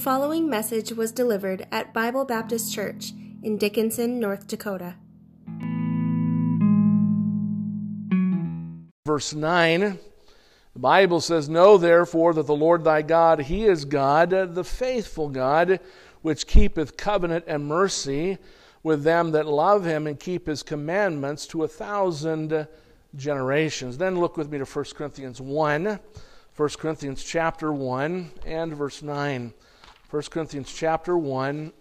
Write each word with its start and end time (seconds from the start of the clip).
following 0.00 0.48
message 0.48 0.92
was 0.92 1.12
delivered 1.12 1.66
at 1.70 1.92
Bible 1.92 2.24
Baptist 2.24 2.72
Church 2.72 3.12
in 3.42 3.58
Dickinson, 3.58 4.18
North 4.18 4.46
Dakota. 4.46 4.94
Verse 9.04 9.34
9, 9.34 9.98
the 10.72 10.78
Bible 10.78 11.20
says, 11.20 11.50
Know 11.50 11.76
therefore 11.76 12.32
that 12.32 12.46
the 12.46 12.56
Lord 12.56 12.82
thy 12.82 13.02
God, 13.02 13.40
he 13.40 13.66
is 13.66 13.84
God, 13.84 14.30
the 14.30 14.64
faithful 14.64 15.28
God, 15.28 15.80
which 16.22 16.46
keepeth 16.46 16.96
covenant 16.96 17.44
and 17.46 17.66
mercy 17.66 18.38
with 18.82 19.02
them 19.02 19.32
that 19.32 19.46
love 19.46 19.84
him 19.84 20.06
and 20.06 20.18
keep 20.18 20.46
his 20.46 20.62
commandments 20.62 21.46
to 21.48 21.64
a 21.64 21.68
thousand 21.68 22.66
generations. 23.16 23.98
Then 23.98 24.18
look 24.18 24.38
with 24.38 24.50
me 24.50 24.56
to 24.56 24.64
1 24.64 24.84
Corinthians 24.94 25.42
1. 25.42 26.00
1 26.56 26.68
Corinthians 26.78 27.22
chapter 27.22 27.70
1 27.70 28.30
and 28.46 28.74
verse 28.74 29.02
9. 29.02 29.52
1 30.10 30.22
Corinthians 30.24 30.72
chapter 30.74 31.16
1 31.16 31.72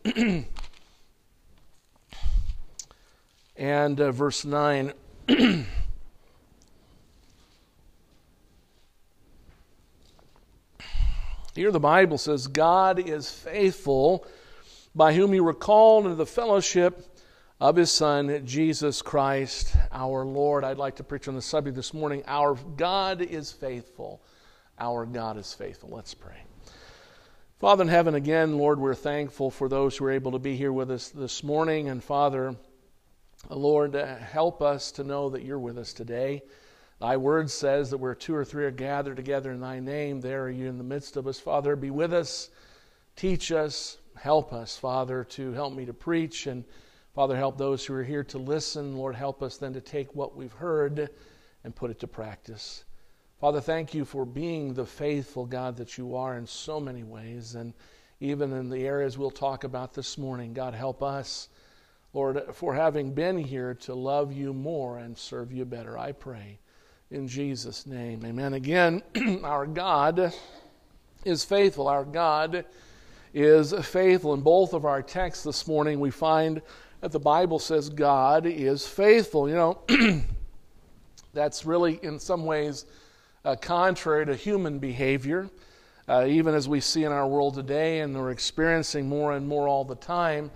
and 3.55 3.99
uh, 3.99 4.11
verse 4.11 4.45
9. 4.45 4.93
Here 11.55 11.71
the 11.71 11.79
Bible 11.79 12.19
says, 12.19 12.45
God 12.45 12.99
is 12.99 13.31
faithful, 13.31 14.27
by 14.93 15.16
whom 15.16 15.33
you 15.33 15.43
were 15.43 15.55
called 15.55 16.05
into 16.05 16.16
the 16.16 16.27
fellowship 16.27 17.03
of 17.59 17.77
his 17.77 17.91
Son, 17.91 18.45
Jesus 18.45 19.02
Christ 19.02 19.75
our 19.91 20.23
Lord. 20.23 20.63
I'd 20.63 20.77
like 20.77 20.97
to 20.97 21.03
preach 21.03 21.27
on 21.27 21.33
the 21.33 21.41
subject 21.41 21.75
this 21.75 21.95
morning 21.95 22.21
Our 22.27 22.53
God 22.53 23.23
is 23.23 23.52
faithful. 23.52 24.21
Our 24.80 25.07
God 25.07 25.38
is 25.38 25.52
faithful. 25.52 25.89
Let's 25.89 26.13
pray. 26.13 26.48
Father 27.59 27.81
in 27.81 27.89
heaven, 27.89 28.15
again, 28.15 28.57
Lord, 28.57 28.79
we're 28.79 28.95
thankful 28.95 29.52
for 29.52 29.67
those 29.67 29.97
who 29.97 30.05
are 30.05 30.11
able 30.11 30.31
to 30.31 30.39
be 30.39 30.55
here 30.55 30.71
with 30.71 30.89
us 30.89 31.09
this 31.09 31.43
morning. 31.43 31.89
And 31.89 32.01
Father, 32.01 32.55
Lord, 33.49 33.97
uh, 33.97 34.16
help 34.16 34.61
us 34.61 34.93
to 34.93 35.03
know 35.03 35.29
that 35.29 35.43
you're 35.43 35.59
with 35.59 35.77
us 35.77 35.91
today. 35.91 36.41
Thy 37.01 37.17
word 37.17 37.51
says 37.51 37.89
that 37.89 37.97
where 37.97 38.16
two 38.16 38.33
or 38.33 38.45
three 38.45 38.63
are 38.63 38.71
gathered 38.71 39.17
together 39.17 39.51
in 39.51 39.59
thy 39.59 39.81
name, 39.81 40.21
there 40.21 40.43
are 40.43 40.49
you 40.49 40.67
in 40.67 40.77
the 40.77 40.85
midst 40.85 41.17
of 41.17 41.27
us. 41.27 41.38
Father, 41.38 41.75
be 41.75 41.91
with 41.91 42.13
us, 42.13 42.49
teach 43.17 43.51
us, 43.51 43.97
help 44.16 44.53
us, 44.53 44.77
Father, 44.77 45.25
to 45.25 45.51
help 45.51 45.73
me 45.73 45.85
to 45.85 45.94
preach. 45.94 46.47
And 46.47 46.63
Father, 47.13 47.35
help 47.35 47.57
those 47.57 47.85
who 47.85 47.94
are 47.94 48.05
here 48.05 48.23
to 48.23 48.38
listen. 48.38 48.95
Lord, 48.95 49.16
help 49.16 49.44
us 49.44 49.57
then 49.57 49.73
to 49.73 49.81
take 49.81 50.16
what 50.16 50.33
we've 50.33 50.53
heard 50.53 51.09
and 51.66 51.75
put 51.75 51.91
it 51.91 51.99
to 51.99 52.07
practice. 52.07 52.85
Father, 53.39 53.61
thank 53.61 53.93
you 53.93 54.03
for 54.03 54.25
being 54.25 54.73
the 54.73 54.85
faithful 54.85 55.45
God 55.45 55.77
that 55.77 55.97
you 55.97 56.13
are 56.17 56.37
in 56.37 56.45
so 56.45 56.77
many 56.77 57.03
ways. 57.03 57.55
And 57.55 57.73
even 58.19 58.51
in 58.51 58.69
the 58.69 58.85
areas 58.85 59.17
we'll 59.17 59.31
talk 59.31 59.63
about 59.63 59.93
this 59.93 60.17
morning, 60.17 60.51
God, 60.53 60.73
help 60.73 61.01
us, 61.01 61.47
Lord, 62.13 62.43
for 62.51 62.75
having 62.75 63.13
been 63.13 63.37
here 63.37 63.75
to 63.75 63.95
love 63.95 64.33
you 64.33 64.53
more 64.53 64.97
and 64.97 65.17
serve 65.17 65.53
you 65.53 65.63
better. 65.63 65.97
I 65.97 66.11
pray 66.11 66.59
in 67.11 67.29
Jesus' 67.29 67.85
name. 67.85 68.25
Amen. 68.25 68.55
Again, 68.55 69.01
our 69.45 69.65
God 69.65 70.33
is 71.23 71.45
faithful. 71.45 71.87
Our 71.87 72.03
God 72.03 72.65
is 73.33 73.71
faithful. 73.71 74.33
In 74.33 74.41
both 74.41 74.73
of 74.73 74.83
our 74.83 75.01
texts 75.01 75.45
this 75.45 75.65
morning, 75.65 76.01
we 76.01 76.11
find 76.11 76.61
that 76.99 77.13
the 77.13 77.19
Bible 77.19 77.59
says 77.59 77.87
God 77.87 78.45
is 78.45 78.85
faithful. 78.85 79.47
You 79.47 79.55
know, 79.55 79.79
that's 81.33 81.65
really, 81.65 82.03
in 82.03 82.19
some 82.19 82.43
ways, 82.43 82.85
uh, 83.45 83.55
contrary 83.55 84.25
to 84.25 84.35
human 84.35 84.79
behavior. 84.79 85.49
Uh, 86.07 86.25
even 86.27 86.55
as 86.55 86.67
we 86.67 86.79
see 86.79 87.03
in 87.03 87.11
our 87.11 87.27
world 87.27 87.53
today, 87.53 87.99
and 87.99 88.15
we're 88.15 88.31
experiencing 88.31 89.07
more 89.07 89.33
and 89.33 89.47
more 89.47 89.67
all 89.67 89.85
the 89.85 89.95
time, 89.95 90.50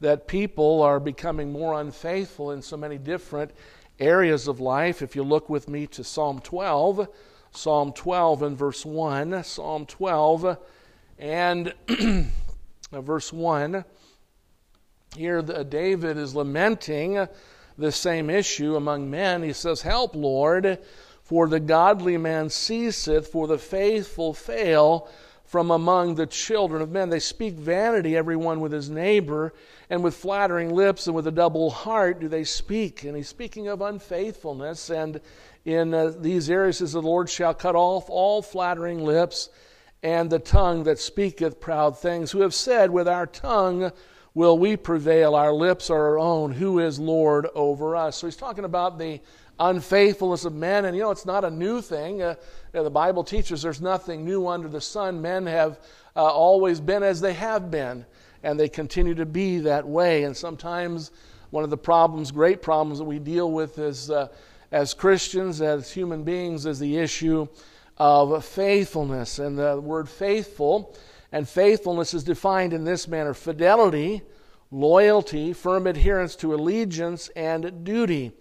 that 0.00 0.28
people 0.28 0.82
are 0.82 1.00
becoming 1.00 1.52
more 1.52 1.80
unfaithful 1.80 2.52
in 2.52 2.62
so 2.62 2.76
many 2.76 2.96
different 2.96 3.50
areas 3.98 4.46
of 4.48 4.60
life. 4.60 5.02
If 5.02 5.16
you 5.16 5.22
look 5.22 5.50
with 5.50 5.68
me 5.68 5.86
to 5.88 6.04
Psalm 6.04 6.40
12, 6.40 7.08
Psalm 7.50 7.92
12 7.92 8.42
and 8.42 8.56
verse 8.56 8.86
1, 8.86 9.42
Psalm 9.42 9.84
12 9.84 10.56
and 11.18 11.74
verse 12.92 13.32
1, 13.32 13.84
here 15.16 15.42
David 15.42 16.16
is 16.16 16.34
lamenting 16.36 17.26
the 17.76 17.92
same 17.92 18.30
issue 18.30 18.76
among 18.76 19.10
men. 19.10 19.42
He 19.42 19.52
says, 19.52 19.82
Help, 19.82 20.14
Lord, 20.14 20.78
for 21.30 21.46
the 21.46 21.60
godly 21.60 22.16
man 22.16 22.50
ceaseth, 22.50 23.28
for 23.28 23.46
the 23.46 23.56
faithful 23.56 24.34
fail 24.34 25.08
from 25.44 25.70
among 25.70 26.16
the 26.16 26.26
children 26.26 26.82
of 26.82 26.90
men. 26.90 27.08
They 27.08 27.20
speak 27.20 27.54
vanity, 27.54 28.16
everyone 28.16 28.58
with 28.58 28.72
his 28.72 28.90
neighbor, 28.90 29.54
and 29.88 30.02
with 30.02 30.16
flattering 30.16 30.74
lips 30.74 31.06
and 31.06 31.14
with 31.14 31.28
a 31.28 31.30
double 31.30 31.70
heart 31.70 32.18
do 32.18 32.26
they 32.26 32.42
speak. 32.42 33.04
And 33.04 33.16
he's 33.16 33.28
speaking 33.28 33.68
of 33.68 33.80
unfaithfulness. 33.80 34.90
And 34.90 35.20
in 35.64 35.94
uh, 35.94 36.14
these 36.18 36.50
areas, 36.50 36.78
says, 36.78 36.94
The 36.94 37.00
Lord 37.00 37.30
shall 37.30 37.54
cut 37.54 37.76
off 37.76 38.10
all 38.10 38.42
flattering 38.42 39.04
lips 39.04 39.50
and 40.02 40.30
the 40.30 40.40
tongue 40.40 40.82
that 40.82 40.98
speaketh 40.98 41.60
proud 41.60 41.96
things, 41.96 42.32
who 42.32 42.40
have 42.40 42.54
said, 42.54 42.90
With 42.90 43.06
our 43.06 43.28
tongue 43.28 43.92
will 44.34 44.58
we 44.58 44.76
prevail, 44.76 45.36
our 45.36 45.52
lips 45.52 45.90
are 45.90 46.06
our 46.08 46.18
own, 46.18 46.50
who 46.50 46.80
is 46.80 46.98
Lord 46.98 47.46
over 47.54 47.94
us. 47.94 48.16
So 48.16 48.26
he's 48.26 48.34
talking 48.34 48.64
about 48.64 48.98
the 48.98 49.20
unfaithfulness 49.60 50.44
of 50.44 50.54
men. 50.54 50.86
And 50.86 50.96
you 50.96 51.02
know, 51.02 51.10
it's 51.10 51.26
not 51.26 51.44
a 51.44 51.50
new 51.50 51.80
thing. 51.80 52.22
Uh, 52.22 52.34
you 52.72 52.78
know, 52.78 52.84
the 52.84 52.90
Bible 52.90 53.22
teaches 53.22 53.62
there's 53.62 53.80
nothing 53.80 54.24
new 54.24 54.48
under 54.48 54.68
the 54.68 54.80
sun. 54.80 55.20
Men 55.20 55.46
have 55.46 55.78
uh, 56.16 56.24
always 56.24 56.80
been 56.80 57.02
as 57.02 57.20
they 57.20 57.34
have 57.34 57.70
been, 57.70 58.04
and 58.42 58.58
they 58.58 58.68
continue 58.68 59.14
to 59.14 59.26
be 59.26 59.58
that 59.58 59.86
way. 59.86 60.24
And 60.24 60.36
sometimes 60.36 61.12
one 61.50 61.62
of 61.62 61.70
the 61.70 61.76
problems, 61.76 62.30
great 62.30 62.62
problems 62.62 62.98
that 62.98 63.04
we 63.04 63.18
deal 63.18 63.52
with 63.52 63.78
as, 63.78 64.10
uh, 64.10 64.28
as 64.72 64.94
Christians, 64.94 65.60
as 65.60 65.92
human 65.92 66.24
beings, 66.24 66.64
is 66.64 66.78
the 66.78 66.96
issue 66.96 67.46
of 67.98 68.44
faithfulness. 68.44 69.38
And 69.38 69.58
the 69.58 69.80
word 69.80 70.08
faithful 70.08 70.96
and 71.32 71.48
faithfulness 71.48 72.14
is 72.14 72.24
defined 72.24 72.72
in 72.72 72.84
this 72.84 73.06
manner 73.06 73.34
fidelity, 73.34 74.22
loyalty, 74.70 75.52
firm 75.52 75.86
adherence 75.86 76.34
to 76.36 76.54
allegiance, 76.54 77.28
and 77.36 77.84
duty 77.84 78.32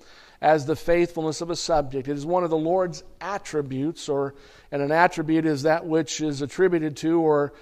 as 0.42 0.66
the 0.66 0.76
faithfulness 0.76 1.42
of 1.42 1.50
a 1.50 1.56
subject. 1.56 2.08
It 2.08 2.18
is 2.18 2.26
one 2.26 2.44
of 2.44 2.50
the 2.50 2.58
Lord's 2.58 3.04
attributes, 3.20 4.08
or 4.08 4.36
and 4.72 4.82
an 4.82 4.92
attribute 4.92 5.46
is 5.46 5.64
that 5.64 5.86
which 5.86 6.22
is 6.22 6.42
attributed 6.42 6.96
to 6.98 7.20
or 7.22 7.54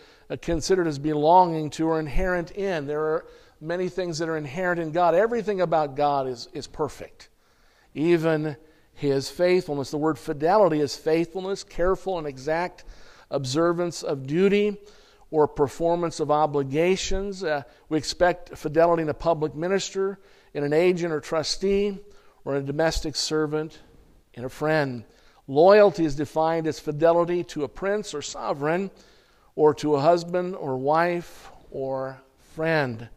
considered 0.41 0.88
as 0.88 0.99
belonging 0.99 1.69
to 1.71 1.88
or 1.88 1.99
inherent 1.99 2.51
in. 2.51 2.85
There 2.85 3.01
are 3.01 3.25
many 3.59 3.89
things 3.89 4.19
that 4.19 4.29
are 4.29 4.38
inherent 4.38 4.79
in 4.79 4.91
God. 4.91 5.15
Everything 5.15 5.61
about 5.61 5.95
God 5.95 6.27
is, 6.27 6.49
is 6.53 6.67
perfect, 6.67 7.29
even 7.95 8.57
his 8.94 9.29
faithfulness. 9.29 9.89
The 9.89 9.97
word 9.97 10.19
fidelity 10.19 10.79
is 10.79 10.95
faithfulness, 10.95 11.63
careful 11.63 12.17
and 12.17 12.27
exact 12.27 12.83
observance 13.31 14.03
of 14.03 14.27
duty 14.27 14.77
or 15.31 15.47
performance 15.47 16.19
of 16.19 16.29
obligations. 16.29 17.44
Uh, 17.44 17.63
we 17.89 17.97
expect 17.97 18.55
fidelity 18.57 19.03
in 19.03 19.09
a 19.09 19.13
public 19.13 19.55
minister, 19.55 20.19
in 20.53 20.63
an 20.63 20.73
agent 20.73 21.11
or 21.11 21.19
trustee 21.19 21.99
or 22.47 22.55
a 22.55 22.61
domestic 22.61 23.13
servant 23.13 23.79
and 24.33 24.45
a 24.45 24.49
friend. 24.49 25.03
Loyalty 25.49 26.05
is 26.05 26.15
defined 26.15 26.65
as 26.65 26.79
fidelity 26.79 27.43
to 27.43 27.65
a 27.65 27.67
prince 27.67 28.13
or 28.13 28.21
sovereign, 28.21 28.89
or 29.57 29.73
to 29.73 29.95
a 29.95 29.99
husband 29.99 30.55
or 30.55 30.77
wife 30.77 31.51
or 31.71 32.21
friend. 32.55 33.09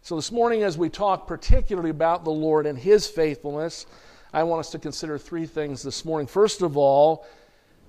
So, 0.00 0.16
this 0.16 0.32
morning, 0.32 0.62
as 0.62 0.78
we 0.78 0.88
talk 0.88 1.26
particularly 1.26 1.90
about 1.90 2.24
the 2.24 2.30
Lord 2.30 2.64
and 2.64 2.78
His 2.78 3.06
faithfulness, 3.06 3.84
I 4.32 4.42
want 4.44 4.60
us 4.60 4.70
to 4.70 4.78
consider 4.78 5.18
three 5.18 5.44
things 5.44 5.82
this 5.82 6.06
morning. 6.06 6.26
First 6.26 6.62
of 6.62 6.78
all, 6.78 7.26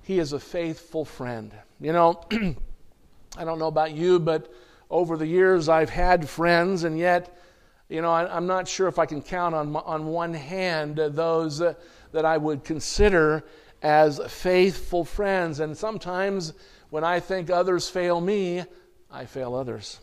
He 0.02 0.18
is 0.18 0.34
a 0.34 0.38
faithful 0.38 1.06
friend. 1.06 1.50
You 1.80 1.94
know, 1.94 2.20
I 3.38 3.44
don't 3.44 3.58
know 3.58 3.68
about 3.68 3.92
you, 3.92 4.18
but 4.18 4.52
over 4.90 5.16
the 5.16 5.26
years 5.26 5.70
I've 5.70 5.88
had 5.88 6.28
friends, 6.28 6.84
and 6.84 6.98
yet 6.98 7.34
you 7.88 8.00
know, 8.00 8.10
I, 8.10 8.36
am 8.36 8.46
not 8.46 8.66
sure 8.66 8.88
if 8.88 8.98
I 8.98 9.06
can 9.06 9.20
count 9.22 9.54
on, 9.54 9.76
on 9.76 10.06
one 10.06 10.34
hand 10.34 10.96
those 10.96 11.58
that 11.58 12.24
I 12.24 12.36
would 12.36 12.64
consider 12.64 13.44
as 13.82 14.20
faithful 14.28 15.04
friends. 15.04 15.60
And 15.60 15.76
sometimes 15.76 16.54
when 16.90 17.04
I 17.04 17.20
think 17.20 17.50
others 17.50 17.88
fail 17.90 18.20
me, 18.20 18.64
I 19.10 19.26
fail 19.26 19.54
others. 19.54 20.00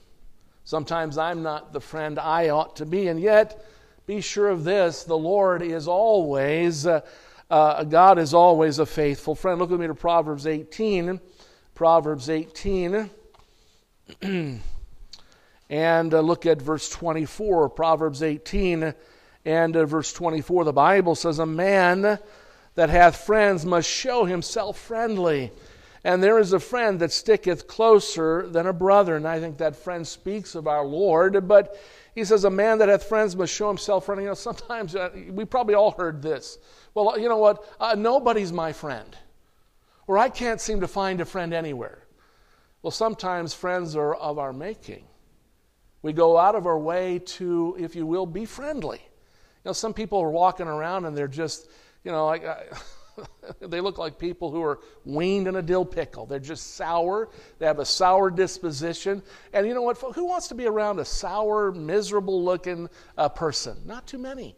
Sometimes 0.63 1.18
I'm 1.18 1.42
not 1.42 1.74
the 1.74 1.81
friend 1.81 2.19
I 2.19 2.50
ought 2.50 2.75
to 2.78 2.86
be. 2.86 3.07
And 3.07 3.19
yet, 3.19 3.66
be 4.06 4.22
sure 4.22 4.50
of 4.50 4.63
this 4.63 5.04
the 5.04 5.18
Lord 5.18 5.62
is 5.62 5.88
always, 5.88 6.86
uh, 6.86 7.01
uh, 7.50 7.84
God 7.84 8.19
is 8.19 8.34
always 8.34 8.80
a 8.80 8.86
faithful 8.86 9.36
friend. 9.36 9.60
Look 9.60 9.72
with 9.72 9.81
me 9.81 9.88
to 9.88 9.95
Proverbs 9.95 10.45
18. 10.45 11.19
Proverbs 11.74 12.30
18. 12.30 13.10
and 15.72 16.14
uh, 16.14 16.20
look 16.20 16.46
at 16.46 16.62
verse 16.62 16.90
24, 16.90 17.70
Proverbs 17.70 18.22
18 18.22 18.94
and 19.46 19.78
uh, 19.78 19.86
verse 19.86 20.12
24. 20.12 20.66
The 20.66 20.74
Bible 20.74 21.16
says, 21.16 21.40
A 21.40 21.46
man 21.46 22.20
that 22.76 22.90
hath 22.90 23.26
friends 23.26 23.66
must 23.66 23.90
show 23.90 24.26
himself 24.26 24.78
friendly, 24.78 25.50
And 26.04 26.22
there 26.22 26.40
is 26.40 26.52
a 26.52 26.60
friend 26.60 27.00
that 27.00 27.14
sticketh 27.14 27.68
closer 27.68 28.48
than 28.50 28.68
a 28.68 28.74
brother. 28.74 29.16
And 29.16 29.26
I 29.26 29.40
think 29.40 29.58
that 29.60 29.78
friend 29.78 30.06
speaks 30.06 30.56
of 30.56 30.68
our 30.68 30.86
Lord. 30.86 31.48
But 31.48 31.80
he 32.16 32.26
says, 32.26 32.44
A 32.44 32.50
man 32.50 32.80
that 32.80 32.90
hath 32.90 33.06
friends 33.06 33.34
must 33.38 33.54
show 33.54 33.70
himself 33.70 34.06
friendly. 34.06 34.26
You 34.26 34.32
know, 34.32 34.36
sometimes 34.36 34.94
uh, 34.94 35.10
we 35.30 35.46
probably 35.46 35.76
all 35.76 35.92
heard 35.92 36.22
this. 36.22 36.58
Well, 36.94 37.18
you 37.18 37.30
know 37.30 37.38
what? 37.38 37.66
Uh, 37.80 37.96
nobody's 37.98 38.52
my 38.52 38.74
friend. 38.74 39.16
Or 40.06 40.18
I 40.18 40.28
can't 40.28 40.60
seem 40.60 40.82
to 40.82 40.88
find 40.90 41.22
a 41.22 41.26
friend 41.26 41.54
anywhere. 41.54 42.00
Well, 42.82 42.92
sometimes 42.92 43.54
friends 43.54 43.96
are 43.96 44.16
of 44.16 44.38
our 44.38 44.52
making. 44.52 45.06
We 46.01 46.13
go 46.13 46.38
out 46.38 46.56
of 46.56 46.65
our 46.65 46.80
way 46.80 47.19
to, 47.19 47.75
if 47.80 47.95
you 47.95 48.06
will, 48.06 48.25
be 48.25 48.45
friendly. 48.45 49.00
You 49.00 49.69
know, 49.69 49.74
some 49.74 49.94
people 49.94 50.19
are 50.19 50.31
walking 50.31 50.68
around 50.68 51.06
and 51.06 51.15
they're 51.15 51.27
just, 51.27 51.69
you 52.03 52.12
know, 52.12 52.25
like. 52.25 52.44
they 53.59 53.81
look 53.81 53.98
like 53.98 54.18
people 54.18 54.51
who 54.51 54.63
are 54.63 54.80
weaned 55.06 55.48
in 55.48 55.57
a 55.57 55.62
dill 55.62 55.86
pickle. 55.86 56.25
They're 56.25 56.39
just 56.39 56.75
sour. 56.75 57.30
They 57.59 57.65
have 57.65 57.80
a 57.80 57.86
sour 57.86 58.31
disposition. 58.31 59.21
And 59.53 59.68
you 59.68 59.74
know 59.74 59.81
what? 59.81 59.98
Who 59.98 60.25
wants 60.25 60.48
to 60.48 60.56
be 60.56 60.65
around 60.65 61.00
a 61.00 61.06
sour, 61.06 61.71
miserable 61.71 62.44
looking 62.44 62.89
uh, 63.18 63.30
person? 63.30 63.81
Not 63.86 64.07
too 64.07 64.18
many. 64.18 64.56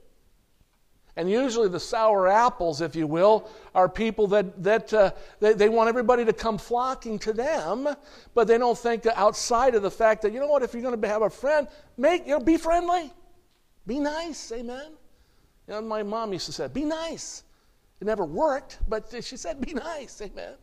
And 1.16 1.30
usually 1.30 1.70
the 1.70 1.80
sour 1.80 2.28
apples, 2.28 2.82
if 2.82 2.96
you 2.96 3.06
will, 3.06 3.50
are 3.76 3.88
people 3.88 4.26
that, 4.28 4.64
that 4.64 4.92
uh, 4.94 5.12
they, 5.40 5.54
they 5.54 5.70
want 5.70 5.88
everybody 5.88 6.26
to 6.26 6.34
come 6.34 6.58
flocking 6.58 7.20
to 7.20 7.34
them, 7.34 7.88
but 8.34 8.48
they 8.48 8.58
don't 8.58 8.78
think 8.78 9.06
outside 9.06 9.76
of 9.76 9.84
the 9.84 9.92
fact 9.92 10.24
that, 10.24 10.34
you 10.34 10.40
know 10.40 10.48
what, 10.48 10.64
if 10.64 10.74
you're 10.74 10.82
going 10.82 11.00
to 11.00 11.08
have 11.08 11.22
a 11.22 11.30
friend, 11.30 11.68
make, 11.98 12.26
you 12.26 12.32
know, 12.32 12.40
be 12.40 12.58
friendly. 12.58 13.12
Be 13.86 14.00
nice, 14.00 14.52
amen. 14.52 14.94
You 15.68 15.74
know, 15.76 15.82
my 15.82 16.02
mom 16.02 16.34
used 16.34 16.48
to 16.48 16.52
say, 16.52 16.68
be 16.68 16.84
nice. 16.84 17.44
It 18.02 18.06
never 18.06 18.26
worked, 18.26 18.80
but 18.88 19.14
she 19.22 19.38
said, 19.38 19.62
be 19.62 19.74
nice. 19.74 20.20
Amen. 20.20 20.56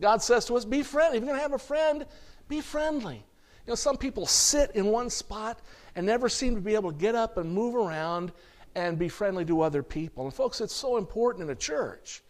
God 0.00 0.22
says 0.22 0.44
to 0.46 0.54
us, 0.54 0.64
be 0.64 0.84
friendly. 0.84 1.18
If 1.18 1.24
you're 1.24 1.28
going 1.32 1.38
to 1.38 1.42
have 1.42 1.54
a 1.54 1.58
friend, 1.58 2.06
be 2.48 2.60
friendly. 2.60 3.16
You 3.66 3.72
know, 3.72 3.74
some 3.74 3.96
people 3.96 4.26
sit 4.26 4.70
in 4.76 4.86
one 4.86 5.10
spot 5.10 5.60
and 5.96 6.06
never 6.06 6.28
seem 6.28 6.54
to 6.54 6.60
be 6.60 6.74
able 6.74 6.92
to 6.92 6.96
get 6.96 7.14
up 7.14 7.36
and 7.36 7.52
move 7.52 7.74
around 7.74 8.32
and 8.74 8.98
be 8.98 9.08
friendly 9.08 9.44
to 9.46 9.62
other 9.62 9.82
people. 9.82 10.24
And 10.24 10.34
folks, 10.34 10.60
it's 10.60 10.74
so 10.74 10.96
important 10.96 11.44
in 11.44 11.50
a 11.50 11.54
church 11.54 12.22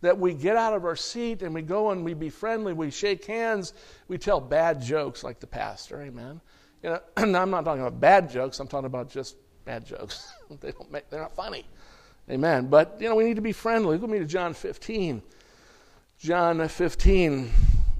that 0.00 0.18
we 0.18 0.34
get 0.34 0.56
out 0.56 0.74
of 0.74 0.84
our 0.84 0.96
seat 0.96 1.42
and 1.42 1.54
we 1.54 1.62
go 1.62 1.90
and 1.90 2.04
we 2.04 2.14
be 2.14 2.28
friendly, 2.28 2.72
we 2.72 2.90
shake 2.90 3.24
hands, 3.24 3.72
we 4.06 4.18
tell 4.18 4.40
bad 4.40 4.82
jokes 4.82 5.24
like 5.24 5.40
the 5.40 5.46
pastor. 5.46 6.02
Amen. 6.02 6.40
You 6.82 6.90
know, 6.90 7.00
I'm 7.16 7.50
not 7.50 7.64
talking 7.64 7.80
about 7.80 8.00
bad 8.00 8.30
jokes, 8.30 8.60
I'm 8.60 8.68
talking 8.68 8.86
about 8.86 9.10
just 9.10 9.36
bad 9.64 9.86
jokes. 9.86 10.32
they 10.60 10.72
don't 10.72 10.90
make, 10.92 11.08
they're 11.10 11.20
not 11.20 11.34
funny. 11.34 11.64
Amen. 12.30 12.66
But, 12.66 12.96
you 13.00 13.08
know, 13.08 13.16
we 13.16 13.24
need 13.24 13.36
to 13.36 13.42
be 13.42 13.52
friendly. 13.52 13.92
Look 13.92 14.02
with 14.02 14.10
me 14.10 14.18
to 14.18 14.26
John 14.26 14.54
15. 14.54 15.22
John 16.18 16.66
15. 16.66 17.50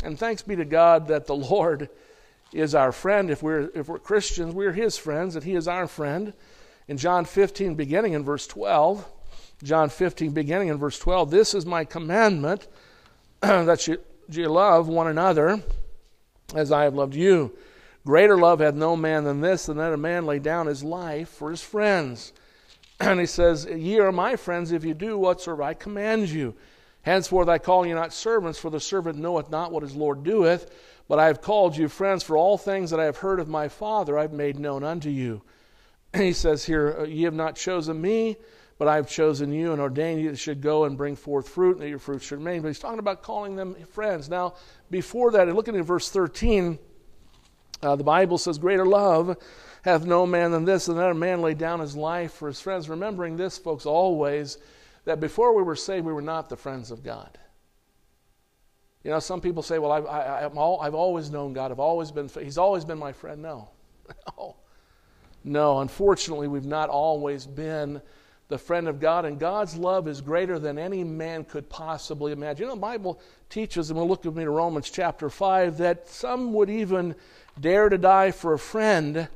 And 0.02 0.18
thanks 0.18 0.42
be 0.42 0.56
to 0.56 0.64
God 0.64 1.08
that 1.08 1.26
the 1.26 1.34
Lord 1.36 1.90
is 2.52 2.74
our 2.74 2.92
friend. 2.92 3.30
If 3.30 3.42
we're, 3.42 3.70
if 3.74 3.88
we're 3.88 3.98
Christians, 3.98 4.54
we're 4.54 4.72
his 4.72 4.96
friends, 4.96 5.34
that 5.34 5.44
he 5.44 5.54
is 5.54 5.68
our 5.68 5.86
friend. 5.86 6.32
In 6.86 6.98
John 6.98 7.24
15, 7.24 7.74
beginning 7.74 8.12
in 8.12 8.24
verse 8.24 8.46
12, 8.46 9.10
John 9.62 9.88
15, 9.88 10.32
beginning 10.32 10.68
in 10.68 10.76
verse 10.76 10.98
12, 10.98 11.30
this 11.30 11.54
is 11.54 11.64
my 11.64 11.84
commandment 11.84 12.66
that 13.40 13.86
you, 13.86 13.98
you 14.28 14.48
love 14.48 14.88
one 14.88 15.06
another 15.06 15.62
as 16.54 16.70
I 16.70 16.84
have 16.84 16.94
loved 16.94 17.14
you. 17.14 17.56
Greater 18.04 18.36
love 18.36 18.60
hath 18.60 18.74
no 18.74 18.96
man 18.96 19.24
than 19.24 19.40
this, 19.40 19.66
than 19.66 19.78
that 19.78 19.94
a 19.94 19.96
man 19.96 20.26
lay 20.26 20.38
down 20.38 20.66
his 20.66 20.84
life 20.84 21.30
for 21.30 21.50
his 21.50 21.62
friends. 21.62 22.32
And 23.00 23.18
he 23.18 23.26
says, 23.26 23.66
Ye 23.66 23.98
are 23.98 24.12
my 24.12 24.36
friends 24.36 24.70
if 24.70 24.84
you 24.84 24.94
do 24.94 25.18
whatsoever 25.18 25.64
I 25.64 25.74
command 25.74 26.28
you. 26.28 26.54
Henceforth 27.02 27.48
I 27.48 27.58
call 27.58 27.84
you 27.84 27.94
not 27.94 28.12
servants, 28.12 28.58
for 28.58 28.70
the 28.70 28.78
servant 28.78 29.18
knoweth 29.18 29.50
not 29.50 29.72
what 29.72 29.82
his 29.82 29.96
Lord 29.96 30.22
doeth. 30.22 30.72
But 31.08 31.18
I 31.18 31.26
have 31.26 31.42
called 31.42 31.76
you 31.76 31.88
friends, 31.88 32.22
for 32.22 32.36
all 32.36 32.56
things 32.56 32.90
that 32.90 33.00
I 33.00 33.04
have 33.04 33.16
heard 33.16 33.40
of 33.40 33.48
my 33.48 33.66
Father 33.68 34.16
I 34.16 34.22
have 34.22 34.32
made 34.32 34.60
known 34.60 34.84
unto 34.84 35.10
you. 35.10 35.42
He 36.22 36.32
says 36.32 36.64
here, 36.64 36.96
uh, 37.00 37.04
Ye 37.04 37.24
have 37.24 37.34
not 37.34 37.56
chosen 37.56 38.00
me, 38.00 38.36
but 38.78 38.88
I 38.88 38.96
have 38.96 39.08
chosen 39.08 39.52
you 39.52 39.72
and 39.72 39.80
ordained 39.80 40.20
you 40.20 40.30
that 40.30 40.36
should 40.36 40.60
go 40.60 40.84
and 40.84 40.96
bring 40.96 41.16
forth 41.16 41.48
fruit, 41.48 41.72
and 41.72 41.80
that 41.80 41.88
your 41.88 41.98
fruit 41.98 42.22
should 42.22 42.38
remain. 42.38 42.62
But 42.62 42.68
he's 42.68 42.78
talking 42.78 42.98
about 42.98 43.22
calling 43.22 43.56
them 43.56 43.74
friends. 43.90 44.28
Now, 44.28 44.54
before 44.90 45.32
that, 45.32 45.52
looking 45.54 45.76
at 45.76 45.84
verse 45.84 46.10
13, 46.10 46.78
uh, 47.82 47.96
the 47.96 48.04
Bible 48.04 48.38
says, 48.38 48.58
Greater 48.58 48.86
love 48.86 49.36
hath 49.82 50.06
no 50.06 50.24
man 50.24 50.52
than 50.52 50.64
this, 50.64 50.88
and 50.88 50.98
that 50.98 51.10
a 51.10 51.14
man 51.14 51.42
laid 51.42 51.58
down 51.58 51.80
his 51.80 51.96
life 51.96 52.32
for 52.32 52.48
his 52.48 52.60
friends. 52.60 52.88
Remembering 52.88 53.36
this, 53.36 53.58
folks, 53.58 53.84
always, 53.84 54.58
that 55.04 55.20
before 55.20 55.54
we 55.54 55.62
were 55.62 55.76
saved, 55.76 56.06
we 56.06 56.12
were 56.12 56.22
not 56.22 56.48
the 56.48 56.56
friends 56.56 56.90
of 56.90 57.02
God. 57.02 57.38
You 59.02 59.10
know, 59.10 59.18
some 59.18 59.42
people 59.42 59.62
say, 59.62 59.78
well, 59.78 59.92
I've, 59.92 60.06
I, 60.06 60.40
have 60.40 60.56
I've 60.56 60.94
always 60.94 61.30
known 61.30 61.52
God. 61.52 61.70
I've 61.70 61.80
always 61.80 62.10
been, 62.10 62.28
he's 62.28 62.56
always 62.56 62.86
been 62.86 62.98
my 62.98 63.12
friend. 63.12 63.42
No. 63.42 63.68
no. 64.38 64.56
No, 65.44 65.80
unfortunately, 65.80 66.48
we've 66.48 66.64
not 66.64 66.88
always 66.88 67.46
been 67.46 68.00
the 68.48 68.58
friend 68.58 68.88
of 68.88 68.98
God, 68.98 69.24
and 69.24 69.38
God's 69.38 69.76
love 69.76 70.08
is 70.08 70.20
greater 70.20 70.58
than 70.58 70.78
any 70.78 71.04
man 71.04 71.44
could 71.44 71.68
possibly 71.68 72.32
imagine. 72.32 72.62
You 72.62 72.68
know, 72.68 72.74
the 72.74 72.80
Bible 72.80 73.20
teaches, 73.48 73.90
and 73.90 73.98
we'll 73.98 74.08
look 74.08 74.24
with 74.24 74.36
me 74.36 74.44
to 74.44 74.50
Romans 74.50 74.90
chapter 74.90 75.30
5, 75.30 75.78
that 75.78 76.08
some 76.08 76.52
would 76.54 76.70
even 76.70 77.14
dare 77.60 77.88
to 77.88 77.98
die 77.98 78.30
for 78.30 78.54
a 78.54 78.58
friend 78.58 79.28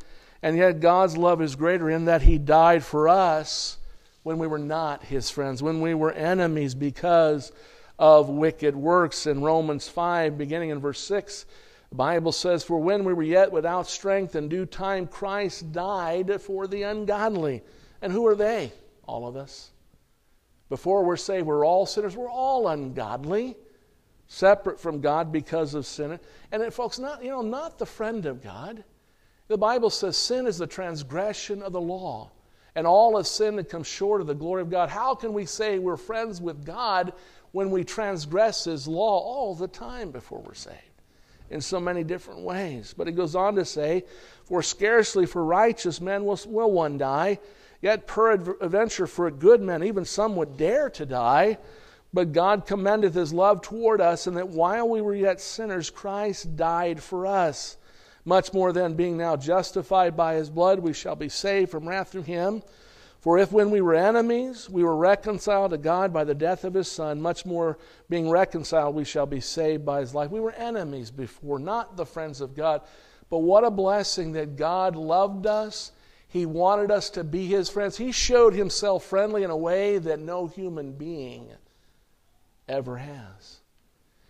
and 0.42 0.56
yet, 0.56 0.80
God's 0.80 1.16
love 1.16 1.42
is 1.42 1.56
greater 1.56 1.90
in 1.90 2.04
that 2.04 2.22
He 2.22 2.38
died 2.38 2.84
for 2.84 3.08
us 3.08 3.78
when 4.22 4.38
we 4.38 4.46
were 4.46 4.58
not 4.58 5.04
His 5.04 5.30
friends, 5.30 5.62
when 5.62 5.80
we 5.80 5.94
were 5.94 6.12
enemies 6.12 6.74
because 6.74 7.50
of 7.98 8.28
wicked 8.28 8.76
works. 8.76 9.26
In 9.26 9.42
Romans 9.42 9.88
5, 9.88 10.38
beginning 10.38 10.70
in 10.70 10.78
verse 10.78 11.00
6, 11.00 11.44
the 11.90 11.96
Bible 11.96 12.32
says, 12.32 12.64
For 12.64 12.78
when 12.78 13.04
we 13.04 13.14
were 13.14 13.22
yet 13.22 13.50
without 13.50 13.86
strength, 13.86 14.36
in 14.36 14.48
due 14.48 14.66
time 14.66 15.06
Christ 15.06 15.72
died 15.72 16.40
for 16.40 16.66
the 16.66 16.82
ungodly. 16.82 17.62
And 18.02 18.12
who 18.12 18.26
are 18.26 18.34
they? 18.34 18.72
All 19.06 19.26
of 19.26 19.36
us. 19.36 19.70
Before 20.68 21.02
we're 21.02 21.16
saved, 21.16 21.46
we're 21.46 21.64
all 21.64 21.86
sinners. 21.86 22.14
We're 22.14 22.30
all 22.30 22.68
ungodly, 22.68 23.56
separate 24.26 24.78
from 24.78 25.00
God 25.00 25.32
because 25.32 25.72
of 25.72 25.86
sin. 25.86 26.20
And 26.52 26.72
folks, 26.74 26.98
not, 26.98 27.24
you 27.24 27.30
know, 27.30 27.40
not 27.40 27.78
the 27.78 27.86
friend 27.86 28.26
of 28.26 28.42
God. 28.42 28.84
The 29.48 29.56
Bible 29.56 29.88
says 29.88 30.18
sin 30.18 30.46
is 30.46 30.58
the 30.58 30.66
transgression 30.66 31.62
of 31.62 31.72
the 31.72 31.80
law, 31.80 32.30
and 32.74 32.86
all 32.86 33.16
have 33.16 33.26
sinned 33.26 33.58
and 33.58 33.66
come 33.66 33.82
short 33.82 34.20
of 34.20 34.26
the 34.26 34.34
glory 34.34 34.60
of 34.60 34.68
God. 34.68 34.90
How 34.90 35.14
can 35.14 35.32
we 35.32 35.46
say 35.46 35.78
we're 35.78 35.96
friends 35.96 36.38
with 36.38 36.66
God 36.66 37.14
when 37.52 37.70
we 37.70 37.82
transgress 37.82 38.64
His 38.64 38.86
law 38.86 39.18
all 39.20 39.54
the 39.54 39.68
time 39.68 40.10
before 40.10 40.42
we're 40.42 40.52
saved? 40.52 40.87
In 41.50 41.60
so 41.60 41.80
many 41.80 42.04
different 42.04 42.40
ways. 42.40 42.94
But 42.96 43.06
he 43.06 43.12
goes 43.12 43.34
on 43.34 43.54
to 43.54 43.64
say, 43.64 44.04
For 44.44 44.62
scarcely 44.62 45.26
for 45.26 45.44
righteous 45.44 46.00
men 46.00 46.24
will, 46.24 46.38
will 46.46 46.70
one 46.70 46.98
die, 46.98 47.38
yet 47.80 48.06
peradventure 48.06 49.06
for 49.06 49.26
a 49.26 49.32
good 49.32 49.62
man, 49.62 49.82
even 49.82 50.04
some 50.04 50.36
would 50.36 50.56
dare 50.56 50.90
to 50.90 51.06
die. 51.06 51.58
But 52.12 52.32
God 52.32 52.66
commendeth 52.66 53.14
his 53.14 53.32
love 53.32 53.62
toward 53.62 54.00
us, 54.00 54.26
and 54.26 54.36
that 54.36 54.48
while 54.48 54.88
we 54.88 55.00
were 55.00 55.14
yet 55.14 55.40
sinners, 55.40 55.90
Christ 55.90 56.56
died 56.56 57.02
for 57.02 57.26
us. 57.26 57.76
Much 58.24 58.52
more 58.52 58.72
then, 58.72 58.94
being 58.94 59.16
now 59.16 59.36
justified 59.36 60.16
by 60.16 60.34
his 60.34 60.50
blood, 60.50 60.80
we 60.80 60.92
shall 60.92 61.16
be 61.16 61.28
saved 61.28 61.70
from 61.70 61.88
wrath 61.88 62.10
through 62.10 62.22
him. 62.22 62.62
For 63.28 63.36
if 63.36 63.52
when 63.52 63.70
we 63.70 63.82
were 63.82 63.94
enemies, 63.94 64.70
we 64.70 64.82
were 64.82 64.96
reconciled 64.96 65.72
to 65.72 65.76
God 65.76 66.14
by 66.14 66.24
the 66.24 66.34
death 66.34 66.64
of 66.64 66.72
his 66.72 66.90
Son, 66.90 67.20
much 67.20 67.44
more 67.44 67.76
being 68.08 68.30
reconciled, 68.30 68.94
we 68.94 69.04
shall 69.04 69.26
be 69.26 69.42
saved 69.42 69.84
by 69.84 70.00
his 70.00 70.14
life. 70.14 70.30
We 70.30 70.40
were 70.40 70.52
enemies 70.52 71.10
before, 71.10 71.58
not 71.58 71.98
the 71.98 72.06
friends 72.06 72.40
of 72.40 72.56
God. 72.56 72.80
But 73.28 73.40
what 73.40 73.64
a 73.64 73.70
blessing 73.70 74.32
that 74.32 74.56
God 74.56 74.96
loved 74.96 75.44
us. 75.44 75.92
He 76.26 76.46
wanted 76.46 76.90
us 76.90 77.10
to 77.10 77.22
be 77.22 77.44
his 77.44 77.68
friends. 77.68 77.98
He 77.98 78.12
showed 78.12 78.54
himself 78.54 79.04
friendly 79.04 79.42
in 79.42 79.50
a 79.50 79.56
way 79.58 79.98
that 79.98 80.20
no 80.20 80.46
human 80.46 80.92
being 80.92 81.50
ever 82.66 82.96
has. 82.96 83.58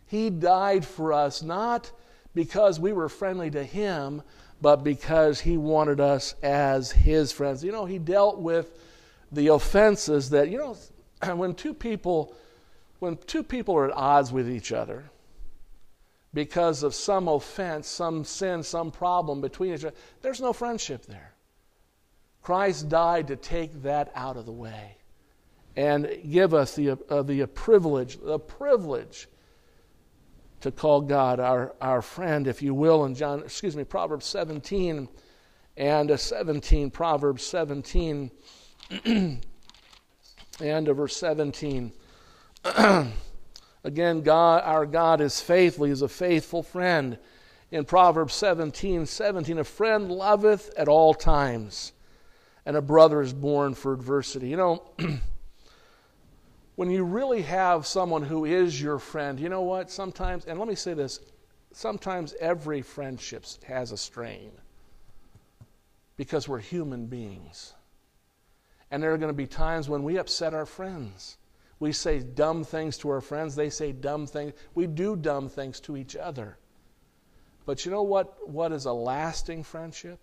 He 0.08 0.28
died 0.28 0.84
for 0.84 1.12
us, 1.12 1.40
not 1.40 1.92
because 2.34 2.80
we 2.80 2.92
were 2.92 3.08
friendly 3.08 3.52
to 3.52 3.62
him, 3.62 4.24
but 4.60 4.82
because 4.82 5.42
he 5.42 5.56
wanted 5.56 6.00
us 6.00 6.34
as 6.42 6.90
his 6.90 7.30
friends. 7.30 7.62
You 7.62 7.70
know, 7.70 7.84
he 7.84 8.00
dealt 8.00 8.40
with 8.40 8.72
the 9.32 9.48
offenses 9.48 10.30
that, 10.30 10.48
you 10.48 10.58
know, 10.58 10.76
when 11.34 11.54
two 11.54 11.74
people 11.74 12.34
when 12.98 13.16
two 13.16 13.42
people 13.42 13.76
are 13.76 13.86
at 13.88 13.96
odds 13.96 14.32
with 14.32 14.50
each 14.50 14.72
other 14.72 15.04
because 16.34 16.82
of 16.82 16.94
some 16.94 17.28
offense, 17.28 17.86
some 17.86 18.24
sin, 18.24 18.62
some 18.62 18.90
problem 18.90 19.40
between 19.40 19.72
each 19.72 19.84
other, 19.84 19.96
there's 20.20 20.40
no 20.40 20.52
friendship 20.52 21.06
there. 21.06 21.32
Christ 22.42 22.88
died 22.88 23.28
to 23.28 23.36
take 23.36 23.82
that 23.82 24.10
out 24.14 24.36
of 24.36 24.46
the 24.46 24.52
way 24.52 24.96
and 25.76 26.08
give 26.28 26.54
us 26.54 26.74
the, 26.74 26.98
uh, 27.08 27.22
the 27.22 27.46
privilege, 27.46 28.18
the 28.20 28.38
privilege 28.38 29.28
to 30.60 30.72
call 30.72 31.00
God 31.00 31.38
our, 31.38 31.74
our 31.80 32.02
friend, 32.02 32.48
if 32.48 32.62
you 32.62 32.74
will, 32.74 33.04
in 33.04 33.14
John, 33.14 33.40
excuse 33.40 33.76
me, 33.76 33.84
Proverbs 33.84 34.26
17 34.26 35.08
and 35.76 36.20
17, 36.20 36.90
Proverbs 36.90 37.44
17 37.44 38.30
and 39.04 39.42
of 40.60 40.96
verse 40.96 41.16
17. 41.16 41.92
Again, 43.84 44.22
God, 44.22 44.62
our 44.64 44.86
God 44.86 45.20
is 45.20 45.40
faithful. 45.40 45.86
He 45.86 45.92
is 45.92 46.02
a 46.02 46.08
faithful 46.08 46.62
friend. 46.62 47.18
In 47.70 47.84
Proverbs 47.84 48.34
17 48.34 49.04
17, 49.06 49.58
a 49.58 49.64
friend 49.64 50.10
loveth 50.10 50.70
at 50.76 50.88
all 50.88 51.12
times, 51.12 51.92
and 52.64 52.76
a 52.76 52.82
brother 52.82 53.20
is 53.20 53.32
born 53.32 53.74
for 53.74 53.92
adversity. 53.92 54.48
You 54.48 54.56
know, 54.56 54.82
when 56.76 56.90
you 56.90 57.04
really 57.04 57.42
have 57.42 57.86
someone 57.86 58.22
who 58.22 58.46
is 58.46 58.80
your 58.80 58.98
friend, 58.98 59.38
you 59.38 59.50
know 59.50 59.62
what? 59.62 59.90
Sometimes, 59.90 60.46
and 60.46 60.58
let 60.58 60.66
me 60.66 60.74
say 60.74 60.94
this 60.94 61.20
sometimes 61.72 62.34
every 62.40 62.80
friendship 62.80 63.44
has 63.64 63.92
a 63.92 63.96
strain 63.96 64.50
because 66.16 66.48
we're 66.48 66.58
human 66.58 67.06
beings. 67.06 67.74
And 68.90 69.02
there 69.02 69.12
are 69.12 69.18
going 69.18 69.30
to 69.30 69.36
be 69.36 69.46
times 69.46 69.88
when 69.88 70.02
we 70.02 70.18
upset 70.18 70.54
our 70.54 70.66
friends. 70.66 71.36
We 71.80 71.92
say 71.92 72.20
dumb 72.20 72.64
things 72.64 72.98
to 72.98 73.10
our 73.10 73.20
friends, 73.20 73.54
they 73.54 73.70
say 73.70 73.92
dumb 73.92 74.26
things. 74.26 74.54
We 74.74 74.86
do 74.86 75.14
dumb 75.14 75.48
things 75.48 75.78
to 75.80 75.96
each 75.96 76.16
other. 76.16 76.58
But 77.66 77.84
you 77.84 77.90
know 77.90 78.02
what, 78.02 78.48
what 78.48 78.72
is 78.72 78.86
a 78.86 78.92
lasting 78.92 79.62
friendship? 79.62 80.18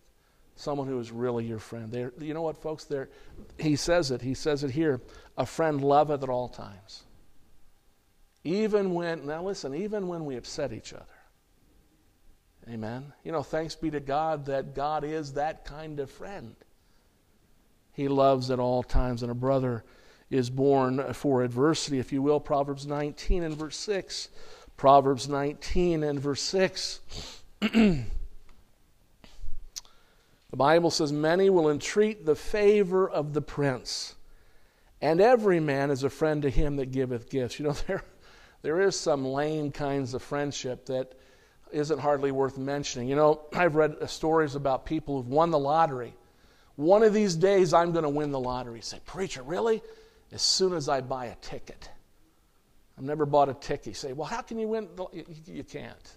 Someone 0.56 0.88
who 0.88 1.00
is 1.00 1.12
really 1.12 1.46
your 1.46 1.60
friend. 1.60 1.92
They're, 1.92 2.12
you 2.20 2.34
know 2.34 2.42
what, 2.42 2.58
folks? 2.58 2.86
They're, 2.86 3.10
he 3.60 3.76
says 3.76 4.10
it. 4.12 4.22
He 4.22 4.34
says 4.34 4.64
it 4.64 4.72
here. 4.72 5.02
A 5.38 5.46
friend 5.46 5.82
loveth 5.82 6.24
at 6.24 6.30
all 6.30 6.50
times. 6.50 7.04
Even 8.44 8.94
when, 8.94 9.26
now 9.26 9.44
listen, 9.44 9.76
even 9.76 10.08
when 10.08 10.26
we 10.26 10.38
upset 10.38 10.72
each 10.74 10.94
other. 10.94 11.06
Amen. 12.70 13.14
You 13.24 13.32
know, 13.32 13.44
thanks 13.44 13.76
be 13.76 13.92
to 13.92 14.00
God 14.00 14.46
that 14.48 14.74
God 14.74 15.04
is 15.04 15.34
that 15.34 15.66
kind 15.66 16.00
of 16.00 16.10
friend. 16.10 16.56
He 17.96 18.10
loves 18.10 18.52
at 18.52 18.60
all 18.60 18.84
times, 18.84 19.24
and 19.24 19.32
a 19.32 19.36
brother 19.36 19.86
is 20.30 20.50
born 20.50 21.14
for 21.14 21.44
adversity, 21.44 21.98
if 21.98 22.12
you 22.12 22.22
will. 22.22 22.42
Proverbs 22.42 22.86
19 22.86 23.44
and 23.44 23.56
verse 23.56 23.78
6. 23.78 24.30
Proverbs 24.76 25.30
19 25.30 26.04
and 26.04 26.20
verse 26.20 26.42
6. 26.42 27.00
the 27.62 28.06
Bible 30.54 30.92
says, 30.92 31.14
Many 31.14 31.50
will 31.50 31.70
entreat 31.70 32.26
the 32.26 32.36
favor 32.36 33.10
of 33.10 33.34
the 33.34 33.42
prince, 33.42 34.16
and 35.02 35.22
every 35.22 35.62
man 35.62 35.90
is 35.90 36.04
a 36.04 36.10
friend 36.10 36.42
to 36.42 36.50
him 36.50 36.76
that 36.76 36.92
giveth 36.92 37.30
gifts. 37.30 37.60
You 37.60 37.68
know, 37.68 37.76
there, 37.88 38.04
there 38.62 38.82
is 38.82 39.00
some 39.00 39.24
lame 39.26 39.72
kinds 39.72 40.14
of 40.14 40.22
friendship 40.22 40.88
that 40.88 41.14
isn't 41.72 42.00
hardly 42.00 42.32
worth 42.32 42.58
mentioning. 42.58 43.08
You 43.08 43.16
know, 43.16 43.42
I've 43.54 43.76
read 43.76 44.10
stories 44.10 44.56
about 44.56 44.86
people 44.86 45.16
who've 45.16 45.32
won 45.32 45.52
the 45.52 45.60
lottery. 45.60 46.14
One 46.76 47.04
of 47.04 47.14
these 47.14 47.36
days, 47.36 47.74
I'm 47.74 47.92
going 47.92 48.04
to 48.04 48.10
win 48.10 48.32
the 48.32 48.40
lottery. 48.40 48.82
Say, 48.82 49.00
Preacher, 49.06 49.44
really? 49.44 49.82
As 50.32 50.42
soon 50.42 50.74
as 50.74 50.90
I 50.90 51.02
buy 51.02 51.26
a 51.26 51.36
ticket. 51.36 51.90
I've 52.98 53.04
never 53.04 53.26
bought 53.26 53.50
a 53.50 53.54
ticket. 53.54 53.88
You 53.88 53.94
say, 53.94 54.14
Well, 54.14 54.28
how 54.28 54.42
can 54.42 54.60
you 54.60 54.68
win? 54.68 54.90
You, 55.14 55.26
you 55.46 55.64
can't. 55.64 56.16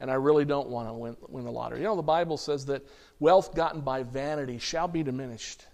And 0.00 0.10
I 0.10 0.14
really 0.14 0.44
don't 0.44 0.68
want 0.68 0.88
to 0.88 0.92
win, 0.92 1.16
win 1.28 1.44
the 1.44 1.52
lottery. 1.52 1.78
You 1.78 1.84
know, 1.84 1.96
the 1.96 2.02
Bible 2.02 2.36
says 2.36 2.66
that 2.66 2.82
wealth 3.20 3.54
gotten 3.54 3.80
by 3.80 4.02
vanity 4.02 4.58
shall 4.58 4.88
be 4.88 5.02
diminished. 5.02 5.64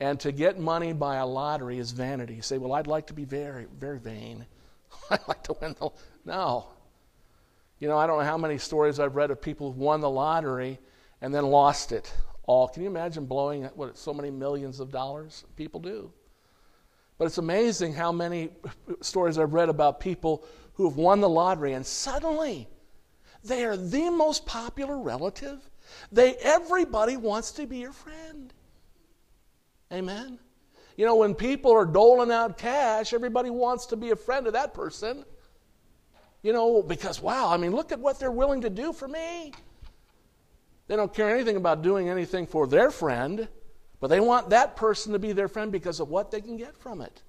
And 0.00 0.18
to 0.20 0.32
get 0.32 0.58
money 0.58 0.92
by 0.92 1.16
a 1.16 1.26
lottery 1.26 1.78
is 1.78 1.92
vanity. 1.92 2.34
You 2.34 2.42
say, 2.42 2.58
Well, 2.58 2.72
I'd 2.72 2.86
like 2.88 3.08
to 3.08 3.14
be 3.14 3.24
very, 3.24 3.66
very 3.78 3.98
vain. 3.98 4.44
I'd 5.10 5.26
like 5.28 5.44
to 5.44 5.54
win 5.60 5.76
the. 5.78 5.90
No. 6.24 6.66
You 7.78 7.86
know, 7.86 7.96
I 7.96 8.08
don't 8.08 8.18
know 8.18 8.24
how 8.24 8.38
many 8.38 8.58
stories 8.58 8.98
I've 8.98 9.14
read 9.14 9.30
of 9.30 9.40
people 9.40 9.70
who've 9.70 9.78
won 9.78 10.00
the 10.00 10.10
lottery 10.10 10.80
and 11.20 11.32
then 11.32 11.46
lost 11.46 11.92
it 11.92 12.12
all. 12.48 12.66
Can 12.66 12.82
you 12.82 12.88
imagine 12.88 13.26
blowing 13.26 13.64
what 13.74 13.96
so 13.96 14.12
many 14.12 14.30
millions 14.30 14.80
of 14.80 14.90
dollars 14.90 15.44
people 15.54 15.78
do? 15.78 16.10
But 17.18 17.26
it's 17.26 17.38
amazing 17.38 17.92
how 17.92 18.10
many 18.10 18.48
stories 19.00 19.38
I've 19.38 19.52
read 19.52 19.68
about 19.68 20.00
people 20.00 20.44
who 20.72 20.88
have 20.88 20.96
won 20.96 21.20
the 21.20 21.28
lottery 21.28 21.74
and 21.74 21.84
suddenly 21.84 22.66
they 23.44 23.64
are 23.64 23.76
the 23.76 24.10
most 24.10 24.46
popular 24.46 24.98
relative. 24.98 25.60
They 26.10 26.34
everybody 26.36 27.16
wants 27.16 27.52
to 27.52 27.66
be 27.66 27.78
your 27.78 27.92
friend. 27.92 28.52
Amen. 29.92 30.38
You 30.96 31.04
know, 31.04 31.16
when 31.16 31.34
people 31.34 31.70
are 31.72 31.86
doling 31.86 32.32
out 32.32 32.58
cash, 32.58 33.12
everybody 33.12 33.50
wants 33.50 33.86
to 33.86 33.96
be 33.96 34.10
a 34.10 34.16
friend 34.16 34.46
of 34.46 34.54
that 34.54 34.74
person. 34.74 35.24
You 36.42 36.52
know, 36.52 36.82
because, 36.82 37.20
wow, 37.20 37.52
I 37.52 37.56
mean, 37.56 37.72
look 37.72 37.92
at 37.92 37.98
what 37.98 38.18
they're 38.18 38.30
willing 38.30 38.62
to 38.62 38.70
do 38.70 38.92
for 38.92 39.06
me. 39.06 39.52
They 40.88 40.96
don't 40.96 41.12
care 41.14 41.30
anything 41.30 41.56
about 41.56 41.82
doing 41.82 42.08
anything 42.08 42.46
for 42.46 42.66
their 42.66 42.90
friend, 42.90 43.46
but 44.00 44.08
they 44.08 44.20
want 44.20 44.50
that 44.50 44.74
person 44.74 45.12
to 45.12 45.18
be 45.18 45.32
their 45.32 45.48
friend 45.48 45.70
because 45.70 46.00
of 46.00 46.08
what 46.08 46.30
they 46.30 46.40
can 46.40 46.56
get 46.56 46.76
from 46.76 47.00
it. 47.02 47.22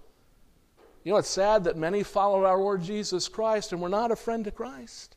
You 1.03 1.11
know, 1.11 1.17
it's 1.17 1.29
sad 1.29 1.65
that 1.65 1.77
many 1.77 2.03
followed 2.03 2.45
our 2.45 2.57
Lord 2.57 2.81
Jesus 2.81 3.27
Christ 3.27 3.71
and 3.71 3.81
were 3.81 3.89
not 3.89 4.11
a 4.11 4.15
friend 4.15 4.43
to 4.45 4.51
Christ. 4.51 5.15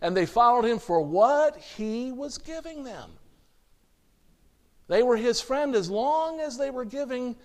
And 0.00 0.16
they 0.16 0.26
followed 0.26 0.64
him 0.64 0.78
for 0.78 1.00
what 1.00 1.56
he 1.56 2.12
was 2.12 2.38
giving 2.38 2.84
them. 2.84 3.10
They 4.86 5.02
were 5.02 5.16
his 5.16 5.40
friend 5.40 5.74
as 5.74 5.90
long 5.90 6.40
as 6.40 6.56
they 6.56 6.70
were 6.70 6.84
giving, 6.84 7.36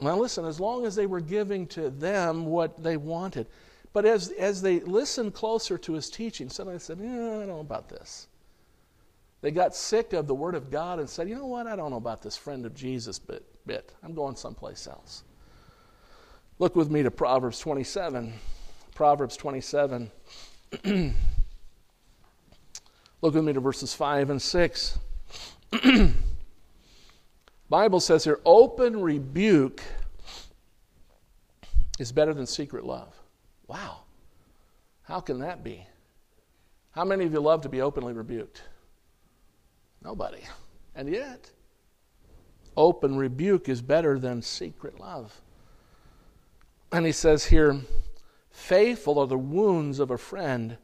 well, 0.00 0.18
listen, 0.18 0.44
as 0.46 0.58
long 0.58 0.86
as 0.86 0.94
they 0.94 1.06
were 1.06 1.20
giving 1.20 1.66
to 1.68 1.90
them 1.90 2.46
what 2.46 2.82
they 2.82 2.96
wanted. 2.96 3.46
But 3.92 4.06
as, 4.06 4.30
as 4.30 4.62
they 4.62 4.80
listened 4.80 5.34
closer 5.34 5.76
to 5.78 5.92
his 5.92 6.10
teaching, 6.10 6.48
suddenly 6.48 6.76
they 6.76 6.82
said, 6.82 6.98
yeah, 7.00 7.08
I 7.08 7.38
don't 7.38 7.48
know 7.48 7.60
about 7.60 7.88
this. 7.88 8.28
They 9.42 9.50
got 9.50 9.74
sick 9.74 10.12
of 10.12 10.26
the 10.26 10.34
Word 10.34 10.54
of 10.54 10.70
God 10.70 10.98
and 10.98 11.08
said, 11.08 11.28
you 11.28 11.34
know 11.34 11.46
what, 11.46 11.66
I 11.66 11.74
don't 11.74 11.90
know 11.90 11.96
about 11.96 12.22
this 12.22 12.36
friend 12.36 12.66
of 12.66 12.74
Jesus 12.74 13.18
bit. 13.18 13.44
bit. 13.66 13.94
I'm 14.02 14.14
going 14.14 14.36
someplace 14.36 14.86
else. 14.86 15.22
Look 16.58 16.76
with 16.76 16.90
me 16.90 17.02
to 17.02 17.10
Proverbs 17.10 17.58
27. 17.58 18.34
Proverbs 18.94 19.36
27. 19.38 20.10
Look 23.22 23.34
with 23.34 23.44
me 23.44 23.52
to 23.54 23.60
verses 23.60 23.94
5 23.94 24.30
and 24.30 24.42
6. 24.42 24.98
Bible 27.70 28.00
says 28.00 28.24
here, 28.24 28.40
open 28.44 29.00
rebuke 29.00 29.80
is 31.98 32.12
better 32.12 32.34
than 32.34 32.46
secret 32.46 32.84
love. 32.84 33.14
Wow. 33.68 34.00
How 35.02 35.20
can 35.20 35.38
that 35.40 35.64
be? 35.64 35.86
How 36.90 37.04
many 37.04 37.24
of 37.24 37.32
you 37.32 37.40
love 37.40 37.62
to 37.62 37.68
be 37.68 37.80
openly 37.80 38.12
rebuked? 38.12 38.62
Nobody. 40.02 40.42
And 40.94 41.08
yet, 41.08 41.50
open 42.76 43.16
rebuke 43.16 43.68
is 43.68 43.82
better 43.82 44.18
than 44.18 44.42
secret 44.42 44.98
love. 44.98 45.40
And 46.92 47.06
he 47.06 47.12
says 47.12 47.46
here, 47.46 47.80
faithful 48.50 49.18
are 49.18 49.26
the 49.26 49.38
wounds 49.38 50.00
of 50.00 50.10
a 50.10 50.18
friend, 50.18 50.76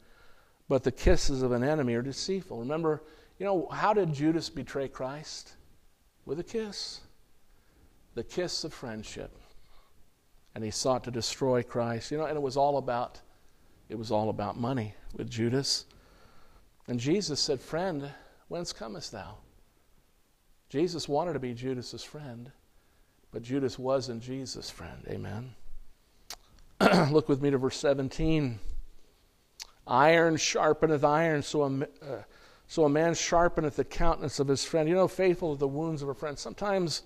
but 0.68 0.84
the 0.84 0.92
kisses 0.92 1.42
of 1.42 1.52
an 1.52 1.64
enemy 1.64 1.94
are 1.94 2.02
deceitful. 2.02 2.58
Remember, 2.60 3.02
you 3.38 3.46
know, 3.46 3.68
how 3.72 3.92
did 3.92 4.12
Judas 4.12 4.48
betray 4.48 4.88
Christ? 4.88 5.54
With 6.24 6.38
a 6.38 6.44
kiss. 6.44 7.00
The 8.14 8.24
kiss 8.24 8.64
of 8.64 8.72
friendship 8.72 9.36
and 10.56 10.64
he 10.64 10.70
sought 10.70 11.04
to 11.04 11.10
destroy 11.10 11.62
Christ. 11.62 12.10
You 12.10 12.16
know, 12.16 12.24
and 12.24 12.34
it 12.34 12.40
was 12.40 12.56
all 12.56 12.78
about 12.78 13.20
it 13.90 13.98
was 13.98 14.10
all 14.10 14.30
about 14.30 14.58
money 14.58 14.94
with 15.14 15.30
Judas. 15.30 15.84
And 16.88 16.98
Jesus 16.98 17.38
said, 17.40 17.60
"Friend, 17.60 18.10
whence 18.48 18.72
comest 18.72 19.12
thou?" 19.12 19.38
Jesus 20.68 21.08
wanted 21.08 21.34
to 21.34 21.38
be 21.38 21.54
Judas's 21.54 22.02
friend, 22.02 22.50
but 23.30 23.42
Judas 23.42 23.78
wasn't 23.78 24.22
Jesus' 24.22 24.70
friend. 24.70 25.04
Amen. 25.08 25.54
Look 27.10 27.28
with 27.28 27.40
me 27.40 27.50
to 27.50 27.58
verse 27.58 27.76
17. 27.78 28.58
Iron 29.86 30.36
sharpeneth 30.36 31.04
iron, 31.04 31.42
so 31.42 31.62
a, 31.62 31.82
uh, 31.82 32.22
so 32.66 32.84
a 32.84 32.88
man 32.88 33.12
sharpeneth 33.12 33.76
the 33.76 33.84
countenance 33.84 34.40
of 34.40 34.48
his 34.48 34.64
friend. 34.64 34.88
You 34.88 34.96
know, 34.96 35.06
faithful 35.06 35.54
to 35.54 35.58
the 35.58 35.68
wounds 35.68 36.02
of 36.02 36.08
a 36.08 36.14
friend. 36.14 36.36
Sometimes 36.36 37.02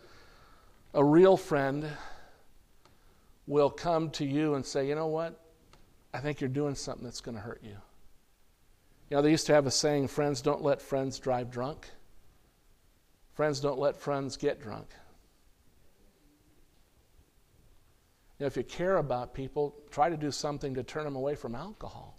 a 0.94 1.04
real 1.04 1.36
friend 1.36 1.86
will 3.46 3.70
come 3.70 4.10
to 4.10 4.24
you 4.24 4.54
and 4.54 4.64
say, 4.64 4.88
you 4.88 4.94
know 4.94 5.08
what? 5.08 5.38
I 6.14 6.18
think 6.18 6.40
you're 6.40 6.48
doing 6.48 6.74
something 6.74 7.04
that's 7.04 7.20
going 7.20 7.36
to 7.36 7.40
hurt 7.40 7.60
you. 7.62 7.76
You 9.10 9.16
know, 9.16 9.22
they 9.22 9.30
used 9.32 9.46
to 9.46 9.54
have 9.54 9.66
a 9.66 9.72
saying 9.72 10.06
friends 10.06 10.40
don't 10.40 10.62
let 10.62 10.80
friends 10.80 11.18
drive 11.18 11.50
drunk, 11.50 11.90
friends 13.34 13.60
don't 13.60 13.78
let 13.78 13.96
friends 13.96 14.36
get 14.36 14.62
drunk. 14.62 14.86
You 18.38 18.44
know, 18.44 18.46
if 18.46 18.56
you 18.56 18.62
care 18.62 18.96
about 18.96 19.34
people, 19.34 19.74
try 19.90 20.08
to 20.08 20.16
do 20.16 20.30
something 20.30 20.74
to 20.74 20.82
turn 20.82 21.04
them 21.04 21.16
away 21.16 21.34
from 21.34 21.54
alcohol. 21.54 22.16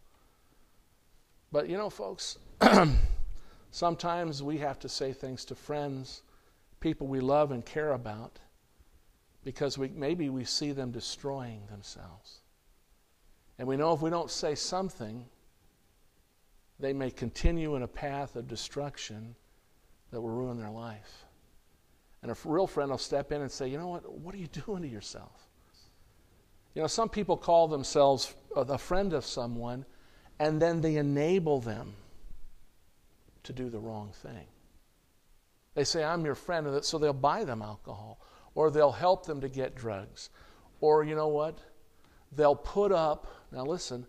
But 1.52 1.70
you 1.70 1.78
know, 1.78 1.90
folks, 1.90 2.38
sometimes 3.72 4.44
we 4.44 4.58
have 4.60 4.78
to 4.80 4.90
say 4.90 5.14
things 5.14 5.46
to 5.46 5.56
friends, 5.56 6.22
people 6.82 7.08
we 7.08 7.22
love 7.22 7.52
and 7.52 7.66
care 7.66 7.94
about 7.94 8.38
because 9.44 9.78
we, 9.78 9.88
maybe 9.90 10.30
we 10.30 10.44
see 10.44 10.74
them 10.74 10.92
destroying 10.92 11.62
themselves. 11.72 12.42
And 13.58 13.68
we 13.68 13.78
know 13.78 13.94
if 13.94 14.02
we 14.02 14.10
don't 14.10 14.30
say 14.30 14.56
something, 14.56 15.26
they 16.82 16.94
may 16.94 17.12
continue 17.12 17.76
in 17.76 17.84
a 17.84 17.88
path 17.88 18.36
of 18.36 18.48
destruction 18.48 19.36
that 20.12 20.20
will 20.20 20.30
ruin 20.30 20.58
their 20.58 20.70
life. 20.70 21.26
And 22.22 22.32
a 22.32 22.36
real 22.44 22.68
friend 22.68 22.92
will 22.92 22.98
step 22.98 23.32
in 23.32 23.42
and 23.42 23.52
say, 23.52 23.68
You 23.68 23.78
know 23.78 23.88
what? 23.88 24.12
What 24.12 24.36
are 24.36 24.40
you 24.40 24.48
doing 24.66 24.82
to 24.82 24.88
yourself? 24.88 25.48
You 26.74 26.82
know, 26.82 26.88
some 26.88 27.10
people 27.10 27.38
call 27.38 27.68
themselves 27.68 28.34
a 28.56 28.78
friend 28.78 29.14
of 29.14 29.26
someone 29.26 29.86
and 30.40 30.62
then 30.62 30.82
they 30.82 30.96
enable 30.96 31.60
them 31.60 31.94
to 33.44 33.54
do 33.54 33.70
the 33.70 33.80
wrong 33.80 34.12
thing. 34.24 34.48
They 35.76 35.84
say, 35.84 36.04
I'm 36.04 36.26
your 36.26 36.36
friend, 36.36 36.84
so 36.84 36.98
they'll 36.98 37.14
buy 37.14 37.44
them 37.44 37.62
alcohol, 37.62 38.20
or 38.56 38.72
they'll 38.72 38.92
help 38.92 39.26
them 39.26 39.40
to 39.42 39.50
get 39.50 39.76
drugs, 39.76 40.30
or 40.80 41.04
you 41.04 41.16
know 41.16 41.28
what? 41.28 41.60
They'll 42.32 42.56
put 42.56 42.92
up, 42.92 43.28
now 43.52 43.66
listen, 43.66 44.06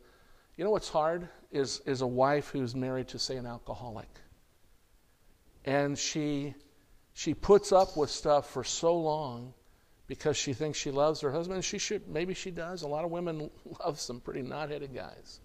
you 0.57 0.65
know 0.65 0.71
what's 0.71 0.89
hard? 0.89 1.29
Is, 1.51 1.81
is 1.87 2.01
a 2.01 2.07
wife 2.07 2.49
who's 2.49 2.75
married 2.75 3.09
to, 3.09 3.19
say, 3.19 3.37
an 3.37 3.47
alcoholic. 3.47 4.09
And 5.65 5.99
she, 5.99 6.55
she 7.15 7.35
puts 7.35 7.73
up 7.73 7.97
with 7.97 8.11
stuff 8.11 8.51
for 8.51 8.65
so 8.65 8.97
long 8.97 9.55
because 10.07 10.37
she 10.37 10.53
thinks 10.53 10.79
she 10.79 10.91
loves 10.91 11.21
her 11.21 11.31
husband. 11.31 11.65
She 11.65 11.79
should, 11.79 12.09
maybe 12.09 12.35
she 12.35 12.51
does. 12.51 12.83
A 12.83 12.89
lot 12.89 13.05
of 13.05 13.11
women 13.11 13.51
love 13.81 14.01
some 14.01 14.21
pretty 14.21 14.43
knot-headed 14.43 14.95
guys. 14.95 15.41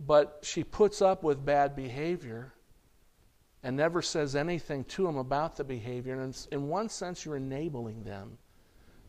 But 0.00 0.40
she 0.42 0.64
puts 0.64 1.02
up 1.02 1.22
with 1.22 1.44
bad 1.44 1.74
behavior 1.74 2.52
and 3.62 3.76
never 3.76 4.00
says 4.02 4.36
anything 4.36 4.84
to 4.84 5.04
them 5.04 5.16
about 5.16 5.56
the 5.56 5.64
behavior. 5.64 6.20
And 6.20 6.46
in 6.52 6.68
one 6.68 6.88
sense, 6.88 7.24
you're 7.24 7.36
enabling 7.36 8.04
them 8.04 8.38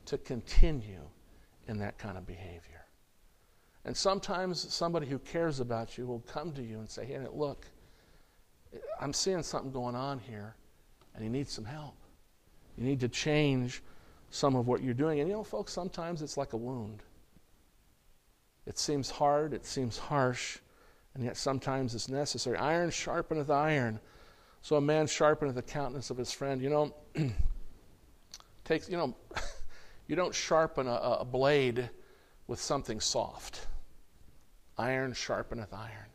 to 0.05 0.17
continue 0.17 1.03
in 1.67 1.77
that 1.79 1.99
kind 1.99 2.17
of 2.17 2.25
behavior. 2.25 2.78
And 3.85 3.95
sometimes 3.95 4.71
somebody 4.73 5.07
who 5.07 5.19
cares 5.19 5.59
about 5.59 5.97
you 5.97 6.05
will 6.05 6.19
come 6.21 6.51
to 6.53 6.61
you 6.61 6.79
and 6.79 6.89
say, 6.89 7.05
Hey, 7.05 7.19
look, 7.31 7.65
I'm 8.99 9.13
seeing 9.13 9.41
something 9.41 9.71
going 9.71 9.95
on 9.95 10.19
here, 10.19 10.55
and 11.15 11.23
you 11.23 11.29
need 11.29 11.47
some 11.47 11.65
help. 11.65 11.95
You 12.77 12.83
need 12.83 12.99
to 12.99 13.09
change 13.09 13.81
some 14.29 14.55
of 14.55 14.67
what 14.67 14.83
you're 14.83 14.93
doing. 14.93 15.19
And 15.19 15.29
you 15.29 15.35
know, 15.35 15.43
folks, 15.43 15.73
sometimes 15.73 16.21
it's 16.21 16.37
like 16.37 16.53
a 16.53 16.57
wound. 16.57 17.03
It 18.65 18.77
seems 18.77 19.09
hard, 19.09 19.53
it 19.53 19.65
seems 19.65 19.97
harsh, 19.97 20.59
and 21.15 21.23
yet 21.23 21.37
sometimes 21.37 21.95
it's 21.95 22.09
necessary. 22.09 22.57
Iron 22.57 22.89
sharpeneth 22.89 23.49
iron. 23.49 23.99
So 24.61 24.75
a 24.75 24.81
man 24.81 25.07
sharpeneth 25.07 25.55
the 25.55 25.61
countenance 25.61 26.09
of 26.09 26.17
his 26.17 26.31
friend. 26.31 26.61
You 26.61 26.69
know, 26.69 26.95
takes, 28.65 28.87
you 28.89 28.97
know, 28.97 29.15
you 30.07 30.15
don't 30.15 30.35
sharpen 30.35 30.87
a, 30.87 31.17
a 31.21 31.25
blade 31.25 31.89
with 32.47 32.61
something 32.61 32.99
soft. 32.99 33.67
Iron 34.79 35.11
sharpeneth 35.11 35.73
iron. 35.73 36.07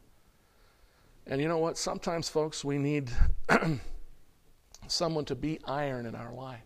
And 1.27 1.41
you 1.41 1.49
know 1.49 1.59
what? 1.59 1.77
Sometimes, 1.77 2.31
folks, 2.31 2.65
we 2.65 2.79
need 2.79 3.11
someone 4.89 5.27
to 5.27 5.35
be 5.35 5.61
iron 5.67 6.07
in 6.07 6.15
our 6.15 6.33
life. 6.33 6.61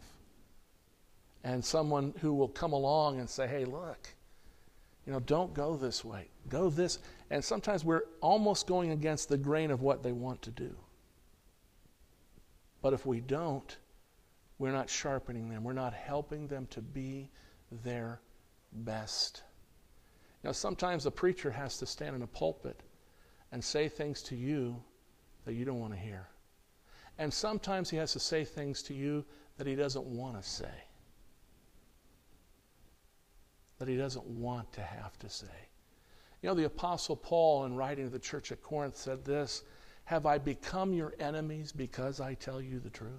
And 1.43 1.65
someone 1.65 2.15
who 2.21 2.35
will 2.35 2.49
come 2.49 2.73
along 2.73 3.19
and 3.19 3.29
say, 3.29 3.49
hey, 3.49 3.65
look, 3.65 4.09
you 5.07 5.13
know, 5.13 5.21
don't 5.21 5.53
go 5.55 5.77
this 5.77 6.05
way. 6.05 6.29
Go 6.49 6.71
this. 6.71 7.01
And 7.31 7.45
sometimes 7.45 7.85
we're 7.85 8.05
almost 8.21 8.69
going 8.69 8.93
against 8.93 9.29
the 9.29 9.39
grain 9.39 9.73
of 9.73 9.83
what 9.83 10.05
they 10.05 10.13
want 10.13 10.41
to 10.43 10.51
do. 10.51 10.77
But 12.81 12.93
if 12.93 13.07
we 13.07 13.21
don't, 13.21 13.77
we're 14.59 14.73
not 14.73 14.89
sharpening 14.89 15.49
them. 15.49 15.65
We're 15.65 15.73
not 15.73 15.95
helping 15.95 16.47
them 16.47 16.67
to 16.71 16.81
be 16.81 17.31
their 17.83 18.21
best. 18.73 19.43
You 20.43 20.49
know, 20.49 20.53
sometimes 20.53 21.07
a 21.07 21.11
preacher 21.11 21.51
has 21.51 21.79
to 21.79 21.87
stand 21.87 22.15
in 22.15 22.23
a 22.23 22.27
pulpit 22.27 22.81
and 23.51 23.63
say 23.63 23.89
things 23.89 24.23
to 24.25 24.37
you 24.37 24.81
that 25.45 25.55
you 25.55 25.65
don't 25.65 25.81
want 25.81 25.93
to 25.93 25.99
hear. 25.99 26.29
And 27.19 27.33
sometimes 27.33 27.91
he 27.91 27.97
has 27.97 28.13
to 28.13 28.21
say 28.21 28.45
things 28.45 28.83
to 28.85 28.95
you 28.95 29.25
that 29.57 29.67
he 29.67 29.75
doesn't 29.75 30.07
want 30.07 30.41
to 30.41 30.49
say, 30.49 30.71
that 33.79 33.89
he 33.89 33.97
doesn't 33.97 34.25
want 34.25 34.73
to 34.75 34.83
have 34.83 35.19
to 35.19 35.29
say. 35.29 35.47
You 36.43 36.49
know, 36.49 36.55
the 36.55 36.67
Apostle 36.67 37.17
Paul, 37.17 37.65
in 37.65 37.75
writing 37.75 38.05
to 38.05 38.11
the 38.11 38.19
church 38.21 38.53
at 38.53 38.63
Corinth, 38.63 38.97
said 38.97 39.25
this 39.25 39.65
Have 40.05 40.27
I 40.27 40.39
become 40.39 40.93
your 40.93 41.15
enemies 41.19 41.73
because 41.73 42.21
I 42.21 42.35
tell 42.35 42.61
you 42.61 42.79
the 42.79 42.91
truth? 42.91 43.11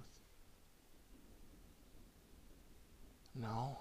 No. 3.34 3.78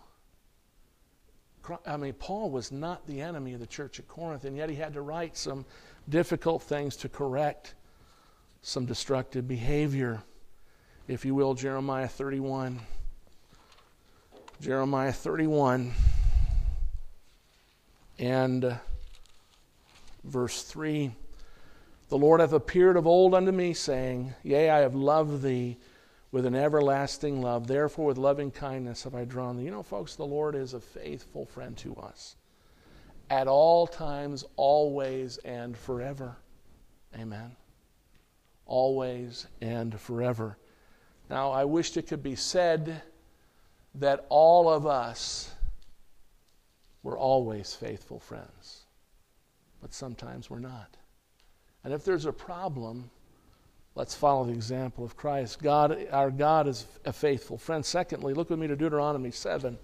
I 1.85 1.97
mean, 1.97 2.13
Paul 2.13 2.49
was 2.49 2.71
not 2.71 3.05
the 3.07 3.21
enemy 3.21 3.53
of 3.53 3.59
the 3.59 3.67
church 3.67 3.99
at 3.99 4.07
Corinth, 4.07 4.45
and 4.45 4.55
yet 4.55 4.69
he 4.69 4.75
had 4.75 4.93
to 4.93 5.01
write 5.01 5.37
some 5.37 5.65
difficult 6.07 6.63
things 6.63 6.95
to 6.97 7.09
correct 7.09 7.75
some 8.61 8.85
destructive 8.85 9.47
behavior. 9.47 10.21
If 11.07 11.25
you 11.25 11.35
will, 11.35 11.53
Jeremiah 11.53 12.07
31. 12.07 12.79
Jeremiah 14.61 15.13
31 15.13 15.93
and 18.19 18.65
uh, 18.65 18.75
verse 20.25 20.63
3 20.63 21.11
The 22.09 22.17
Lord 22.17 22.41
hath 22.41 22.51
appeared 22.51 22.97
of 22.97 23.07
old 23.07 23.33
unto 23.33 23.51
me, 23.51 23.73
saying, 23.73 24.33
Yea, 24.43 24.69
I 24.69 24.79
have 24.79 24.95
loved 24.95 25.41
thee 25.41 25.77
with 26.31 26.45
an 26.45 26.55
everlasting 26.55 27.41
love. 27.41 27.67
Therefore, 27.67 28.05
with 28.07 28.17
loving 28.17 28.51
kindness 28.51 29.03
have 29.03 29.15
I 29.15 29.25
drawn 29.25 29.57
thee. 29.57 29.63
You 29.63 29.71
know, 29.71 29.83
folks, 29.83 30.15
the 30.15 30.25
Lord 30.25 30.55
is 30.55 30.73
a 30.73 30.79
faithful 30.79 31.45
friend 31.45 31.75
to 31.77 31.95
us 31.95 32.35
at 33.29 33.47
all 33.47 33.85
times, 33.87 34.43
always, 34.55 35.37
and 35.39 35.77
forever. 35.77 36.37
Amen. 37.15 37.55
Always 38.65 39.47
and 39.61 39.99
forever. 39.99 40.57
Now, 41.29 41.51
I 41.51 41.65
wished 41.65 41.97
it 41.97 42.07
could 42.07 42.23
be 42.23 42.35
said 42.35 43.01
that 43.95 44.25
all 44.29 44.69
of 44.69 44.85
us 44.85 45.51
were 47.03 47.17
always 47.17 47.73
faithful 47.73 48.19
friends, 48.19 48.85
but 49.81 49.93
sometimes 49.93 50.49
we're 50.49 50.59
not. 50.59 50.97
And 51.83 51.93
if 51.93 52.03
there's 52.03 52.25
a 52.25 52.33
problem, 52.33 53.09
let's 53.95 54.15
follow 54.15 54.45
the 54.45 54.53
example 54.53 55.03
of 55.03 55.15
Christ. 55.17 55.61
God, 55.61 56.07
our 56.11 56.31
God 56.31 56.67
is 56.67 56.85
a 57.05 57.13
faithful 57.13 57.57
friend. 57.57 57.85
Secondly, 57.85 58.33
look 58.33 58.49
with 58.49 58.59
me 58.59 58.67
to 58.67 58.75
Deuteronomy 58.75 59.31
7. 59.31 59.77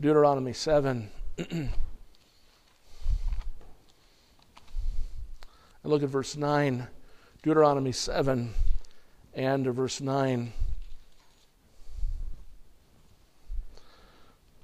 Deuteronomy 0.00 0.52
7. 0.52 1.10
And 5.84 5.92
look 5.92 6.02
at 6.02 6.08
verse 6.08 6.34
9, 6.34 6.88
Deuteronomy 7.42 7.92
7 7.92 8.54
and 9.34 9.66
verse 9.66 10.00
9. 10.00 10.52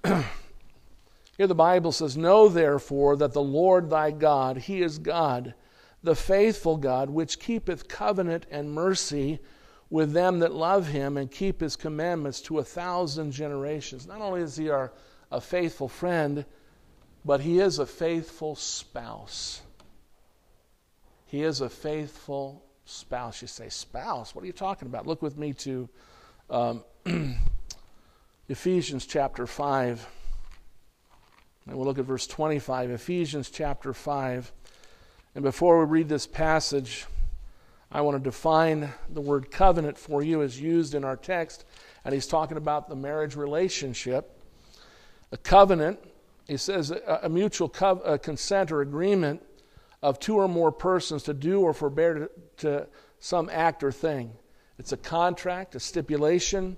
Here 1.37 1.47
the 1.47 1.55
Bible 1.55 1.93
says, 1.93 2.17
Know 2.17 2.49
therefore 2.49 3.17
that 3.17 3.35
the 3.35 3.43
Lord 3.43 3.91
thy 3.91 4.13
God, 4.13 4.57
he 4.57 4.81
is 4.81 4.99
God, 4.99 5.53
the 6.03 6.15
faithful 6.15 6.77
God, 6.77 7.11
which 7.11 7.39
keepeth 7.39 7.89
covenant 7.89 8.47
and 8.51 8.73
mercy 8.73 9.39
with 9.91 10.13
them 10.13 10.39
that 10.39 10.53
love 10.53 10.89
him 10.89 11.17
and 11.17 11.31
keep 11.31 11.61
his 11.61 11.77
commandments 11.77 12.41
to 12.43 12.59
a 12.59 12.65
thousand 12.65 13.33
generations. 13.33 14.07
Not 14.07 14.21
only 14.21 14.41
is 14.41 14.57
he 14.57 14.71
our 14.71 14.93
a 15.31 15.41
faithful 15.41 15.89
friend, 15.89 16.45
but 17.25 17.41
he 17.41 17.61
is 17.61 17.79
a 17.79 17.87
faithful 17.87 18.57
spouse. 18.57 19.61
He 21.27 21.43
is 21.43 21.61
a 21.61 21.69
faithful 21.69 22.65
spouse. 22.85 23.41
You 23.41 23.49
say, 23.49 23.69
spouse? 23.69 24.35
What 24.35 24.43
are 24.43 24.47
you 24.47 24.53
talking 24.53 24.87
about? 24.87 25.07
Look 25.07 25.23
with 25.23 25.39
me 25.39 25.53
to 25.55 25.89
um, 26.49 26.85
Ephesians 28.49 29.07
chapter 29.07 29.47
5. 29.47 30.07
And 31.67 31.77
we'll 31.77 31.87
look 31.87 31.99
at 31.99 32.05
verse 32.05 32.27
25. 32.27 32.91
Ephesians 32.91 33.51
chapter 33.51 33.93
5. 33.93 34.53
And 35.41 35.45
before 35.47 35.79
we 35.79 35.87
read 35.87 36.11
this 36.11 36.27
passage, 36.27 37.07
I 37.91 38.03
want 38.03 38.23
to 38.23 38.23
define 38.23 38.93
the 39.09 39.23
word 39.23 39.51
covenant 39.51 39.97
for 39.97 40.23
you 40.23 40.43
as 40.43 40.61
used 40.61 40.95
in 40.95 41.03
our 41.03 41.17
text. 41.17 41.65
And 42.05 42.13
he's 42.13 42.27
talking 42.27 42.59
about 42.59 42.91
the 42.91 42.95
marriage 42.95 43.37
relationship. 43.37 44.39
A 45.33 45.39
covenant, 45.39 45.99
he 46.47 46.59
says, 46.59 46.91
a, 46.91 47.27
mutual 47.31 47.71
co- 47.71 48.03
a 48.05 48.19
consent 48.19 48.71
or 48.71 48.83
agreement 48.83 49.43
of 50.03 50.21
two 50.21 50.37
or 50.37 50.47
more 50.47 50.71
persons 50.71 51.23
to 51.23 51.33
do 51.33 51.63
or 51.63 51.73
forbear 51.73 52.13
to, 52.13 52.31
to 52.59 52.87
some 53.19 53.49
act 53.51 53.83
or 53.83 53.91
thing. 53.91 54.33
It's 54.79 54.93
a 54.93 54.99
contract, 54.99 55.75
a 55.75 55.81
stipulation. 55.81 56.77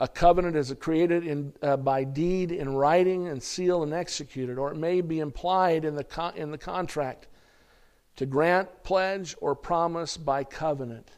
A 0.00 0.06
covenant 0.06 0.54
is 0.54 0.70
created 0.80 1.26
in, 1.26 1.54
uh, 1.62 1.78
by 1.78 2.04
deed 2.04 2.52
in 2.52 2.74
writing 2.74 3.28
and 3.28 3.42
sealed 3.42 3.84
and 3.84 3.94
executed, 3.94 4.58
or 4.58 4.70
it 4.70 4.76
may 4.76 5.00
be 5.00 5.20
implied 5.20 5.86
in 5.86 5.94
the, 5.94 6.32
in 6.36 6.50
the 6.50 6.58
contract 6.58 7.26
to 8.16 8.26
grant, 8.26 8.82
pledge, 8.82 9.34
or 9.40 9.54
promise 9.54 10.16
by 10.16 10.44
covenant. 10.44 11.10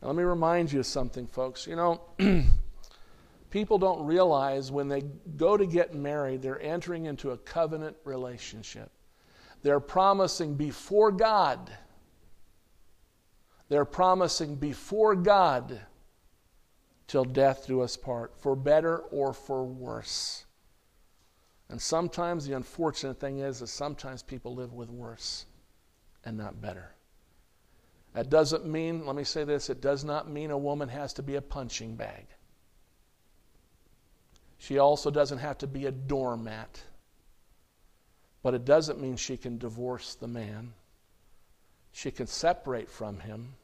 Now, 0.00 0.08
let 0.08 0.16
me 0.16 0.22
remind 0.22 0.72
you 0.72 0.80
of 0.80 0.86
something, 0.86 1.26
folks. 1.26 1.66
You 1.66 1.76
know, 1.76 2.00
people 3.50 3.78
don't 3.78 4.04
realize 4.04 4.70
when 4.70 4.88
they 4.88 5.02
go 5.36 5.56
to 5.56 5.66
get 5.66 5.94
married, 5.94 6.42
they're 6.42 6.60
entering 6.62 7.06
into 7.06 7.30
a 7.30 7.38
covenant 7.38 7.96
relationship. 8.04 8.90
They're 9.62 9.80
promising 9.80 10.54
before 10.54 11.10
God. 11.10 11.72
They're 13.68 13.86
promising 13.86 14.56
before 14.56 15.14
God 15.14 15.80
till 17.06 17.24
death 17.24 17.66
do 17.66 17.80
us 17.80 17.96
part, 17.96 18.38
for 18.38 18.54
better 18.54 18.98
or 18.98 19.32
for 19.32 19.64
worse. 19.64 20.44
And 21.68 21.80
sometimes 21.80 22.46
the 22.46 22.54
unfortunate 22.54 23.18
thing 23.18 23.38
is 23.38 23.60
that 23.60 23.68
sometimes 23.68 24.22
people 24.22 24.54
live 24.54 24.74
with 24.74 24.90
worse 24.90 25.46
and 26.24 26.36
not 26.36 26.60
better. 26.60 26.90
That 28.14 28.30
doesn't 28.30 28.64
mean, 28.64 29.06
let 29.06 29.16
me 29.16 29.24
say 29.24 29.44
this, 29.44 29.68
it 29.68 29.80
does 29.80 30.04
not 30.04 30.30
mean 30.30 30.50
a 30.50 30.58
woman 30.58 30.88
has 30.88 31.12
to 31.14 31.22
be 31.22 31.34
a 31.34 31.42
punching 31.42 31.96
bag. 31.96 32.26
She 34.58 34.78
also 34.78 35.10
doesn't 35.10 35.38
have 35.38 35.58
to 35.58 35.66
be 35.66 35.86
a 35.86 35.90
doormat. 35.90 36.80
But 38.42 38.54
it 38.54 38.64
doesn't 38.64 39.00
mean 39.00 39.16
she 39.16 39.36
can 39.36 39.58
divorce 39.58 40.14
the 40.14 40.28
man. 40.28 40.74
She 41.92 42.10
can 42.10 42.26
separate 42.26 42.90
from 42.90 43.20
him 43.20 43.54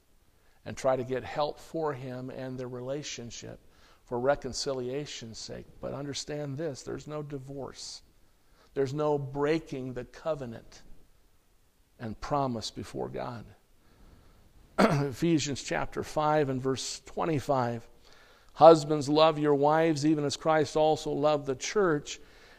and 0.64 0.76
try 0.76 0.96
to 0.96 1.04
get 1.04 1.22
help 1.22 1.58
for 1.58 1.92
him 1.92 2.30
and 2.30 2.58
their 2.58 2.68
relationship 2.68 3.60
for 4.04 4.18
reconciliation's 4.18 5.38
sake. 5.38 5.66
But 5.80 5.94
understand 5.94 6.58
this 6.58 6.82
there's 6.82 7.06
no 7.06 7.22
divorce, 7.22 8.02
there's 8.74 8.94
no 8.94 9.18
breaking 9.18 9.92
the 9.92 10.04
covenant 10.04 10.82
and 12.00 12.20
promise 12.20 12.70
before 12.70 13.08
God. 13.08 13.44
Ephesians 14.78 15.62
chapter 15.62 16.02
5 16.02 16.48
and 16.48 16.62
verse 16.62 17.02
25. 17.06 17.86
Husbands, 18.54 19.08
love 19.08 19.38
your 19.38 19.54
wives, 19.54 20.04
even 20.04 20.24
as 20.24 20.36
Christ 20.36 20.76
also 20.76 21.10
loved 21.10 21.46
the 21.46 21.54
church 21.54 22.18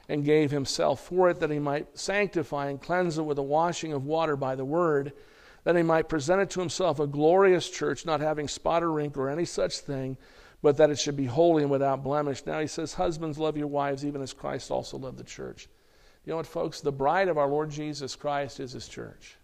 and 0.09 0.25
gave 0.25 0.51
himself 0.51 1.05
for 1.05 1.29
it, 1.29 1.39
that 1.39 1.51
he 1.51 1.59
might 1.59 1.97
sanctify 1.97 2.69
and 2.69 2.81
cleanse 2.81 3.17
it 3.17 3.23
with 3.23 3.37
the 3.37 3.43
washing 3.43 3.93
of 3.93 4.05
water 4.05 4.35
by 4.35 4.55
the 4.55 4.65
word, 4.65 5.13
that 5.63 5.75
he 5.75 5.83
might 5.83 6.09
present 6.09 6.41
it 6.41 6.49
to 6.51 6.59
himself 6.59 6.99
a 6.99 7.07
glorious 7.07 7.69
church, 7.69 8.05
not 8.05 8.19
having 8.19 8.47
spot 8.47 8.83
or 8.83 8.91
wrinkle 8.91 9.23
or 9.23 9.29
any 9.29 9.45
such 9.45 9.77
thing, 9.79 10.17
but 10.61 10.77
that 10.77 10.89
it 10.89 10.99
should 10.99 11.17
be 11.17 11.25
holy 11.25 11.63
and 11.63 11.71
without 11.71 12.03
blemish. 12.03 12.45
Now 12.45 12.59
he 12.59 12.67
says, 12.67 12.93
Husbands, 12.93 13.37
love 13.37 13.57
your 13.57 13.67
wives, 13.67 14.05
even 14.05 14.21
as 14.21 14.33
Christ 14.33 14.71
also 14.71 14.97
loved 14.97 15.17
the 15.17 15.23
church. 15.23 15.69
You 16.25 16.31
know 16.31 16.37
what, 16.37 16.47
folks? 16.47 16.81
The 16.81 16.91
bride 16.91 17.27
of 17.27 17.37
our 17.37 17.47
Lord 17.47 17.71
Jesus 17.71 18.15
Christ 18.15 18.59
is 18.59 18.73
his 18.73 18.87
church. 18.87 19.37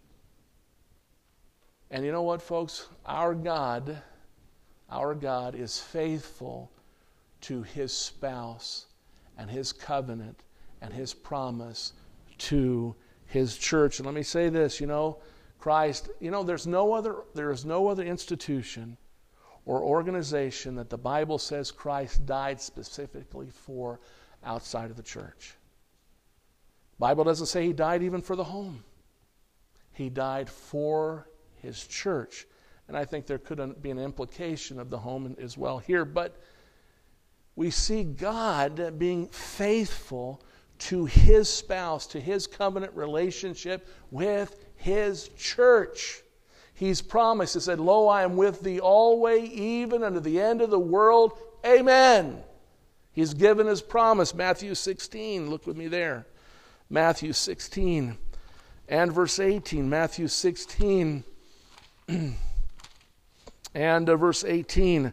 And 1.90 2.04
you 2.04 2.12
know 2.12 2.22
what, 2.22 2.42
folks? 2.42 2.88
Our 3.06 3.34
God, 3.34 4.00
our 4.90 5.14
God 5.14 5.54
is 5.54 5.80
faithful 5.80 6.70
to 7.42 7.62
his 7.62 7.92
spouse 7.92 8.86
and 9.38 9.50
his 9.50 9.72
covenant 9.72 10.44
and 10.80 10.92
his 10.92 11.14
promise 11.14 11.94
to 12.38 12.94
his 13.26 13.56
church. 13.56 13.98
And 13.98 14.06
let 14.06 14.14
me 14.14 14.22
say 14.22 14.48
this, 14.48 14.80
you 14.80 14.86
know, 14.86 15.18
Christ, 15.58 16.10
you 16.20 16.30
know, 16.30 16.42
there's 16.42 16.66
no 16.66 16.92
other 16.92 17.16
there 17.34 17.50
is 17.50 17.64
no 17.64 17.88
other 17.88 18.04
institution 18.04 18.96
or 19.66 19.82
organization 19.82 20.76
that 20.76 20.88
the 20.88 20.98
Bible 20.98 21.38
says 21.38 21.70
Christ 21.70 22.24
died 22.24 22.60
specifically 22.60 23.48
for 23.50 23.98
outside 24.44 24.90
of 24.90 24.96
the 24.96 25.02
church. 25.02 25.57
Bible 26.98 27.24
doesn't 27.24 27.46
say 27.46 27.66
he 27.66 27.72
died 27.72 28.02
even 28.02 28.22
for 28.22 28.36
the 28.36 28.44
home. 28.44 28.82
He 29.92 30.08
died 30.08 30.48
for 30.48 31.28
his 31.56 31.86
church. 31.86 32.46
And 32.88 32.96
I 32.96 33.04
think 33.04 33.26
there 33.26 33.38
could 33.38 33.82
be 33.82 33.90
an 33.90 33.98
implication 33.98 34.80
of 34.80 34.90
the 34.90 34.98
home 34.98 35.36
as 35.38 35.58
well 35.58 35.78
here. 35.78 36.04
But 36.04 36.40
we 37.54 37.70
see 37.70 38.04
God 38.04 38.98
being 38.98 39.26
faithful 39.28 40.40
to 40.78 41.06
his 41.06 41.48
spouse, 41.48 42.06
to 42.06 42.20
his 42.20 42.46
covenant 42.46 42.94
relationship 42.94 43.88
with 44.10 44.64
his 44.76 45.28
church. 45.36 46.22
He's 46.72 47.02
promised, 47.02 47.54
He 47.54 47.60
said, 47.60 47.80
Lo, 47.80 48.06
I 48.06 48.22
am 48.22 48.36
with 48.36 48.60
thee 48.60 48.78
always, 48.78 49.50
even 49.50 50.04
unto 50.04 50.20
the 50.20 50.40
end 50.40 50.62
of 50.62 50.70
the 50.70 50.78
world. 50.78 51.36
Amen. 51.66 52.44
He's 53.10 53.34
given 53.34 53.66
his 53.66 53.82
promise. 53.82 54.32
Matthew 54.32 54.76
16, 54.76 55.50
look 55.50 55.66
with 55.66 55.76
me 55.76 55.88
there. 55.88 56.27
Matthew 56.90 57.32
16 57.32 58.16
and 58.88 59.12
verse 59.12 59.38
18. 59.38 59.88
Matthew 59.88 60.28
16 60.28 61.24
and 63.74 64.10
uh, 64.10 64.16
verse 64.16 64.44
18. 64.44 65.12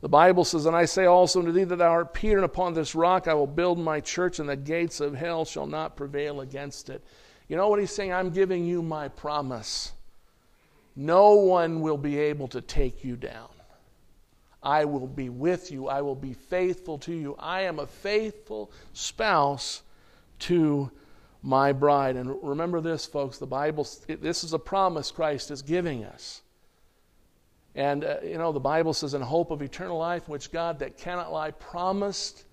The 0.00 0.08
Bible 0.08 0.44
says, 0.44 0.66
And 0.66 0.76
I 0.76 0.84
say 0.84 1.06
also 1.06 1.40
unto 1.40 1.50
thee 1.50 1.64
that 1.64 1.76
thou 1.76 1.90
art 1.90 2.14
Peter, 2.14 2.36
and 2.36 2.44
upon 2.44 2.74
this 2.74 2.94
rock 2.94 3.26
I 3.26 3.34
will 3.34 3.48
build 3.48 3.78
my 3.78 4.00
church, 4.00 4.38
and 4.38 4.48
the 4.48 4.56
gates 4.56 5.00
of 5.00 5.14
hell 5.14 5.44
shall 5.44 5.66
not 5.66 5.96
prevail 5.96 6.40
against 6.40 6.88
it. 6.88 7.02
You 7.48 7.56
know 7.56 7.68
what 7.68 7.80
he's 7.80 7.90
saying? 7.90 8.12
I'm 8.12 8.30
giving 8.30 8.64
you 8.64 8.82
my 8.82 9.08
promise. 9.08 9.92
No 10.94 11.34
one 11.34 11.80
will 11.80 11.96
be 11.96 12.18
able 12.18 12.48
to 12.48 12.60
take 12.60 13.04
you 13.04 13.16
down. 13.16 13.48
I 14.62 14.84
will 14.84 15.06
be 15.06 15.28
with 15.28 15.70
you. 15.70 15.88
I 15.88 16.02
will 16.02 16.16
be 16.16 16.34
faithful 16.34 16.98
to 16.98 17.12
you. 17.12 17.36
I 17.38 17.62
am 17.62 17.78
a 17.78 17.86
faithful 17.86 18.70
spouse 18.92 19.82
to 20.40 20.90
my 21.42 21.72
bride. 21.72 22.16
And 22.16 22.34
remember 22.42 22.80
this, 22.80 23.06
folks 23.06 23.38
the 23.38 23.46
Bible, 23.46 23.86
this 24.06 24.44
is 24.44 24.52
a 24.52 24.58
promise 24.58 25.10
Christ 25.10 25.50
is 25.50 25.62
giving 25.62 26.04
us. 26.04 26.42
And, 27.74 28.04
uh, 28.04 28.16
you 28.24 28.38
know, 28.38 28.50
the 28.50 28.60
Bible 28.60 28.92
says, 28.92 29.14
in 29.14 29.22
hope 29.22 29.50
of 29.50 29.62
eternal 29.62 29.98
life, 29.98 30.28
which 30.28 30.50
God 30.50 30.80
that 30.80 30.96
cannot 30.96 31.32
lie 31.32 31.52
promised 31.52 32.44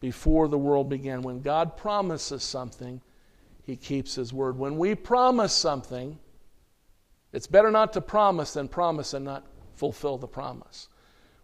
before 0.00 0.48
the 0.48 0.58
world 0.58 0.88
began. 0.88 1.22
When 1.22 1.40
God 1.40 1.76
promises 1.76 2.42
something, 2.42 3.00
he 3.62 3.76
keeps 3.76 4.14
his 4.14 4.32
word. 4.32 4.58
When 4.58 4.78
we 4.78 4.94
promise 4.94 5.52
something, 5.52 6.18
it's 7.32 7.46
better 7.46 7.70
not 7.70 7.92
to 7.94 8.00
promise 8.00 8.54
than 8.54 8.68
promise 8.68 9.12
and 9.12 9.24
not 9.24 9.46
fulfill 9.76 10.18
the 10.18 10.28
promise. 10.28 10.88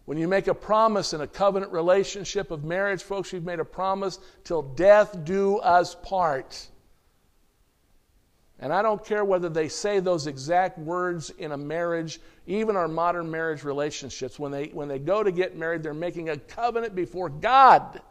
When 0.05 0.17
you 0.17 0.27
make 0.27 0.47
a 0.47 0.55
promise 0.55 1.13
in 1.13 1.21
a 1.21 1.27
covenant 1.27 1.71
relationship 1.71 2.51
of 2.51 2.63
marriage, 2.63 3.03
folks, 3.03 3.31
you've 3.31 3.45
made 3.45 3.59
a 3.59 3.65
promise 3.65 4.19
till 4.43 4.61
death 4.61 5.23
do 5.23 5.57
us 5.57 5.95
part. 5.95 6.67
And 8.59 8.71
I 8.71 8.81
don't 8.81 9.03
care 9.03 9.25
whether 9.25 9.49
they 9.49 9.67
say 9.67 9.99
those 9.99 10.27
exact 10.27 10.77
words 10.77 11.31
in 11.31 11.51
a 11.51 11.57
marriage, 11.57 12.19
even 12.45 12.75
our 12.75 12.87
modern 12.87 13.29
marriage 13.29 13.63
relationships. 13.63 14.37
When 14.37 14.51
they, 14.51 14.67
when 14.67 14.87
they 14.87 14.99
go 14.99 15.23
to 15.23 15.31
get 15.31 15.57
married, 15.57 15.81
they're 15.81 15.93
making 15.95 16.29
a 16.29 16.37
covenant 16.37 16.93
before 16.93 17.29
God, 17.29 18.01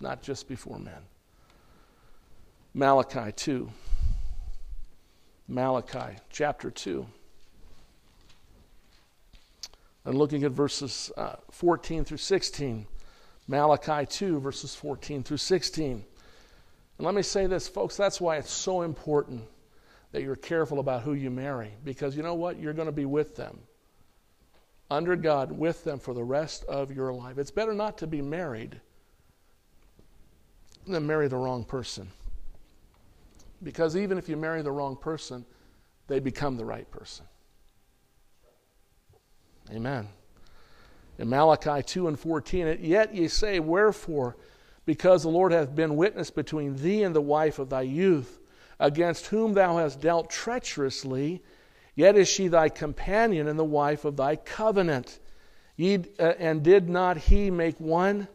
not 0.00 0.22
just 0.22 0.48
before 0.48 0.78
men. 0.78 1.00
Malachi 2.74 3.32
2. 3.32 3.70
Malachi 5.48 6.18
chapter 6.28 6.70
2. 6.70 7.06
And 10.04 10.18
looking 10.18 10.44
at 10.44 10.52
verses 10.52 11.10
uh, 11.16 11.36
14 11.50 12.04
through 12.04 12.18
16. 12.18 12.86
Malachi 13.46 14.06
2, 14.06 14.40
verses 14.40 14.74
14 14.74 15.22
through 15.22 15.36
16. 15.36 16.04
And 16.98 17.04
let 17.04 17.14
me 17.14 17.22
say 17.22 17.46
this, 17.46 17.68
folks, 17.68 17.96
that's 17.96 18.20
why 18.20 18.36
it's 18.36 18.52
so 18.52 18.82
important 18.82 19.42
that 20.12 20.22
you're 20.22 20.36
careful 20.36 20.78
about 20.78 21.02
who 21.02 21.14
you 21.14 21.30
marry. 21.30 21.72
Because 21.84 22.16
you 22.16 22.22
know 22.22 22.34
what? 22.34 22.58
You're 22.58 22.72
going 22.72 22.86
to 22.86 22.92
be 22.92 23.04
with 23.04 23.36
them. 23.36 23.58
Under 24.90 25.16
God, 25.16 25.50
with 25.50 25.82
them 25.82 25.98
for 25.98 26.14
the 26.14 26.22
rest 26.22 26.64
of 26.64 26.92
your 26.92 27.12
life. 27.12 27.38
It's 27.38 27.50
better 27.50 27.74
not 27.74 27.98
to 27.98 28.06
be 28.06 28.22
married 28.22 28.80
than 30.86 31.06
marry 31.06 31.28
the 31.28 31.36
wrong 31.36 31.64
person. 31.64 32.08
Because 33.62 33.96
even 33.96 34.18
if 34.18 34.28
you 34.28 34.36
marry 34.36 34.62
the 34.62 34.70
wrong 34.70 34.96
person, 34.96 35.44
they 36.06 36.20
become 36.20 36.56
the 36.56 36.64
right 36.64 36.88
person. 36.90 37.24
Amen. 39.70 40.08
In 41.18 41.28
Malachi 41.28 41.82
2 41.82 42.08
and 42.08 42.18
14, 42.18 42.78
yet 42.80 43.14
ye 43.14 43.28
say, 43.28 43.60
Wherefore? 43.60 44.36
because 44.86 45.22
the 45.22 45.28
Lord 45.28 45.52
hath 45.52 45.74
been 45.74 45.96
witness 45.96 46.30
between 46.30 46.76
thee 46.76 47.02
and 47.02 47.14
the 47.14 47.20
wife 47.20 47.58
of 47.58 47.70
thy 47.70 47.82
youth, 47.82 48.40
against 48.78 49.26
whom 49.26 49.54
thou 49.54 49.78
hast 49.78 50.00
dealt 50.00 50.30
treacherously, 50.30 51.42
yet 51.94 52.16
is 52.16 52.28
she 52.28 52.48
thy 52.48 52.68
companion 52.68 53.48
and 53.48 53.58
the 53.58 53.64
wife 53.64 54.04
of 54.04 54.16
thy 54.16 54.36
covenant. 54.36 55.20
Ye, 55.76 56.04
uh, 56.18 56.34
and 56.38 56.62
did 56.62 56.88
not 56.88 57.16
he 57.16 57.50
make 57.50 57.78
one? 57.80 58.28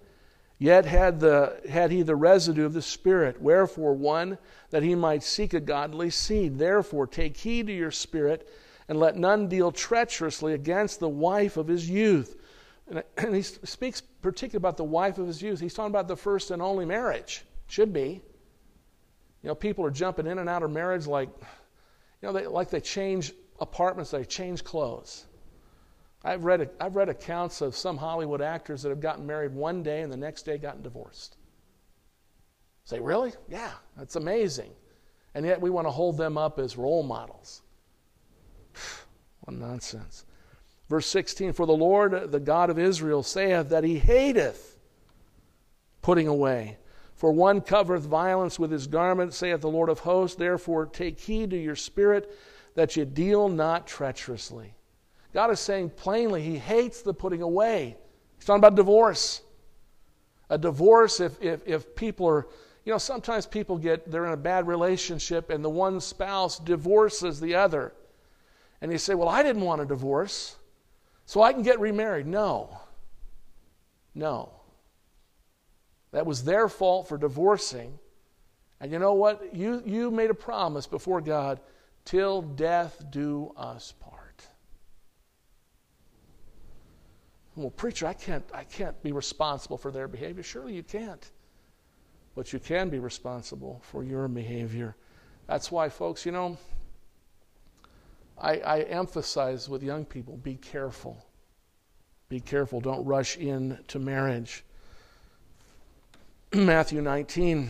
Yet 0.58 0.86
had, 0.86 1.20
the, 1.20 1.62
had 1.70 1.92
he 1.92 2.02
the 2.02 2.16
residue 2.16 2.66
of 2.66 2.74
the 2.74 2.82
Spirit. 2.82 3.42
Wherefore, 3.42 3.94
one, 3.94 4.38
that 4.72 4.84
he 4.84 4.94
might 4.94 5.24
seek 5.24 5.54
a 5.54 5.60
godly 5.62 6.10
seed. 6.10 6.58
Therefore, 6.58 7.08
take 7.08 7.38
heed 7.38 7.68
to 7.68 7.74
your 7.74 7.92
spirit, 7.92 8.50
and 8.90 9.00
let 9.00 9.16
none 9.16 9.48
deal 9.48 9.72
treacherously 9.72 10.54
against 10.54 11.00
the 11.00 11.08
wife 11.08 11.58
of 11.58 11.68
his 11.68 11.88
youth. 11.88 12.36
And, 12.90 13.04
he 13.36 13.44
speaks 13.44 14.02
particularly 14.02 14.62
about 14.62 14.78
the 14.78 14.84
wife 14.84 15.20
of 15.20 15.28
his 15.28 15.42
youth. 15.42 15.60
He's 15.60 15.76
talking 15.76 15.92
about 15.92 16.08
the 16.08 16.18
first 16.18 16.50
and 16.52 16.62
only 16.62 16.86
marriage. 16.86 17.46
Should 17.68 17.94
be. 17.94 18.24
You 19.44 19.48
know, 19.48 19.56
people 19.56 19.86
are 19.86 19.92
jumping 19.92 20.26
in 20.26 20.40
and 20.40 20.50
out 20.50 20.64
of 20.64 20.72
marriage 20.72 21.06
like, 21.06 21.30
you 21.40 22.28
know, 22.28 22.34
they, 22.34 22.48
like 22.48 22.72
they 22.72 22.82
change 22.82 23.32
apartments, 23.60 24.10
they 24.12 24.26
change 24.26 24.64
clothes. 24.64 25.28
I've 26.24 26.44
read, 26.44 26.62
a, 26.62 26.70
I've 26.82 26.96
read 26.96 27.10
accounts 27.10 27.62
of 27.62 27.76
some 27.76 27.96
Hollywood 27.96 28.42
actors 28.42 28.82
that 28.82 28.90
have 28.90 29.00
gotten 29.00 29.26
married 29.26 29.54
one 29.54 29.84
day 29.84 30.02
and 30.02 30.12
the 30.12 30.18
next 30.18 30.44
day 30.44 30.58
gotten 30.58 30.82
divorced. 30.82 31.38
Say, 32.86 33.00
really? 33.00 33.34
Yeah, 33.48 33.72
that's 33.96 34.16
amazing. 34.16 34.72
And 35.36 35.46
yet 35.46 35.62
we 35.62 35.70
want 35.70 35.86
to 35.86 35.92
hold 35.92 36.18
them 36.18 36.40
up 36.40 36.58
as 36.58 36.76
role 36.76 37.04
models. 37.04 37.62
What 39.42 39.56
nonsense. 39.56 40.26
Verse 40.90 41.08
16 41.08 41.54
For 41.54 41.66
the 41.66 41.74
Lord, 41.74 42.32
the 42.32 42.40
God 42.40 42.70
of 42.70 42.80
Israel, 42.80 43.24
saith 43.24 43.70
that 43.70 43.84
he 43.84 44.00
hateth 44.00 44.78
putting 46.02 46.28
away. 46.28 46.78
For 47.16 47.32
one 47.32 47.62
covereth 47.62 48.04
violence 48.04 48.58
with 48.58 48.72
his 48.72 48.88
garment, 48.88 49.34
saith 49.34 49.62
the 49.62 49.70
Lord 49.70 49.90
of 49.90 50.00
hosts. 50.00 50.38
Therefore, 50.38 50.86
take 50.86 51.20
heed 51.20 51.50
to 51.50 51.58
your 51.58 51.76
spirit 51.76 52.34
that 52.76 52.96
you 52.96 53.04
deal 53.06 53.50
not 53.50 53.88
treacherously. 53.88 54.74
God 55.34 55.52
is 55.52 55.60
saying 55.60 55.92
plainly, 55.92 56.42
He 56.42 56.58
hates 56.58 57.02
the 57.02 57.14
putting 57.14 57.42
away. 57.42 57.98
He's 58.38 58.46
talking 58.46 58.60
about 58.60 58.76
divorce. 58.76 59.42
A 60.50 60.58
divorce, 60.58 61.20
if, 61.20 61.42
if, 61.42 61.62
if 61.68 61.96
people 61.96 62.26
are, 62.28 62.48
you 62.86 62.92
know, 62.92 62.98
sometimes 62.98 63.46
people 63.46 63.78
get, 63.78 64.10
they're 64.10 64.26
in 64.26 64.34
a 64.34 64.38
bad 64.38 64.66
relationship 64.66 65.50
and 65.52 65.64
the 65.64 65.70
one 65.70 66.00
spouse 66.00 66.58
divorces 66.58 67.40
the 67.40 67.54
other. 67.54 67.94
And 68.82 68.92
you 68.92 68.98
say, 68.98 69.14
well, 69.14 69.30
I 69.30 69.44
didn't 69.44 69.62
want 69.62 69.82
a 69.82 69.86
divorce, 69.86 70.56
so 71.26 71.42
I 71.42 71.54
can 71.54 71.64
get 71.64 71.80
remarried. 71.80 72.26
No. 72.26 72.80
No. 74.16 74.52
That 76.12 76.26
was 76.26 76.44
their 76.44 76.70
fault 76.70 77.08
for 77.08 77.18
divorcing. 77.18 78.00
And 78.80 78.92
you 78.92 79.00
know 79.00 79.14
what? 79.14 79.54
You, 79.54 79.84
you 79.86 80.10
made 80.12 80.30
a 80.30 80.36
promise 80.36 80.88
before 80.88 81.22
God 81.22 81.60
till 82.06 82.42
death 82.42 83.04
do 83.12 83.52
us 83.58 83.94
part. 84.00 84.48
Well, 87.56 87.70
preacher, 87.70 88.08
I 88.08 88.14
can't, 88.14 88.46
I 88.54 88.64
can't 88.64 89.02
be 89.04 89.12
responsible 89.12 89.78
for 89.78 89.92
their 89.92 90.08
behavior. 90.08 90.44
Surely 90.44 90.74
you 90.74 90.84
can't. 90.84 91.30
But 92.34 92.54
you 92.54 92.60
can 92.60 92.90
be 92.90 93.00
responsible 93.00 93.82
for 93.84 94.04
your 94.04 94.30
behavior. 94.30 94.96
That's 95.48 95.70
why, 95.70 95.90
folks, 95.90 96.26
you 96.26 96.32
know, 96.32 96.58
I, 98.40 98.58
I 98.58 98.80
emphasize 98.82 99.68
with 99.68 99.84
young 99.84 100.06
people 100.06 100.38
be 100.38 100.56
careful. 100.56 101.26
Be 102.30 102.40
careful. 102.40 102.80
Don't 102.80 103.06
rush 103.06 103.38
in 103.38 103.80
to 103.88 104.00
marriage. 104.00 104.64
Matthew 106.54 107.02
19. 107.02 107.70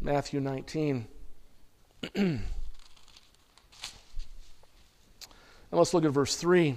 Matthew 0.00 0.40
19. 0.40 1.06
and 2.14 2.42
let's 5.70 5.94
look 5.94 6.04
at 6.04 6.10
verse 6.10 6.36
3. 6.36 6.76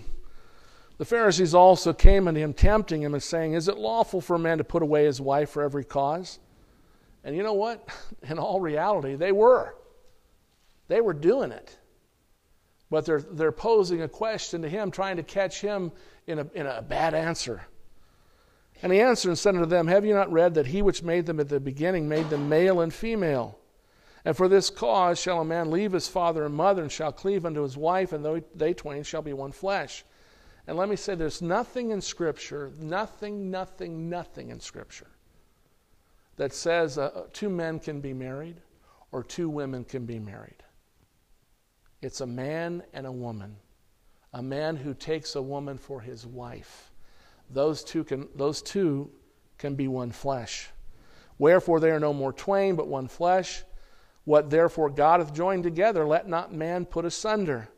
The 1.00 1.06
Pharisees 1.06 1.54
also 1.54 1.92
came 1.92 2.28
unto 2.28 2.40
him, 2.40 2.54
tempting 2.54 3.02
him, 3.02 3.14
and 3.14 3.24
saying, 3.24 3.54
Is 3.54 3.68
it 3.68 3.78
lawful 3.78 4.22
for 4.22 4.36
a 4.36 4.40
man 4.40 4.60
to 4.60 4.64
put 4.64 4.84
away 4.84 5.06
his 5.06 5.20
wife 5.20 5.50
for 5.50 5.64
every 5.64 5.84
cause? 5.84 6.40
And 7.24 7.36
you 7.36 7.44
know 7.44 7.54
what? 7.54 7.88
In 8.30 8.38
all 8.38 8.62
reality, 8.62 9.16
they 9.16 9.32
were. 9.32 9.76
They 10.88 11.02
were 11.02 11.14
doing 11.14 11.52
it. 11.52 11.78
But 12.94 13.08
they're, 13.08 13.22
they're 13.22 13.52
posing 13.52 14.04
a 14.04 14.08
question 14.08 14.62
to 14.62 14.70
him, 14.70 14.92
trying 14.92 15.18
to 15.18 15.24
catch 15.24 15.62
him 15.62 15.92
in 16.28 16.38
a, 16.38 16.48
in 16.54 16.68
a 16.68 16.84
bad 16.84 17.16
answer. 17.16 17.64
And 18.84 18.94
he 18.94 19.02
answered 19.02 19.30
and 19.30 19.40
said 19.40 19.56
unto 19.56 19.66
them, 19.66 19.88
Have 19.88 20.06
you 20.06 20.14
not 20.14 20.32
read 20.32 20.54
that 20.54 20.68
he 20.68 20.84
which 20.84 21.02
made 21.02 21.26
them 21.26 21.40
at 21.40 21.50
the 21.50 21.60
beginning 21.60 22.08
made 22.08 22.30
them 22.30 22.50
male 22.50 22.82
and 22.82 22.94
female? 22.94 23.58
And 24.24 24.38
for 24.38 24.48
this 24.48 24.70
cause 24.70 25.20
shall 25.20 25.42
a 25.42 25.44
man 25.44 25.72
leave 25.72 25.92
his 25.92 26.08
father 26.08 26.46
and 26.46 26.54
mother, 26.54 26.84
and 26.84 26.92
shall 26.92 27.12
cleave 27.12 27.48
unto 27.48 27.64
his 27.64 27.76
wife, 27.76 28.14
and 28.14 28.44
they 28.54 28.76
twain 28.76 29.02
shall 29.02 29.24
be 29.24 29.34
one 29.34 29.54
flesh. 29.54 30.06
And 30.68 30.78
let 30.78 30.88
me 30.88 30.96
say 30.96 31.16
there's 31.16 31.42
nothing 31.42 31.90
in 31.90 32.00
Scripture, 32.00 32.74
nothing, 32.80 33.50
nothing, 33.50 34.08
nothing 34.08 34.50
in 34.50 34.60
Scripture 34.60 35.10
that 36.36 36.54
says 36.54 37.00
uh, 37.00 37.24
two 37.34 37.50
men 37.50 37.80
can 37.80 38.02
be 38.02 38.14
married 38.14 38.58
or 39.12 39.24
two 39.24 39.50
women 39.50 39.84
can 39.84 40.06
be 40.06 40.20
married. 40.20 40.63
It's 42.04 42.22
a 42.22 42.28
man 42.28 42.84
and 42.94 43.08
a 43.08 43.12
woman. 43.12 43.56
A 44.34 44.44
man 44.44 44.76
who 44.76 44.94
takes 44.94 45.36
a 45.36 45.42
woman 45.42 45.78
for 45.78 46.02
his 46.02 46.26
wife. 46.26 46.92
Those 47.50 47.84
two 47.84 48.04
can, 48.04 48.28
those 48.36 48.62
two 48.62 49.10
can 49.58 49.76
be 49.76 49.88
one 49.88 50.12
flesh. 50.12 50.70
Wherefore 51.38 51.80
they 51.80 51.92
are 51.92 52.00
no 52.00 52.14
more 52.14 52.34
twain, 52.34 52.76
but 52.76 52.88
one 52.88 53.08
flesh. 53.08 53.64
What 54.26 54.50
therefore 54.50 54.90
God 54.90 55.20
hath 55.20 55.34
joined 55.34 55.64
together, 55.64 56.06
let 56.06 56.28
not 56.28 56.54
man 56.54 56.86
put 56.86 57.06
asunder. 57.06 57.70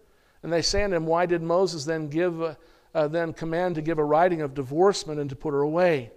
And 0.44 0.52
they 0.52 0.62
say 0.62 0.84
unto 0.84 0.96
him, 0.96 1.06
Why 1.06 1.26
did 1.26 1.42
Moses 1.42 1.86
then 1.86 2.08
give 2.08 2.42
uh, 2.42 2.56
uh, 2.96 3.10
then 3.10 3.34
command 3.34 3.76
to 3.76 3.82
give 3.82 4.00
a 4.00 4.04
writing 4.04 4.42
of 4.42 4.54
divorcement 4.54 5.20
and 5.20 5.30
to 5.30 5.36
put 5.36 5.52
her 5.52 5.62
away. 5.62 6.12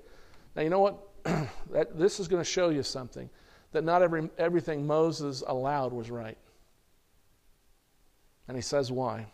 Now, 0.55 0.63
you 0.63 0.71
know 0.71 0.79
what? 0.79 1.09
that, 1.73 1.99
this 1.99 2.21
is 2.21 2.29
going 2.29 2.41
to 2.41 2.49
show 2.49 2.69
you 2.69 2.85
something 2.85 3.29
that 3.73 3.85
not 3.85 4.01
every, 4.01 4.31
everything 4.39 4.87
Moses 4.87 5.43
allowed 5.47 5.93
was 5.93 6.09
right. 6.09 6.39
And 8.49 8.57
he 8.57 8.63
says, 8.63 8.91
Why? 8.91 9.27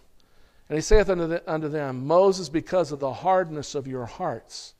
And 0.69 0.77
he 0.77 0.83
saith 0.83 1.09
unto, 1.09 1.27
the, 1.27 1.51
unto 1.51 1.69
them, 1.69 2.07
Moses, 2.07 2.49
because 2.49 2.91
of 2.91 2.99
the 2.99 3.13
hardness 3.13 3.75
of 3.75 3.87
your 3.87 4.07
hearts, 4.07 4.75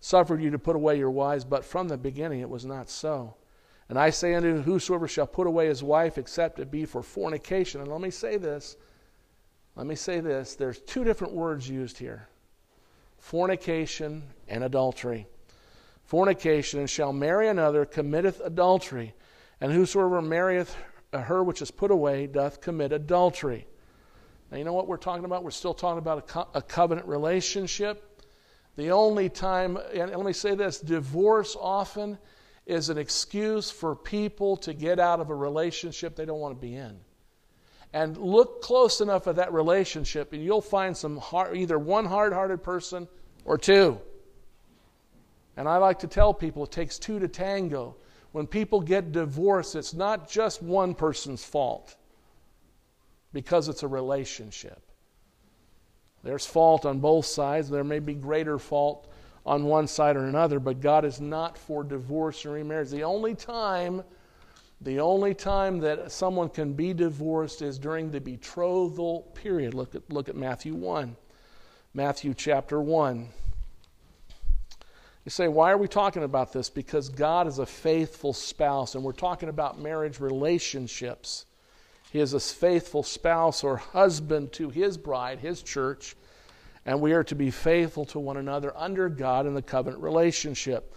suffered 0.00 0.40
you 0.40 0.50
to 0.50 0.58
put 0.58 0.76
away 0.76 0.96
your 0.96 1.10
wives, 1.10 1.44
but 1.44 1.64
from 1.64 1.88
the 1.88 1.98
beginning 1.98 2.40
it 2.40 2.48
was 2.48 2.64
not 2.64 2.88
so. 2.88 3.34
And 3.88 3.98
I 3.98 4.10
say 4.10 4.34
unto 4.34 4.62
whosoever 4.62 5.08
shall 5.08 5.26
put 5.26 5.46
away 5.46 5.66
his 5.66 5.82
wife, 5.82 6.16
except 6.16 6.60
it 6.60 6.70
be 6.70 6.84
for 6.84 7.02
fornication. 7.02 7.80
And 7.80 7.90
let 7.90 8.00
me 8.00 8.10
say 8.10 8.36
this 8.36 8.76
let 9.76 9.86
me 9.86 9.94
say 9.94 10.20
this 10.20 10.54
there's 10.54 10.80
two 10.80 11.04
different 11.04 11.34
words 11.34 11.68
used 11.68 11.98
here 11.98 12.28
fornication 13.18 14.22
and 14.48 14.64
adultery. 14.64 15.26
Fornication, 16.04 16.80
and 16.80 16.90
shall 16.90 17.12
marry 17.12 17.48
another, 17.48 17.84
committeth 17.84 18.40
adultery. 18.40 19.14
And 19.60 19.70
whosoever 19.70 20.20
marrieth 20.20 20.76
her 21.12 21.42
which 21.42 21.62
is 21.62 21.70
put 21.70 21.90
away 21.90 22.26
doth 22.26 22.60
commit 22.60 22.92
adultery. 22.92 23.66
Now, 24.50 24.58
you 24.58 24.64
know 24.64 24.72
what 24.72 24.88
we're 24.88 24.96
talking 24.96 25.24
about? 25.24 25.44
We're 25.44 25.50
still 25.50 25.74
talking 25.74 25.98
about 25.98 26.18
a, 26.18 26.22
co- 26.22 26.48
a 26.54 26.62
covenant 26.62 27.06
relationship. 27.06 28.22
The 28.76 28.90
only 28.90 29.28
time, 29.28 29.76
and 29.94 30.10
let 30.10 30.24
me 30.24 30.32
say 30.32 30.54
this 30.54 30.80
divorce 30.80 31.56
often 31.58 32.18
is 32.66 32.88
an 32.88 32.98
excuse 32.98 33.70
for 33.70 33.94
people 33.94 34.56
to 34.58 34.72
get 34.72 34.98
out 34.98 35.20
of 35.20 35.30
a 35.30 35.34
relationship 35.34 36.16
they 36.16 36.24
don't 36.24 36.40
want 36.40 36.56
to 36.56 36.60
be 36.60 36.76
in 36.76 37.00
and 37.92 38.16
look 38.16 38.62
close 38.62 39.00
enough 39.00 39.26
at 39.26 39.36
that 39.36 39.52
relationship, 39.52 40.32
and 40.32 40.44
you'll 40.44 40.60
find 40.60 40.96
some 40.96 41.16
hard, 41.16 41.56
either 41.56 41.78
one 41.78 42.06
hard 42.06 42.32
hearted 42.32 42.62
person 42.62 43.08
or 43.44 43.58
two. 43.58 43.98
And 45.56 45.68
I 45.68 45.78
like 45.78 45.98
to 46.00 46.06
tell 46.06 46.32
people 46.32 46.64
it 46.64 46.70
takes 46.70 46.98
two 46.98 47.18
to 47.18 47.28
tango. 47.28 47.96
When 48.32 48.46
people 48.46 48.80
get 48.80 49.12
divorced, 49.12 49.74
it's 49.74 49.94
not 49.94 50.30
just 50.30 50.62
one 50.62 50.94
person's 50.94 51.44
fault 51.44 51.96
because 53.32 53.68
it's 53.68 53.82
a 53.82 53.88
relationship. 53.88 54.80
There's 56.22 56.46
fault 56.46 56.84
on 56.84 57.00
both 57.00 57.26
sides. 57.26 57.70
There 57.70 57.84
may 57.84 57.98
be 57.98 58.14
greater 58.14 58.58
fault 58.58 59.10
on 59.46 59.64
one 59.64 59.86
side 59.86 60.16
or 60.16 60.26
another, 60.26 60.60
but 60.60 60.80
God 60.80 61.04
is 61.04 61.20
not 61.20 61.56
for 61.56 61.82
divorce 61.82 62.44
or 62.44 62.52
remarriage. 62.52 62.90
The 62.90 63.04
only 63.04 63.34
time 63.34 64.04
the 64.82 65.00
only 65.00 65.34
time 65.34 65.78
that 65.80 66.10
someone 66.10 66.48
can 66.48 66.72
be 66.72 66.94
divorced 66.94 67.60
is 67.60 67.78
during 67.78 68.10
the 68.10 68.20
betrothal 68.20 69.30
period. 69.34 69.74
Look 69.74 69.94
at, 69.94 70.10
look 70.10 70.30
at 70.30 70.36
Matthew 70.36 70.74
1. 70.74 71.16
Matthew 71.92 72.32
chapter 72.32 72.80
1. 72.80 73.28
You 75.24 75.30
say, 75.30 75.48
why 75.48 75.70
are 75.70 75.78
we 75.78 75.88
talking 75.88 76.22
about 76.22 76.52
this? 76.52 76.70
Because 76.70 77.10
God 77.10 77.46
is 77.46 77.58
a 77.58 77.66
faithful 77.66 78.32
spouse, 78.32 78.94
and 78.94 79.04
we're 79.04 79.12
talking 79.12 79.50
about 79.50 79.78
marriage 79.78 80.18
relationships. 80.18 81.44
He 82.10 82.20
is 82.20 82.32
a 82.32 82.40
faithful 82.40 83.02
spouse 83.02 83.62
or 83.62 83.76
husband 83.76 84.52
to 84.52 84.70
his 84.70 84.96
bride, 84.96 85.38
his 85.38 85.62
church, 85.62 86.16
and 86.86 87.00
we 87.00 87.12
are 87.12 87.24
to 87.24 87.34
be 87.34 87.50
faithful 87.50 88.06
to 88.06 88.18
one 88.18 88.38
another 88.38 88.72
under 88.74 89.08
God 89.10 89.46
in 89.46 89.54
the 89.54 89.62
covenant 89.62 90.02
relationship. 90.02 90.94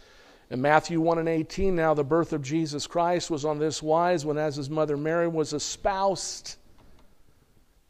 In 0.49 0.61
Matthew 0.61 1.01
1 1.01 1.19
and 1.19 1.27
18, 1.29 1.75
now 1.75 1.93
the 1.93 2.03
birth 2.03 2.31
of 2.31 2.41
Jesus 2.41 2.87
Christ 2.87 3.29
was 3.29 3.43
on 3.43 3.59
this 3.59 3.83
wise 3.83 4.25
when, 4.25 4.37
as 4.37 4.55
his 4.55 4.69
mother 4.69 4.95
Mary 4.95 5.27
was 5.27 5.51
espoused. 5.51 6.55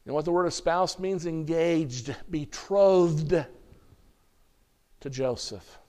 Know 0.06 0.14
what 0.14 0.26
the 0.26 0.32
word 0.32 0.48
espoused 0.48 1.00
means? 1.00 1.26
Engaged, 1.26 2.16
betrothed 2.30 3.46
to 5.00 5.10
Joseph. 5.10 5.80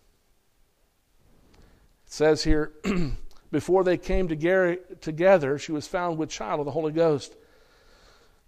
Says 2.15 2.45
here, 2.45 2.71
before 3.51 3.83
they 3.83 3.97
came 3.97 4.29
together, 4.29 5.59
she 5.59 5.73
was 5.73 5.89
found 5.89 6.17
with 6.17 6.31
child 6.31 6.61
of 6.61 6.65
the 6.65 6.71
Holy 6.71 6.93
Ghost. 6.93 7.35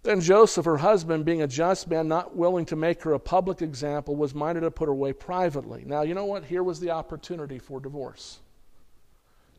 Then 0.03 0.21
Joseph, 0.21 0.63
her 0.63 0.77
husband, 0.77 1.25
being 1.25 1.41
a 1.41 1.47
just 1.47 1.89
man, 1.89 2.07
not 2.07 2.33
willing 2.33 2.65
to 2.67 2.77
make 2.77 3.03
her 3.03 3.11
a 3.11 3.19
public 3.19 3.61
example, 3.61 4.15
was 4.15 4.33
minded 4.33 4.61
to 4.61 4.71
put 4.71 4.85
her 4.85 4.93
away 4.93 5.11
privately. 5.11 5.83
Now, 5.85 6.03
you 6.03 6.13
know 6.13 6.23
what? 6.23 6.45
Here 6.45 6.63
was 6.63 6.79
the 6.79 6.91
opportunity 6.91 7.59
for 7.59 7.81
divorce 7.81 8.39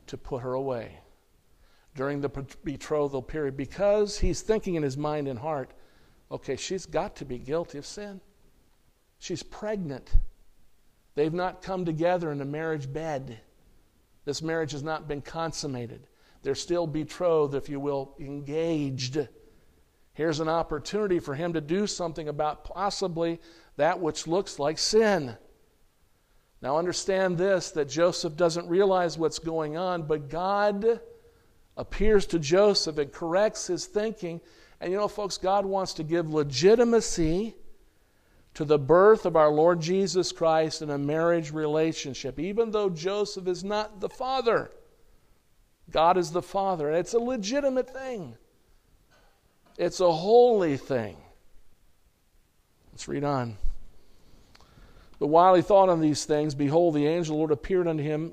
to 0.06 0.16
put 0.16 0.40
her 0.40 0.54
away 0.54 1.00
during 1.94 2.22
the 2.22 2.30
betrothal 2.64 3.20
period 3.20 3.58
because 3.58 4.20
he's 4.20 4.40
thinking 4.40 4.76
in 4.76 4.82
his 4.82 4.96
mind 4.96 5.28
and 5.28 5.38
heart, 5.38 5.74
okay, 6.30 6.56
she's 6.56 6.86
got 6.86 7.14
to 7.16 7.26
be 7.26 7.36
guilty 7.36 7.76
of 7.76 7.84
sin. 7.84 8.22
She's 9.18 9.42
pregnant. 9.42 10.10
They've 11.14 11.30
not 11.30 11.60
come 11.60 11.84
together 11.84 12.32
in 12.32 12.40
a 12.40 12.46
marriage 12.46 12.90
bed. 12.90 13.40
This 14.28 14.42
marriage 14.42 14.72
has 14.72 14.82
not 14.82 15.08
been 15.08 15.22
consummated. 15.22 16.06
They're 16.42 16.54
still 16.54 16.86
betrothed, 16.86 17.54
if 17.54 17.70
you 17.70 17.80
will, 17.80 18.14
engaged. 18.20 19.26
Here's 20.12 20.40
an 20.40 20.50
opportunity 20.50 21.18
for 21.18 21.34
him 21.34 21.54
to 21.54 21.62
do 21.62 21.86
something 21.86 22.28
about 22.28 22.62
possibly 22.62 23.40
that 23.78 24.00
which 24.00 24.26
looks 24.26 24.58
like 24.58 24.76
sin. 24.76 25.34
Now, 26.60 26.76
understand 26.76 27.38
this 27.38 27.70
that 27.70 27.88
Joseph 27.88 28.36
doesn't 28.36 28.68
realize 28.68 29.16
what's 29.16 29.38
going 29.38 29.78
on, 29.78 30.02
but 30.02 30.28
God 30.28 31.00
appears 31.78 32.26
to 32.26 32.38
Joseph 32.38 32.98
and 32.98 33.10
corrects 33.10 33.68
his 33.68 33.86
thinking. 33.86 34.42
And 34.78 34.92
you 34.92 34.98
know, 34.98 35.08
folks, 35.08 35.38
God 35.38 35.64
wants 35.64 35.94
to 35.94 36.04
give 36.04 36.28
legitimacy 36.28 37.56
to 38.58 38.64
the 38.64 38.76
birth 38.76 39.24
of 39.24 39.36
our 39.36 39.52
Lord 39.52 39.80
Jesus 39.80 40.32
Christ 40.32 40.82
in 40.82 40.90
a 40.90 40.98
marriage 40.98 41.52
relationship, 41.52 42.40
even 42.40 42.72
though 42.72 42.90
Joseph 42.90 43.46
is 43.46 43.62
not 43.62 44.00
the 44.00 44.08
father. 44.08 44.72
God 45.92 46.16
is 46.16 46.32
the 46.32 46.42
father. 46.42 46.88
And 46.88 46.98
it's 46.98 47.14
a 47.14 47.20
legitimate 47.20 47.88
thing, 47.88 48.36
it's 49.76 50.00
a 50.00 50.10
holy 50.10 50.76
thing. 50.76 51.16
Let's 52.90 53.06
read 53.06 53.22
on. 53.22 53.56
But 55.20 55.28
while 55.28 55.54
he 55.54 55.62
thought 55.62 55.88
on 55.88 56.00
these 56.00 56.24
things, 56.24 56.56
behold, 56.56 56.94
the 56.94 57.06
angel 57.06 57.34
of 57.34 57.36
the 57.36 57.38
Lord 57.38 57.50
appeared 57.52 57.86
unto 57.86 58.02
him 58.02 58.32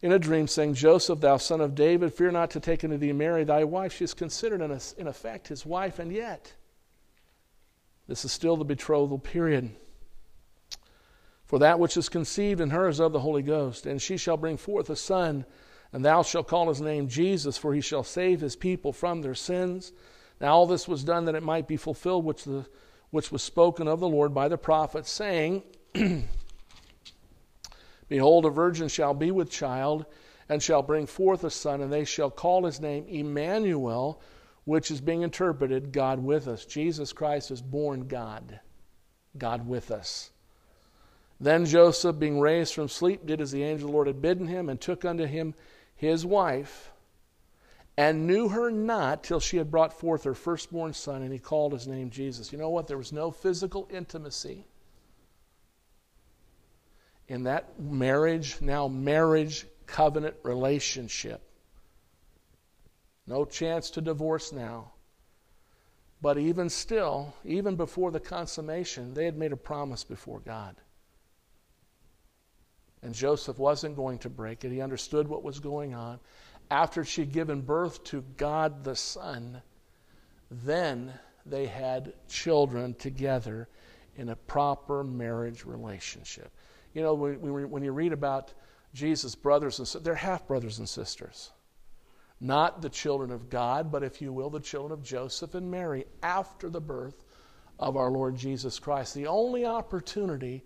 in 0.00 0.12
a 0.12 0.18
dream, 0.18 0.48
saying, 0.48 0.72
Joseph, 0.72 1.20
thou 1.20 1.36
son 1.36 1.60
of 1.60 1.74
David, 1.74 2.14
fear 2.14 2.30
not 2.30 2.50
to 2.52 2.60
take 2.60 2.84
unto 2.84 2.96
thee 2.96 3.12
Mary 3.12 3.44
thy 3.44 3.64
wife. 3.64 3.92
She 3.92 4.04
is 4.04 4.14
considered 4.14 4.62
in 4.62 5.06
effect 5.06 5.48
his 5.48 5.66
wife, 5.66 5.98
and 5.98 6.10
yet 6.10 6.54
this 8.12 8.26
is 8.26 8.32
still 8.32 8.58
the 8.58 8.64
betrothal 8.66 9.18
period. 9.18 9.70
For 11.46 11.58
that 11.60 11.78
which 11.78 11.96
is 11.96 12.10
conceived 12.10 12.60
in 12.60 12.68
her 12.68 12.86
is 12.86 13.00
of 13.00 13.14
the 13.14 13.20
Holy 13.20 13.40
Ghost, 13.40 13.86
and 13.86 14.02
she 14.02 14.18
shall 14.18 14.36
bring 14.36 14.58
forth 14.58 14.90
a 14.90 14.96
son, 14.96 15.46
and 15.94 16.04
thou 16.04 16.22
shalt 16.22 16.46
call 16.46 16.68
his 16.68 16.82
name 16.82 17.08
Jesus, 17.08 17.56
for 17.56 17.72
he 17.72 17.80
shall 17.80 18.04
save 18.04 18.42
his 18.42 18.54
people 18.54 18.92
from 18.92 19.22
their 19.22 19.34
sins. 19.34 19.92
Now 20.42 20.52
all 20.52 20.66
this 20.66 20.86
was 20.86 21.04
done 21.04 21.24
that 21.24 21.34
it 21.34 21.42
might 21.42 21.66
be 21.66 21.78
fulfilled 21.78 22.26
which, 22.26 22.44
the, 22.44 22.66
which 23.12 23.32
was 23.32 23.42
spoken 23.42 23.88
of 23.88 24.00
the 24.00 24.08
Lord 24.08 24.34
by 24.34 24.46
the 24.46 24.58
prophet, 24.58 25.06
saying, 25.06 25.62
Behold, 28.10 28.44
a 28.44 28.50
virgin 28.50 28.88
shall 28.88 29.14
be 29.14 29.30
with 29.30 29.50
child, 29.50 30.04
and 30.50 30.62
shall 30.62 30.82
bring 30.82 31.06
forth 31.06 31.44
a 31.44 31.50
son, 31.50 31.80
and 31.80 31.90
they 31.90 32.04
shall 32.04 32.30
call 32.30 32.66
his 32.66 32.78
name 32.78 33.06
Emmanuel, 33.08 34.20
which 34.64 34.90
is 34.90 35.00
being 35.00 35.22
interpreted 35.22 35.92
God 35.92 36.22
with 36.22 36.46
us. 36.48 36.64
Jesus 36.64 37.12
Christ 37.12 37.50
is 37.50 37.60
born 37.60 38.08
God, 38.08 38.60
God 39.36 39.66
with 39.66 39.90
us. 39.90 40.30
Then 41.40 41.66
Joseph, 41.66 42.18
being 42.18 42.38
raised 42.38 42.74
from 42.74 42.88
sleep, 42.88 43.26
did 43.26 43.40
as 43.40 43.50
the 43.50 43.64
angel 43.64 43.88
of 43.88 43.90
the 43.90 43.94
Lord 43.94 44.06
had 44.06 44.22
bidden 44.22 44.46
him, 44.46 44.68
and 44.68 44.80
took 44.80 45.04
unto 45.04 45.26
him 45.26 45.54
his 45.96 46.24
wife, 46.24 46.92
and 47.96 48.26
knew 48.26 48.48
her 48.48 48.70
not 48.70 49.24
till 49.24 49.40
she 49.40 49.56
had 49.56 49.70
brought 49.70 49.92
forth 49.92 50.24
her 50.24 50.34
firstborn 50.34 50.92
son, 50.92 51.22
and 51.22 51.32
he 51.32 51.38
called 51.38 51.72
his 51.72 51.88
name 51.88 52.10
Jesus. 52.10 52.52
You 52.52 52.58
know 52.58 52.70
what? 52.70 52.86
There 52.86 52.98
was 52.98 53.12
no 53.12 53.30
physical 53.30 53.88
intimacy 53.90 54.66
in 57.28 57.44
that 57.44 57.80
marriage, 57.80 58.60
now 58.60 58.88
marriage 58.88 59.66
covenant 59.86 60.36
relationship. 60.42 61.40
No 63.26 63.44
chance 63.44 63.90
to 63.90 64.00
divorce 64.00 64.52
now. 64.52 64.92
But 66.20 66.38
even 66.38 66.68
still, 66.68 67.34
even 67.44 67.76
before 67.76 68.10
the 68.10 68.20
consummation, 68.20 69.14
they 69.14 69.24
had 69.24 69.36
made 69.36 69.52
a 69.52 69.56
promise 69.56 70.04
before 70.04 70.40
God. 70.40 70.76
And 73.02 73.14
Joseph 73.14 73.58
wasn't 73.58 73.96
going 73.96 74.18
to 74.18 74.30
break 74.30 74.64
it. 74.64 74.70
He 74.70 74.80
understood 74.80 75.26
what 75.26 75.42
was 75.42 75.58
going 75.58 75.94
on. 75.94 76.20
After 76.70 77.04
she'd 77.04 77.32
given 77.32 77.60
birth 77.60 78.04
to 78.04 78.24
God 78.36 78.84
the 78.84 78.94
Son, 78.94 79.60
then 80.50 81.12
they 81.44 81.66
had 81.66 82.12
children 82.28 82.94
together 82.94 83.68
in 84.16 84.28
a 84.28 84.36
proper 84.36 85.02
marriage 85.02 85.64
relationship. 85.64 86.50
You 86.94 87.02
know, 87.02 87.14
when, 87.14 87.82
you 87.82 87.92
read 87.92 88.12
about 88.12 88.52
Jesus' 88.94 89.34
brothers 89.34 89.78
and 89.80 89.88
sisters, 89.88 90.02
they're 90.02 90.14
half 90.14 90.46
brothers 90.46 90.78
and 90.78 90.88
sisters. 90.88 91.50
Not 92.44 92.82
the 92.82 92.88
children 92.88 93.30
of 93.30 93.48
God, 93.48 93.92
but 93.92 94.02
if 94.02 94.20
you 94.20 94.32
will, 94.32 94.50
the 94.50 94.58
children 94.58 94.90
of 94.90 95.04
Joseph 95.04 95.54
and 95.54 95.70
Mary 95.70 96.06
after 96.24 96.68
the 96.68 96.80
birth 96.80 97.22
of 97.78 97.96
our 97.96 98.10
Lord 98.10 98.36
Jesus 98.36 98.80
Christ. 98.80 99.14
The 99.14 99.28
only 99.28 99.64
opportunity 99.64 100.64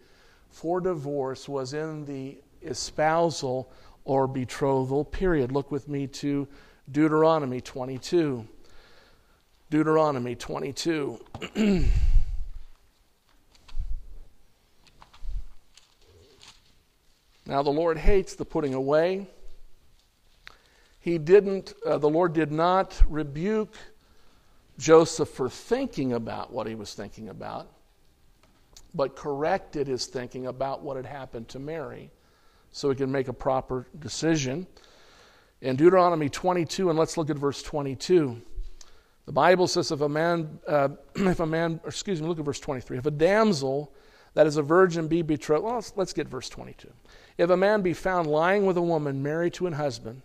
for 0.49 0.81
divorce 0.81 1.47
was 1.47 1.75
in 1.75 2.07
the 2.07 2.39
espousal 2.62 3.71
or 4.07 4.27
betrothal 4.27 5.05
period. 5.05 5.53
Look 5.53 5.71
with 5.71 5.87
me 5.87 6.07
to 6.07 6.49
Deuteronomy 6.91 7.61
22. 7.61 8.49
Deuteronomy 9.69 10.35
22. 10.35 11.21
Now, 17.49 17.62
the 17.62 17.71
Lord 17.71 17.97
hates 17.97 18.35
the 18.35 18.45
putting 18.45 18.75
away. 18.75 19.29
He 21.07 21.19
didn't, 21.19 21.73
uh, 21.87 21.99
the 21.99 22.09
Lord 22.09 22.33
did 22.33 22.51
not 22.51 23.01
rebuke 23.09 23.77
Joseph 24.77 25.29
for 25.29 25.49
thinking 25.49 26.14
about 26.14 26.53
what 26.53 26.66
he 26.66 26.75
was 26.75 26.95
thinking 26.95 27.29
about, 27.29 27.71
but 28.92 29.14
corrected 29.14 29.87
his 29.87 30.07
thinking 30.07 30.49
about 30.49 30.83
what 30.83 30.97
had 30.97 31.07
happened 31.07 31.47
to 31.51 31.61
Mary 31.61 32.11
so 32.73 32.90
he 32.90 32.97
could 32.97 33.09
make 33.09 33.29
a 33.29 33.33
proper 33.33 33.87
decision. 34.01 34.66
In 35.61 35.77
Deuteronomy 35.77 36.29
22, 36.29 36.90
and 36.90 36.99
let's 36.99 37.16
look 37.16 37.31
at 37.31 37.38
verse 37.38 37.62
22. 37.62 38.42
The 39.27 39.33
Bible 39.33 39.69
says, 39.69 39.92
if 39.92 40.01
a 40.01 40.09
man, 40.09 40.59
uh, 40.66 40.88
if 41.14 41.38
a 41.38 41.47
man, 41.47 41.79
excuse 41.87 42.21
me, 42.21 42.27
look 42.27 42.40
at 42.40 42.45
verse 42.45 42.59
23. 42.59 42.99
If 42.99 43.07
a 43.07 43.12
damsel 43.12 43.92
that 44.35 44.49
is 44.49 44.57
a 44.57 44.62
virgin 44.62 45.07
be 45.07 45.23
betrothed, 45.23 45.62
well, 45.62 45.77
let's, 45.77 45.92
let's 45.95 46.12
get 46.12 46.27
verse 46.27 46.49
22. 46.49 46.92
If 47.38 47.51
a 47.51 47.57
man 47.57 47.83
be 47.83 47.92
found 47.92 48.27
lying 48.27 48.66
with 48.66 48.77
a 48.77 48.83
woman 48.83 49.23
married 49.23 49.55
to 49.55 49.69
an 49.69 49.73
husband, 49.73 50.23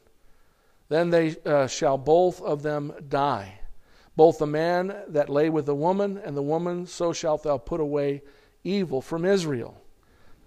then 0.91 1.09
they 1.09 1.37
uh, 1.45 1.67
shall 1.67 1.97
both 1.97 2.41
of 2.41 2.63
them 2.63 2.93
die. 3.07 3.59
Both 4.17 4.39
the 4.39 4.47
man 4.47 4.93
that 5.07 5.29
lay 5.29 5.49
with 5.49 5.65
the 5.65 5.75
woman 5.75 6.17
and 6.17 6.35
the 6.35 6.41
woman, 6.41 6.85
so 6.85 7.13
shalt 7.13 7.43
thou 7.43 7.57
put 7.57 7.79
away 7.79 8.23
evil 8.65 9.01
from 9.01 9.23
Israel. 9.23 9.81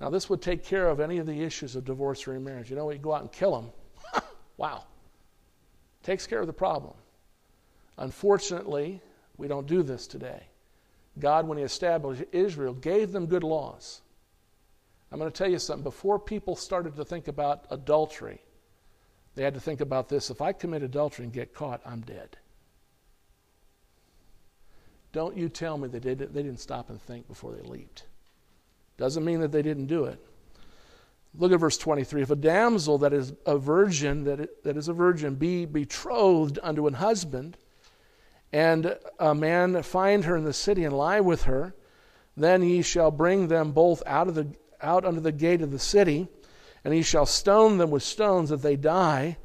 Now, 0.01 0.11
this 0.11 0.29
would 0.29 0.43
take 0.43 0.63
care 0.63 0.89
of 0.89 1.01
any 1.01 1.17
of 1.17 1.27
the 1.27 1.43
issues 1.43 1.77
of 1.77 1.87
divorce 1.87 2.29
or 2.29 2.33
remarriage. 2.33 2.69
You 2.69 2.77
know, 2.77 2.91
you 2.91 2.99
go 2.99 3.15
out 3.15 3.23
and 3.23 3.33
kill 3.33 3.57
them. 3.57 4.23
wow. 4.59 4.85
Takes 6.03 6.27
care 6.27 6.41
of 6.41 6.47
the 6.47 6.53
problem. 6.53 6.93
Unfortunately, 7.97 9.01
we 9.39 9.49
don't 9.49 9.67
do 9.67 9.83
this 9.83 10.07
today. 10.07 10.43
God, 11.19 11.49
when 11.49 11.57
He 11.57 11.65
established 11.65 12.23
Israel, 12.33 12.75
gave 12.75 13.13
them 13.13 13.27
good 13.27 13.45
laws. 13.45 14.03
I'm 15.11 15.19
going 15.19 15.31
to 15.31 15.37
tell 15.37 15.51
you 15.51 15.59
something. 15.59 15.85
Before 15.85 16.19
people 16.19 16.55
started 16.55 16.97
to 16.97 17.05
think 17.05 17.29
about 17.29 17.65
adultery, 17.71 18.44
they 19.35 19.43
had 19.43 19.55
to 19.55 19.61
think 19.61 19.81
about 19.81 20.09
this 20.09 20.31
if 20.31 20.41
I 20.41 20.53
commit 20.53 20.83
adultery 20.83 21.25
and 21.25 21.33
get 21.33 21.55
caught, 21.55 21.81
I'm 21.85 22.01
dead. 22.01 22.37
Don't 25.13 25.37
you 25.37 25.49
tell 25.49 25.79
me 25.79 25.89
that 25.89 26.03
they, 26.03 26.15
did, 26.15 26.35
they 26.35 26.43
didn't 26.43 26.61
stop 26.61 26.91
and 26.91 27.01
think 27.01 27.29
before 27.29 27.53
they 27.53 27.63
leaped. 27.63 28.05
Doesn't 28.97 29.25
mean 29.25 29.41
that 29.41 29.53
they 29.53 29.63
didn't 29.63 29.87
do 29.87 30.05
it. 30.05 30.19
Look 31.37 31.53
at 31.53 31.61
verse 31.61 31.79
23. 31.79 32.23
If 32.23 32.31
a 32.31 32.37
damsel 32.37 32.99
that 32.99 33.13
is 33.13 33.33
a 33.45 33.59
virgin, 33.59 34.25
that, 34.25 34.63
that 34.63 34.77
is 34.77 34.89
a 34.89 34.93
virgin, 34.93 35.35
be 35.35 35.67
betrothed 35.67 36.59
unto 36.63 36.87
an 36.87 36.95
husband, 36.95 37.57
and 38.53 38.97
a 39.19 39.35
man 39.35 39.83
find 39.83 40.25
her 40.25 40.37
in 40.37 40.45
the 40.45 40.53
city 40.53 40.85
and 40.85 40.97
lie 40.97 41.21
with 41.21 41.45
her, 41.45 41.75
then 42.37 42.63
ye 42.63 42.83
shall 42.83 43.11
bring 43.11 43.49
them 43.49 43.73
both 43.73 44.03
out 44.07 44.29
of 44.29 44.35
the 44.35 44.47
out 44.81 45.05
under 45.05 45.21
the 45.21 45.33
gate 45.33 45.63
of 45.63 45.71
the 45.71 45.79
city, 45.79 46.29
and 46.85 46.93
he 46.93 47.03
shall 47.03 47.27
stone 47.27 47.79
them 47.79 47.91
with 47.91 48.03
stones 48.03 48.51
that 48.51 48.63
they 48.63 48.77
die. 48.77 49.39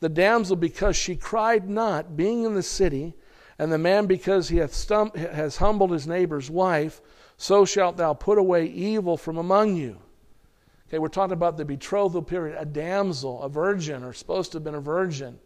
The 0.00 0.08
damsel, 0.08 0.56
because 0.56 0.96
she 0.96 1.16
cried 1.16 1.68
not, 1.68 2.16
being 2.16 2.44
in 2.44 2.54
the 2.54 2.62
city, 2.62 3.14
and 3.58 3.72
the 3.72 3.78
man, 3.78 4.06
because 4.06 4.48
he 4.48 4.58
hath 4.58 4.72
stum- 4.72 5.14
has 5.16 5.56
humbled 5.56 5.90
his 5.90 6.06
neighbor's 6.06 6.50
wife, 6.50 7.00
so 7.36 7.64
shalt 7.64 7.96
thou 7.96 8.14
put 8.14 8.38
away 8.38 8.66
evil 8.66 9.16
from 9.16 9.36
among 9.36 9.76
you. 9.76 9.98
Okay, 10.88 10.98
we're 10.98 11.08
talking 11.08 11.32
about 11.32 11.56
the 11.56 11.64
betrothal 11.64 12.22
period. 12.22 12.56
A 12.58 12.64
damsel, 12.64 13.42
a 13.42 13.48
virgin, 13.48 14.04
or 14.04 14.12
supposed 14.12 14.52
to 14.52 14.56
have 14.56 14.64
been 14.64 14.74
a 14.74 14.80
virgin, 14.80 15.38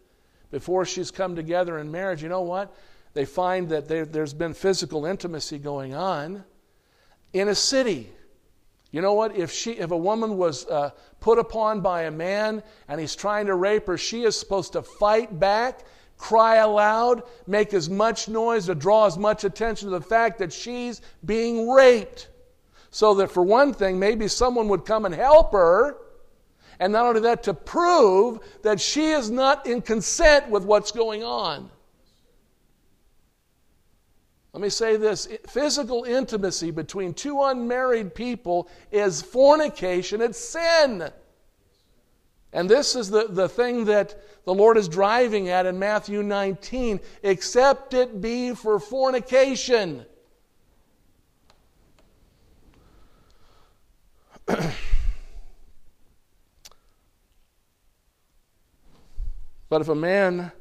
before 0.51 0.85
she's 0.85 1.11
come 1.11 1.35
together 1.35 1.79
in 1.79 1.91
marriage. 1.91 2.21
You 2.21 2.29
know 2.29 2.41
what? 2.41 2.75
They 3.13 3.25
find 3.25 3.69
that 3.69 3.87
there, 3.87 4.05
there's 4.05 4.33
been 4.33 4.53
physical 4.53 5.05
intimacy 5.05 5.57
going 5.57 5.95
on 5.95 6.43
in 7.33 7.47
a 7.47 7.55
city. 7.55 8.11
You 8.91 9.01
know 9.01 9.13
what? 9.13 9.35
If 9.35 9.51
she, 9.51 9.73
if 9.73 9.91
a 9.91 9.97
woman 9.97 10.37
was 10.37 10.65
uh, 10.67 10.91
put 11.19 11.37
upon 11.37 11.81
by 11.81 12.03
a 12.03 12.11
man 12.11 12.63
and 12.87 12.99
he's 12.99 13.15
trying 13.15 13.45
to 13.45 13.55
rape 13.55 13.85
her, 13.87 13.97
she 13.97 14.23
is 14.23 14.37
supposed 14.37 14.73
to 14.73 14.81
fight 14.81 15.39
back, 15.39 15.81
cry 16.17 16.55
aloud, 16.55 17.23
make 17.45 17.73
as 17.73 17.89
much 17.89 18.27
noise 18.27 18.65
to 18.65 18.75
draw 18.75 19.05
as 19.05 19.17
much 19.17 19.43
attention 19.43 19.89
to 19.89 19.99
the 19.99 20.05
fact 20.05 20.39
that 20.39 20.51
she's 20.51 21.01
being 21.23 21.69
raped. 21.69 22.29
So 22.91 23.13
that 23.15 23.29
for 23.29 23.43
one 23.43 23.73
thing, 23.73 23.99
maybe 23.99 24.27
someone 24.27 24.67
would 24.69 24.85
come 24.85 25.05
and 25.05 25.13
help 25.13 25.51
her. 25.51 25.97
And 26.79 26.91
not 26.91 27.05
only 27.05 27.21
that, 27.21 27.43
to 27.43 27.53
prove 27.53 28.39
that 28.63 28.81
she 28.81 29.11
is 29.11 29.29
not 29.29 29.67
in 29.67 29.81
consent 29.81 30.49
with 30.49 30.63
what's 30.63 30.91
going 30.91 31.23
on. 31.23 31.69
Let 34.53 34.61
me 34.61 34.69
say 34.69 34.95
this 34.97 35.27
physical 35.47 36.05
intimacy 36.05 36.71
between 36.71 37.13
two 37.13 37.43
unmarried 37.43 38.15
people 38.15 38.67
is 38.91 39.21
fornication, 39.21 40.21
it's 40.21 40.39
sin. 40.39 41.11
And 42.51 42.67
this 42.67 42.95
is 42.95 43.11
the, 43.11 43.27
the 43.29 43.47
thing 43.47 43.85
that 43.85 44.19
the 44.45 44.53
Lord 44.53 44.75
is 44.77 44.87
driving 44.87 45.49
at 45.49 45.67
in 45.67 45.77
Matthew 45.77 46.23
19 46.23 46.99
except 47.21 47.93
it 47.93 48.21
be 48.21 48.55
for 48.55 48.79
fornication. 48.79 50.03
but 54.47 54.73
if 59.81 59.89
a 59.89 59.95
man 59.95 60.51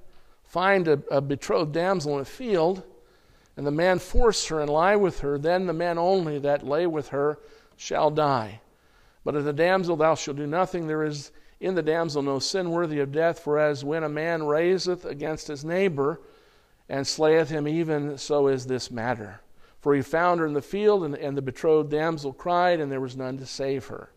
find 0.44 0.88
a, 0.88 1.02
a 1.10 1.22
betrothed 1.22 1.72
damsel 1.72 2.16
in 2.16 2.20
a 2.20 2.26
field, 2.26 2.82
and 3.58 3.66
the 3.66 3.72
man 3.72 3.98
force 3.98 4.46
her 4.46 4.60
and 4.60 4.70
lie 4.70 4.94
with 4.94 5.18
her, 5.18 5.36
then 5.36 5.66
the 5.66 5.72
man 5.72 5.98
only 5.98 6.38
that 6.38 6.64
lay 6.64 6.86
with 6.86 7.08
her 7.08 7.40
shall 7.76 8.08
die. 8.08 8.60
But 9.24 9.34
of 9.34 9.44
the 9.44 9.52
damsel 9.52 9.96
thou 9.96 10.14
shalt 10.14 10.36
do 10.36 10.46
nothing, 10.46 10.86
there 10.86 11.02
is 11.02 11.32
in 11.58 11.74
the 11.74 11.82
damsel 11.82 12.22
no 12.22 12.38
sin 12.38 12.70
worthy 12.70 13.00
of 13.00 13.10
death, 13.10 13.40
for 13.40 13.58
as 13.58 13.84
when 13.84 14.04
a 14.04 14.08
man 14.08 14.44
raiseth 14.44 15.04
against 15.04 15.48
his 15.48 15.64
neighbor 15.64 16.20
and 16.88 17.04
slayeth 17.04 17.48
him, 17.48 17.66
even 17.66 18.16
so 18.16 18.46
is 18.46 18.64
this 18.64 18.92
matter. 18.92 19.40
For 19.80 19.92
he 19.92 20.02
found 20.02 20.38
her 20.38 20.46
in 20.46 20.52
the 20.52 20.62
field, 20.62 21.02
and, 21.02 21.16
and 21.16 21.36
the 21.36 21.42
betrothed 21.42 21.90
damsel 21.90 22.32
cried, 22.32 22.78
and 22.78 22.92
there 22.92 23.00
was 23.00 23.16
none 23.16 23.38
to 23.38 23.46
save 23.46 23.86
her. 23.86 24.12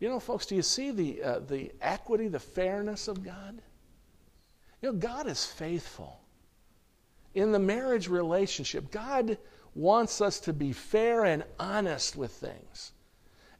You 0.00 0.08
know, 0.08 0.18
folks, 0.18 0.46
do 0.46 0.56
you 0.56 0.62
see 0.62 0.90
the, 0.90 1.22
uh, 1.22 1.38
the 1.38 1.70
equity, 1.80 2.26
the 2.26 2.40
fairness 2.40 3.06
of 3.06 3.22
God? 3.22 3.62
You 4.82 4.90
know, 4.90 4.98
God 4.98 5.28
is 5.28 5.46
faithful 5.46 6.18
in 7.34 7.52
the 7.52 7.58
marriage 7.58 8.08
relationship, 8.08 8.90
God 8.90 9.38
wants 9.74 10.20
us 10.20 10.40
to 10.40 10.52
be 10.52 10.72
fair 10.72 11.24
and 11.24 11.44
honest 11.58 12.16
with 12.16 12.30
things. 12.30 12.92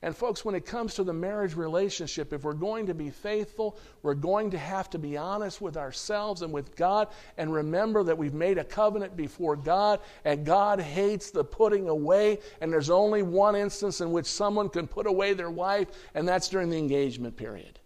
And, 0.04 0.14
folks, 0.14 0.44
when 0.44 0.54
it 0.54 0.66
comes 0.66 0.92
to 0.94 1.02
the 1.02 1.14
marriage 1.14 1.54
relationship, 1.54 2.34
if 2.34 2.44
we're 2.44 2.52
going 2.52 2.84
to 2.88 2.94
be 2.94 3.08
faithful, 3.08 3.78
we're 4.02 4.12
going 4.12 4.50
to 4.50 4.58
have 4.58 4.90
to 4.90 4.98
be 4.98 5.16
honest 5.16 5.62
with 5.62 5.78
ourselves 5.78 6.42
and 6.42 6.52
with 6.52 6.76
God 6.76 7.08
and 7.38 7.50
remember 7.50 8.02
that 8.02 8.18
we've 8.18 8.34
made 8.34 8.58
a 8.58 8.64
covenant 8.64 9.16
before 9.16 9.56
God 9.56 10.00
and 10.26 10.44
God 10.44 10.78
hates 10.78 11.30
the 11.30 11.42
putting 11.42 11.88
away. 11.88 12.40
And 12.60 12.70
there's 12.70 12.90
only 12.90 13.22
one 13.22 13.56
instance 13.56 14.02
in 14.02 14.12
which 14.12 14.26
someone 14.26 14.68
can 14.68 14.86
put 14.86 15.06
away 15.06 15.32
their 15.32 15.50
wife, 15.50 15.88
and 16.14 16.28
that's 16.28 16.50
during 16.50 16.68
the 16.68 16.76
engagement 16.76 17.34
period. 17.34 17.80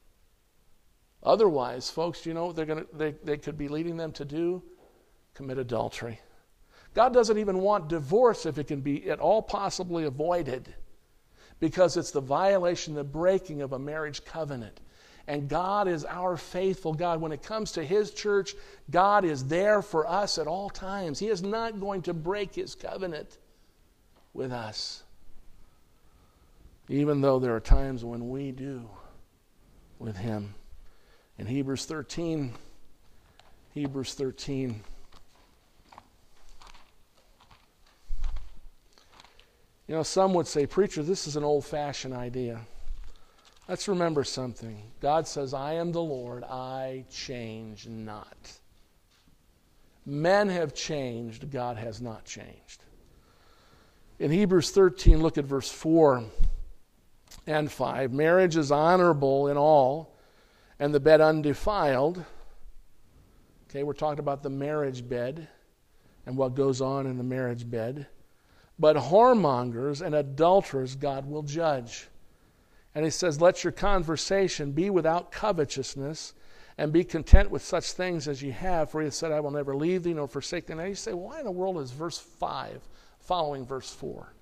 Otherwise, 1.22 1.88
folks, 1.88 2.26
you 2.26 2.34
know 2.34 2.50
they're 2.50 2.66
gonna, 2.66 2.86
they, 2.92 3.12
they 3.22 3.36
could 3.36 3.56
be 3.56 3.68
leading 3.68 3.96
them 3.96 4.10
to 4.10 4.24
do? 4.24 4.60
Commit 5.38 5.56
adultery. 5.56 6.20
God 6.94 7.14
doesn't 7.14 7.38
even 7.38 7.60
want 7.60 7.88
divorce 7.88 8.44
if 8.44 8.58
it 8.58 8.66
can 8.66 8.80
be 8.80 9.08
at 9.08 9.20
all 9.20 9.40
possibly 9.40 10.02
avoided 10.02 10.74
because 11.60 11.96
it's 11.96 12.10
the 12.10 12.20
violation, 12.20 12.92
the 12.92 13.04
breaking 13.04 13.62
of 13.62 13.72
a 13.72 13.78
marriage 13.78 14.24
covenant. 14.24 14.80
And 15.28 15.48
God 15.48 15.86
is 15.86 16.04
our 16.04 16.36
faithful 16.36 16.92
God. 16.92 17.20
When 17.20 17.30
it 17.30 17.40
comes 17.42 17.70
to 17.72 17.84
His 17.84 18.10
church, 18.10 18.56
God 18.90 19.24
is 19.24 19.44
there 19.44 19.80
for 19.80 20.08
us 20.08 20.38
at 20.38 20.48
all 20.48 20.70
times. 20.70 21.20
He 21.20 21.28
is 21.28 21.40
not 21.40 21.78
going 21.78 22.02
to 22.02 22.14
break 22.14 22.56
His 22.56 22.74
covenant 22.74 23.38
with 24.34 24.50
us, 24.50 25.04
even 26.88 27.20
though 27.20 27.38
there 27.38 27.54
are 27.54 27.60
times 27.60 28.04
when 28.04 28.28
we 28.28 28.50
do 28.50 28.88
with 30.00 30.16
Him. 30.16 30.54
In 31.38 31.46
Hebrews 31.46 31.84
13, 31.84 32.54
Hebrews 33.72 34.14
13. 34.14 34.82
You 39.88 39.94
know, 39.94 40.02
some 40.02 40.34
would 40.34 40.46
say, 40.46 40.66
Preacher, 40.66 41.02
this 41.02 41.26
is 41.26 41.36
an 41.36 41.44
old 41.44 41.64
fashioned 41.64 42.12
idea. 42.12 42.60
Let's 43.68 43.88
remember 43.88 44.22
something. 44.22 44.82
God 45.00 45.26
says, 45.26 45.54
I 45.54 45.74
am 45.74 45.92
the 45.92 46.02
Lord, 46.02 46.44
I 46.44 47.06
change 47.10 47.88
not. 47.88 48.52
Men 50.04 50.48
have 50.50 50.74
changed, 50.74 51.50
God 51.50 51.78
has 51.78 52.00
not 52.00 52.24
changed. 52.24 52.84
In 54.18 54.30
Hebrews 54.30 54.70
13, 54.70 55.22
look 55.22 55.38
at 55.38 55.44
verse 55.44 55.70
4 55.70 56.24
and 57.46 57.70
5. 57.70 58.12
Marriage 58.12 58.56
is 58.56 58.70
honorable 58.70 59.48
in 59.48 59.56
all, 59.56 60.16
and 60.78 60.94
the 60.94 61.00
bed 61.00 61.20
undefiled. 61.20 62.24
Okay, 63.68 63.82
we're 63.82 63.92
talking 63.92 64.18
about 64.18 64.42
the 64.42 64.50
marriage 64.50 65.06
bed 65.06 65.48
and 66.26 66.36
what 66.36 66.54
goes 66.54 66.80
on 66.80 67.06
in 67.06 67.16
the 67.16 67.24
marriage 67.24 67.68
bed. 67.70 68.06
But 68.78 68.96
whoremongers 68.96 70.04
and 70.04 70.14
adulterers 70.14 70.94
God 70.94 71.26
will 71.26 71.42
judge. 71.42 72.08
And 72.94 73.04
he 73.04 73.10
says, 73.10 73.40
Let 73.40 73.64
your 73.64 73.72
conversation 73.72 74.72
be 74.72 74.90
without 74.90 75.32
covetousness, 75.32 76.34
and 76.78 76.92
be 76.92 77.02
content 77.02 77.50
with 77.50 77.62
such 77.62 77.92
things 77.92 78.28
as 78.28 78.40
you 78.40 78.52
have, 78.52 78.90
for 78.90 79.02
he 79.02 79.10
said, 79.10 79.32
I 79.32 79.40
will 79.40 79.50
never 79.50 79.74
leave 79.74 80.04
thee 80.04 80.14
nor 80.14 80.28
forsake 80.28 80.66
thee. 80.66 80.74
Now 80.74 80.84
you 80.84 80.94
say, 80.94 81.12
why 81.12 81.40
in 81.40 81.44
the 81.44 81.50
world 81.50 81.76
is 81.78 81.90
verse 81.90 82.18
5 82.18 82.80
following 83.18 83.66
verse 83.66 83.90
4? 83.90 84.32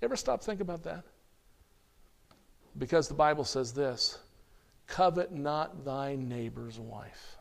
You 0.00 0.06
ever 0.06 0.16
stop 0.16 0.40
think 0.40 0.60
about 0.60 0.84
that? 0.84 1.02
Because 2.78 3.08
the 3.08 3.14
Bible 3.14 3.44
says 3.44 3.72
this 3.72 4.18
covet 4.86 5.32
not 5.32 5.84
thy 5.84 6.14
neighbor's 6.14 6.78
wife. 6.78 7.38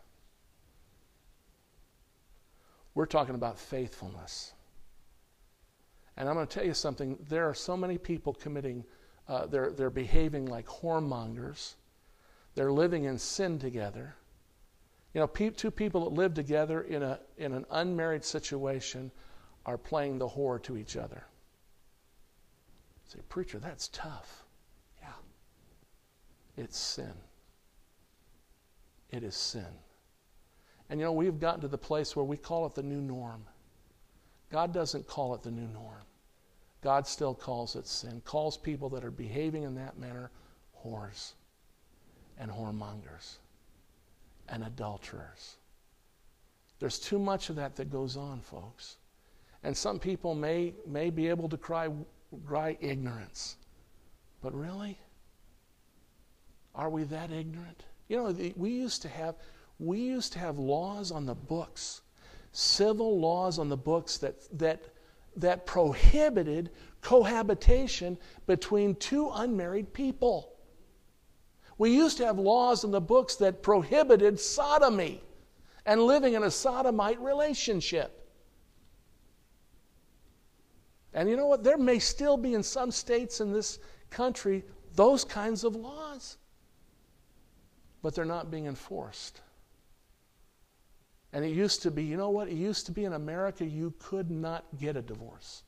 We're 2.95 3.05
talking 3.05 3.35
about 3.35 3.59
faithfulness. 3.59 4.53
And 6.17 6.29
I'm 6.29 6.35
going 6.35 6.47
to 6.47 6.53
tell 6.53 6.65
you 6.65 6.73
something 6.73 7.17
there 7.27 7.47
are 7.49 7.53
so 7.53 7.75
many 7.75 7.97
people 7.97 8.33
committing, 8.33 8.83
uh, 9.27 9.47
they're, 9.47 9.71
they're 9.71 9.89
behaving 9.89 10.45
like 10.45 10.67
whoremongers, 10.67 11.75
they're 12.55 12.71
living 12.71 13.05
in 13.05 13.17
sin 13.17 13.59
together. 13.59 14.15
You 15.13 15.21
know, 15.21 15.27
pe- 15.27 15.51
two 15.51 15.71
people 15.71 16.09
that 16.09 16.15
live 16.15 16.33
together 16.33 16.81
in, 16.81 17.03
a, 17.03 17.19
in 17.37 17.53
an 17.53 17.65
unmarried 17.71 18.23
situation 18.23 19.11
are 19.65 19.77
playing 19.77 20.17
the 20.17 20.27
whore 20.27 20.61
to 20.63 20.77
each 20.77 20.97
other. 20.97 21.23
say, 23.05 23.19
Preacher, 23.29 23.59
that's 23.59 23.87
tough. 23.89 24.43
Yeah. 25.01 25.07
It's 26.57 26.77
sin. 26.77 27.13
It 29.11 29.23
is 29.23 29.35
sin. 29.35 29.65
And 30.89 30.99
you 30.99 31.05
know, 31.05 31.13
we've 31.13 31.39
gotten 31.39 31.61
to 31.61 31.67
the 31.67 31.77
place 31.77 32.15
where 32.15 32.25
we 32.25 32.37
call 32.37 32.65
it 32.65 32.75
the 32.75 32.83
new 32.83 33.01
norm. 33.01 33.45
God 34.53 34.71
doesn't 34.71 35.07
call 35.07 35.33
it 35.33 35.41
the 35.41 35.49
new 35.49 35.67
norm. 35.67 36.03
God 36.83 37.07
still 37.07 37.33
calls 37.33 37.75
it 37.75 37.87
sin, 37.87 38.21
calls 38.23 38.55
people 38.55 38.87
that 38.89 39.03
are 39.03 39.09
behaving 39.09 39.63
in 39.63 39.73
that 39.75 39.97
manner 39.97 40.29
whores 40.85 41.31
and 42.37 42.51
whoremongers 42.51 43.37
and 44.49 44.63
adulterers. 44.63 45.55
There's 46.77 46.99
too 46.99 47.17
much 47.17 47.49
of 47.49 47.55
that 47.55 47.75
that 47.77 47.89
goes 47.89 48.15
on, 48.15 48.41
folks. 48.41 48.97
And 49.63 49.75
some 49.75 49.97
people 49.97 50.35
may, 50.35 50.75
may 50.85 51.09
be 51.09 51.29
able 51.29 51.49
to 51.49 51.57
cry, 51.57 51.89
cry 52.45 52.77
ignorance. 52.79 53.55
But 54.43 54.53
really? 54.53 54.99
Are 56.75 56.91
we 56.91 57.05
that 57.05 57.31
ignorant? 57.31 57.85
You 58.07 58.17
know, 58.17 58.51
we 58.55 58.69
used 58.69 59.01
to 59.01 59.09
have 59.09 59.33
we 59.79 59.99
used 59.99 60.31
to 60.33 60.39
have 60.39 60.59
laws 60.59 61.11
on 61.11 61.25
the 61.25 61.33
books 61.33 62.01
civil 62.53 63.19
laws 63.19 63.59
on 63.59 63.67
the 63.67 63.77
books 63.77 64.17
that, 64.19 64.35
that, 64.57 64.81
that 65.35 65.65
prohibited 65.65 66.69
cohabitation 67.01 68.17
between 68.47 68.95
two 68.95 69.29
unmarried 69.33 69.91
people. 69.91 70.53
We 71.77 71.91
used 71.93 72.17
to 72.17 72.25
have 72.25 72.39
laws 72.39 72.83
in 72.83 72.91
the 72.91 73.01
books 73.01 73.35
that 73.37 73.61
prohibited 73.61 74.39
sodomy 74.39 75.21
and 75.85 76.01
living 76.01 76.35
in 76.35 76.43
a 76.43 76.51
sodomite 76.51 77.19
relationship. 77.19 78.19
And 81.13 81.29
you 81.29 81.35
know 81.35 81.47
what? 81.47 81.63
There 81.63 81.77
may 81.77 81.99
still 81.99 82.37
be 82.37 82.53
in 82.53 82.63
some 82.63 82.91
states 82.91 83.41
in 83.41 83.51
this 83.51 83.79
country 84.09 84.63
those 84.95 85.25
kinds 85.25 85.63
of 85.63 85.75
laws, 85.75 86.37
but 88.01 88.15
they're 88.15 88.25
not 88.25 88.51
being 88.51 88.67
enforced. 88.67 89.41
And 91.33 91.43
it 91.43 91.49
used 91.49 91.81
to 91.81 91.91
be, 91.91 92.03
you 92.03 92.15
know 92.15 92.29
what? 92.29 92.47
It 92.47 92.53
used 92.53 92.85
to 92.85 92.91
be 92.91 93.05
in 93.05 93.13
America 93.13 93.65
you 93.65 93.93
could 93.97 94.29
not 94.29 94.65
get 94.79 94.95
a 94.95 95.01
divorce. 95.01 95.63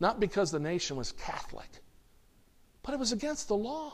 Not 0.00 0.18
because 0.18 0.50
the 0.50 0.58
nation 0.58 0.96
was 0.96 1.12
Catholic, 1.12 1.68
but 2.82 2.94
it 2.94 2.98
was 2.98 3.12
against 3.12 3.48
the 3.48 3.56
law. 3.56 3.92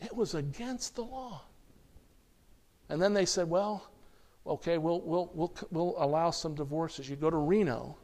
It 0.00 0.14
was 0.14 0.36
against 0.36 0.94
the 0.94 1.02
law. 1.02 1.42
And 2.88 3.02
then 3.02 3.14
they 3.14 3.24
said, 3.24 3.50
well, 3.50 3.90
okay, 4.46 4.78
we'll, 4.78 5.00
we'll, 5.00 5.30
we'll, 5.34 5.54
we'll 5.72 5.94
allow 5.98 6.30
some 6.30 6.54
divorces. 6.54 7.10
You 7.10 7.16
go 7.16 7.30
to 7.30 7.36
Reno, 7.36 7.96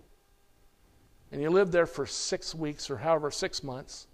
and 1.31 1.41
you 1.41 1.51
live 1.51 1.71
there 1.71 1.87
for 1.87 2.05
six 2.05 2.53
weeks 2.53 2.91
or 2.91 2.97
however, 2.97 3.31
six 3.31 3.63
months, 3.63 4.09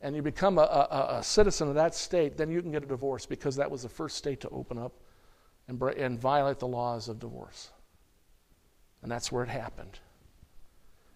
and 0.00 0.14
you 0.14 0.22
become 0.22 0.58
a, 0.58 0.62
a, 0.62 1.16
a 1.18 1.22
citizen 1.24 1.68
of 1.68 1.74
that 1.74 1.96
state, 1.96 2.36
then 2.36 2.48
you 2.48 2.62
can 2.62 2.70
get 2.70 2.84
a 2.84 2.86
divorce 2.86 3.26
because 3.26 3.56
that 3.56 3.68
was 3.68 3.82
the 3.82 3.88
first 3.88 4.16
state 4.16 4.40
to 4.42 4.48
open 4.50 4.78
up 4.78 4.92
and, 5.68 5.80
and 5.82 6.18
violate 6.18 6.58
the 6.58 6.66
laws 6.66 7.08
of 7.08 7.18
divorce. 7.18 7.70
And 9.02 9.10
that's 9.10 9.30
where 9.30 9.42
it 9.42 9.48
happened. 9.48 9.98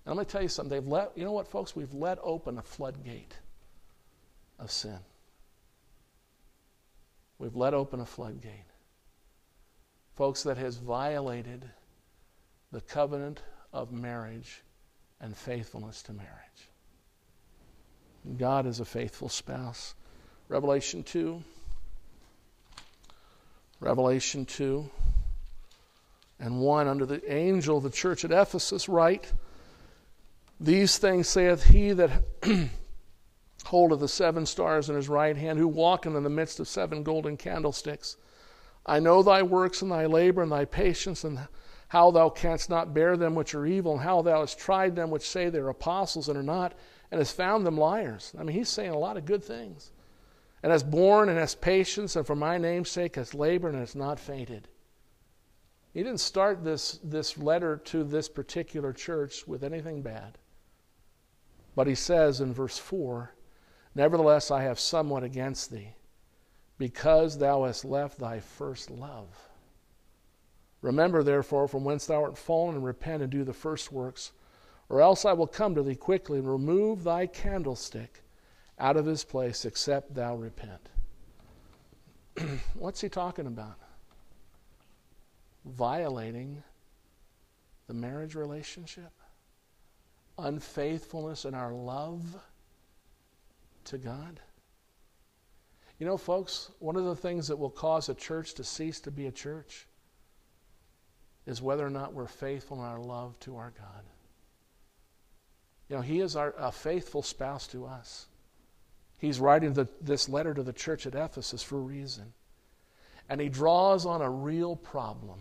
And 0.04 0.12
I'm 0.12 0.14
going 0.14 0.26
to 0.26 0.32
tell 0.32 0.42
you 0.42 0.48
something. 0.48 0.70
They've 0.70 0.86
let, 0.86 1.12
you 1.16 1.24
know 1.24 1.32
what, 1.32 1.48
folks? 1.48 1.76
We've 1.76 1.92
let 1.92 2.18
open 2.22 2.58
a 2.58 2.62
floodgate 2.62 3.34
of 4.58 4.70
sin. 4.70 4.98
We've 7.38 7.56
let 7.56 7.74
open 7.74 8.00
a 8.00 8.06
floodgate. 8.06 8.52
Folks, 10.16 10.42
that 10.42 10.58
has 10.58 10.76
violated 10.76 11.64
the 12.72 12.80
covenant 12.82 13.42
of 13.72 13.92
marriage 13.92 14.62
and 15.20 15.36
faithfulness 15.36 16.02
to 16.02 16.12
marriage. 16.12 16.68
God 18.36 18.66
is 18.66 18.80
a 18.80 18.84
faithful 18.84 19.28
spouse. 19.28 19.94
Revelation 20.48 21.02
2. 21.02 21.42
Revelation 23.80 24.44
2 24.44 24.90
and 26.38 26.60
1. 26.60 26.88
Under 26.88 27.06
the 27.06 27.32
angel 27.32 27.78
of 27.78 27.82
the 27.82 27.90
church 27.90 28.24
at 28.24 28.30
Ephesus, 28.30 28.88
write, 28.88 29.32
These 30.60 30.98
things 30.98 31.28
saith 31.28 31.64
he 31.64 31.92
that 31.92 32.22
holdeth 33.64 34.00
the 34.00 34.08
seven 34.08 34.44
stars 34.44 34.90
in 34.90 34.96
his 34.96 35.08
right 35.08 35.36
hand, 35.36 35.58
who 35.58 35.66
walketh 35.66 36.14
in 36.14 36.22
the 36.22 36.30
midst 36.30 36.60
of 36.60 36.68
seven 36.68 37.02
golden 37.02 37.38
candlesticks. 37.38 38.16
I 38.84 39.00
know 39.00 39.22
thy 39.22 39.42
works 39.42 39.80
and 39.80 39.90
thy 39.90 40.06
labor 40.06 40.42
and 40.42 40.52
thy 40.52 40.66
patience, 40.66 41.24
and 41.24 41.38
how 41.88 42.10
thou 42.10 42.28
canst 42.28 42.68
not 42.68 42.92
bear 42.92 43.16
them 43.16 43.34
which 43.34 43.54
are 43.54 43.66
evil, 43.66 43.92
and 43.92 44.02
how 44.02 44.20
thou 44.20 44.40
hast 44.40 44.58
tried 44.58 44.94
them 44.94 45.10
which 45.10 45.28
say 45.28 45.48
they're 45.48 45.68
apostles 45.70 46.28
and 46.28 46.36
are 46.36 46.42
not, 46.42 46.74
and 47.10 47.18
hast 47.18 47.34
found 47.34 47.64
them 47.64 47.78
liars. 47.78 48.34
I 48.38 48.42
mean, 48.42 48.56
he's 48.56 48.68
saying 48.68 48.90
a 48.90 48.98
lot 48.98 49.16
of 49.16 49.24
good 49.24 49.42
things 49.42 49.90
and 50.62 50.72
has 50.72 50.82
borne 50.82 51.28
and 51.28 51.38
has 51.38 51.54
patience, 51.54 52.16
and 52.16 52.26
for 52.26 52.36
my 52.36 52.58
name's 52.58 52.90
sake 52.90 53.16
has 53.16 53.34
labored 53.34 53.72
and 53.72 53.80
has 53.80 53.94
not 53.94 54.20
fainted. 54.20 54.68
He 55.92 56.02
didn't 56.02 56.20
start 56.20 56.62
this, 56.62 57.00
this 57.02 57.38
letter 57.38 57.76
to 57.86 58.04
this 58.04 58.28
particular 58.28 58.92
church 58.92 59.46
with 59.46 59.64
anything 59.64 60.02
bad. 60.02 60.38
But 61.74 61.86
he 61.86 61.94
says 61.94 62.40
in 62.40 62.52
verse 62.52 62.78
4 62.78 63.34
Nevertheless, 63.94 64.52
I 64.52 64.62
have 64.62 64.78
somewhat 64.78 65.24
against 65.24 65.72
thee, 65.72 65.94
because 66.78 67.38
thou 67.38 67.64
hast 67.64 67.84
left 67.84 68.20
thy 68.20 68.38
first 68.38 68.88
love. 68.88 69.48
Remember, 70.80 71.22
therefore, 71.22 71.66
from 71.66 71.84
whence 71.84 72.06
thou 72.06 72.22
art 72.22 72.38
fallen, 72.38 72.76
and 72.76 72.84
repent 72.84 73.22
and 73.22 73.32
do 73.32 73.42
the 73.42 73.52
first 73.52 73.90
works, 73.90 74.30
or 74.88 75.00
else 75.00 75.24
I 75.24 75.32
will 75.32 75.48
come 75.48 75.74
to 75.74 75.82
thee 75.82 75.96
quickly 75.96 76.38
and 76.38 76.48
remove 76.48 77.02
thy 77.02 77.26
candlestick 77.26 78.22
out 78.80 78.96
of 78.96 79.06
his 79.06 79.22
place 79.22 79.64
except 79.64 80.14
thou 80.14 80.34
repent. 80.34 80.88
What's 82.74 83.00
he 83.00 83.08
talking 83.08 83.46
about? 83.46 83.78
Violating 85.64 86.62
the 87.86 87.94
marriage 87.94 88.34
relationship, 88.34 89.12
unfaithfulness 90.38 91.44
in 91.44 91.54
our 91.54 91.72
love 91.72 92.24
to 93.84 93.98
God. 93.98 94.40
You 95.98 96.06
know, 96.06 96.16
folks, 96.16 96.70
one 96.78 96.96
of 96.96 97.04
the 97.04 97.16
things 97.16 97.48
that 97.48 97.58
will 97.58 97.68
cause 97.68 98.08
a 98.08 98.14
church 98.14 98.54
to 98.54 98.64
cease 98.64 99.00
to 99.00 99.10
be 99.10 99.26
a 99.26 99.32
church 99.32 99.86
is 101.46 101.60
whether 101.60 101.86
or 101.86 101.90
not 101.90 102.14
we're 102.14 102.26
faithful 102.26 102.78
in 102.78 102.84
our 102.84 103.00
love 103.00 103.38
to 103.40 103.56
our 103.56 103.72
God. 103.76 104.04
You 105.88 105.96
know, 105.96 106.02
He 106.02 106.20
is 106.20 106.36
our, 106.36 106.54
a 106.56 106.72
faithful 106.72 107.22
spouse 107.22 107.66
to 107.68 107.84
us. 107.84 108.28
He's 109.20 109.38
writing 109.38 109.74
the, 109.74 109.86
this 110.00 110.30
letter 110.30 110.54
to 110.54 110.62
the 110.62 110.72
church 110.72 111.06
at 111.06 111.14
Ephesus 111.14 111.62
for 111.62 111.76
a 111.76 111.82
reason. 111.82 112.32
And 113.28 113.38
he 113.40 113.50
draws 113.50 114.06
on 114.06 114.22
a 114.22 114.30
real 114.30 114.74
problem 114.74 115.38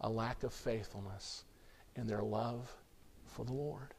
a 0.00 0.10
lack 0.10 0.42
of 0.42 0.52
faithfulness 0.52 1.44
in 1.94 2.08
their 2.08 2.22
love 2.22 2.70
for 3.26 3.44
the 3.44 3.52
Lord. 3.52 3.94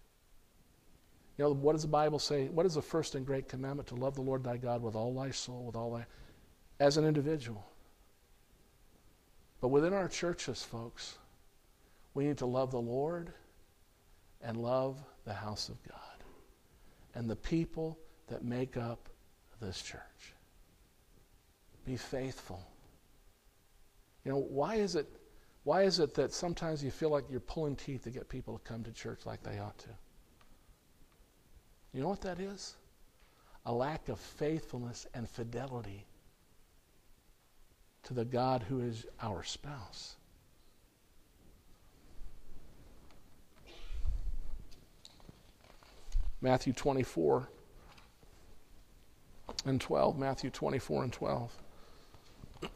You 1.38 1.46
know, 1.46 1.54
what 1.54 1.72
does 1.72 1.82
the 1.82 1.88
Bible 1.88 2.20
say? 2.20 2.50
What 2.50 2.66
is 2.66 2.76
the 2.76 2.82
first 2.82 3.16
and 3.16 3.26
great 3.26 3.48
commandment? 3.48 3.88
To 3.88 3.96
love 3.96 4.16
the 4.16 4.22
Lord 4.22 4.44
thy 4.44 4.58
God 4.58 4.84
with 4.84 4.96
all 4.96 5.16
thy 5.16 5.32
soul, 5.32 5.64
with 5.66 5.76
all 5.78 5.92
thy. 5.94 6.06
as 6.80 6.98
an 6.98 7.06
individual. 7.06 7.66
But 9.62 9.70
within 9.70 9.94
our 9.94 10.10
churches, 10.10 10.62
folks, 10.62 11.18
we 12.14 12.26
need 12.26 12.38
to 12.40 12.46
love 12.46 12.72
the 12.72 12.82
Lord 12.82 13.34
and 14.42 14.58
love 14.58 15.02
the 15.24 15.34
house 15.34 15.70
of 15.70 15.82
God 15.84 16.15
and 17.16 17.30
the 17.30 17.36
people 17.36 17.98
that 18.28 18.44
make 18.44 18.78
up 18.78 19.10
this 19.62 19.82
church. 19.82 20.34
Be 21.86 21.96
faithful. 21.96 22.62
You 24.24 24.32
know, 24.32 24.40
why 24.40 24.76
is 24.76 24.96
it 24.96 25.08
why 25.64 25.82
is 25.82 26.00
it 26.00 26.14
that 26.14 26.32
sometimes 26.32 26.84
you 26.84 26.92
feel 26.92 27.10
like 27.10 27.26
you're 27.28 27.40
pulling 27.40 27.76
teeth 27.76 28.04
to 28.04 28.12
get 28.12 28.30
people 28.30 28.60
to 28.60 28.64
come 28.64 28.84
to 28.84 28.92
church 28.92 29.26
like 29.26 29.42
they 29.42 29.58
ought 29.58 29.78
to? 29.80 29.90
You 31.92 32.04
know 32.04 32.10
what 32.10 32.22
that 32.22 32.40
is? 32.40 32.76
A 33.66 33.74
lack 33.74 34.10
of 34.10 34.20
faithfulness 34.20 35.08
and 35.16 35.28
fidelity 35.28 36.06
to 38.04 38.14
the 38.14 38.26
God 38.26 38.62
who 38.62 38.82
is 38.82 39.08
our 39.24 39.44
spouse. 39.44 40.18
Matthew 46.42 46.74
24 46.74 47.50
and 49.66 49.80
12. 49.82 50.18
Matthew 50.18 50.50
24 50.50 51.04
and 51.04 51.14
12. 51.14 51.58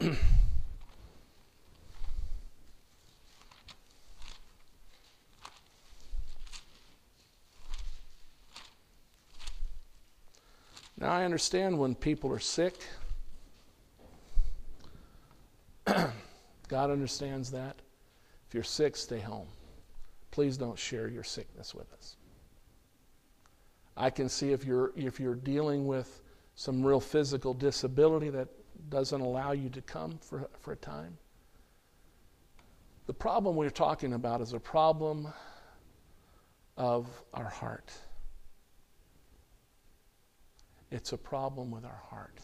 now, 10.98 11.10
I 11.10 11.24
understand 11.24 11.78
when 11.78 11.94
people 11.94 12.32
are 12.32 12.38
sick. 12.38 12.74
God 15.86 16.90
understands 16.90 17.50
that. 17.50 17.76
If 18.48 18.54
you're 18.54 18.62
sick, 18.62 18.96
stay 18.96 19.20
home. 19.20 19.48
Please 20.30 20.56
don't 20.56 20.78
share 20.78 21.08
your 21.08 21.24
sickness 21.24 21.74
with 21.74 21.92
us. 21.92 22.16
I 23.96 24.10
can 24.10 24.28
see 24.28 24.52
if 24.52 24.64
you're, 24.64 24.92
if 24.96 25.20
you're 25.20 25.34
dealing 25.34 25.86
with 25.86 26.22
some 26.54 26.84
real 26.84 27.00
physical 27.00 27.54
disability 27.54 28.30
that 28.30 28.48
doesn't 28.88 29.20
allow 29.20 29.52
you 29.52 29.68
to 29.70 29.82
come 29.82 30.18
for, 30.18 30.48
for 30.60 30.72
a 30.72 30.76
time. 30.76 31.16
The 33.06 33.14
problem 33.14 33.56
we're 33.56 33.70
talking 33.70 34.12
about 34.12 34.40
is 34.40 34.52
a 34.52 34.60
problem 34.60 35.32
of 36.76 37.08
our 37.34 37.48
heart. 37.48 37.92
It's 40.90 41.12
a 41.12 41.18
problem 41.18 41.70
with 41.70 41.84
our 41.84 42.02
heart. 42.08 42.40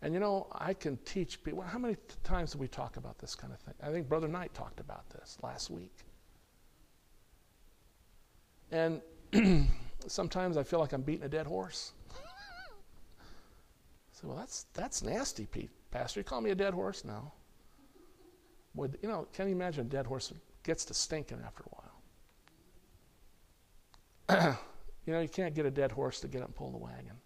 And 0.00 0.14
you 0.14 0.20
know, 0.20 0.46
I 0.52 0.74
can 0.74 0.96
teach 0.98 1.42
people. 1.42 1.62
How 1.62 1.78
many 1.78 1.96
times 2.22 2.52
do 2.52 2.58
we 2.58 2.68
talk 2.68 2.96
about 2.96 3.18
this 3.18 3.34
kind 3.34 3.52
of 3.52 3.58
thing? 3.60 3.74
I 3.82 3.90
think 3.90 4.08
Brother 4.08 4.28
Knight 4.28 4.54
talked 4.54 4.80
about 4.80 5.08
this 5.10 5.38
last 5.42 5.70
week. 5.70 6.04
And 8.70 9.00
sometimes 10.06 10.56
I 10.56 10.62
feel 10.62 10.78
like 10.80 10.92
I'm 10.92 11.02
beating 11.02 11.24
a 11.24 11.28
dead 11.28 11.46
horse. 11.46 11.92
I 12.10 13.24
said, 14.12 14.28
well, 14.28 14.38
that's, 14.38 14.66
that's 14.74 15.02
nasty, 15.02 15.46
Pete. 15.46 15.70
Pastor, 15.90 16.20
you 16.20 16.24
call 16.24 16.40
me 16.40 16.50
a 16.50 16.54
dead 16.54 16.74
horse? 16.74 17.04
No. 17.04 17.32
Would, 18.74 18.98
you 19.02 19.08
know, 19.08 19.26
can 19.32 19.48
you 19.48 19.54
imagine 19.54 19.86
a 19.86 19.88
dead 19.88 20.06
horse 20.06 20.32
gets 20.62 20.84
to 20.86 20.94
stinking 20.94 21.40
after 21.44 21.64
a 21.64 21.68
while? 24.28 24.58
you 25.06 25.12
know, 25.12 25.20
you 25.20 25.28
can't 25.28 25.54
get 25.54 25.66
a 25.66 25.70
dead 25.70 25.92
horse 25.92 26.20
to 26.20 26.28
get 26.28 26.42
up 26.42 26.48
and 26.48 26.56
pull 26.56 26.70
the 26.70 26.78
wagon. 26.78 27.16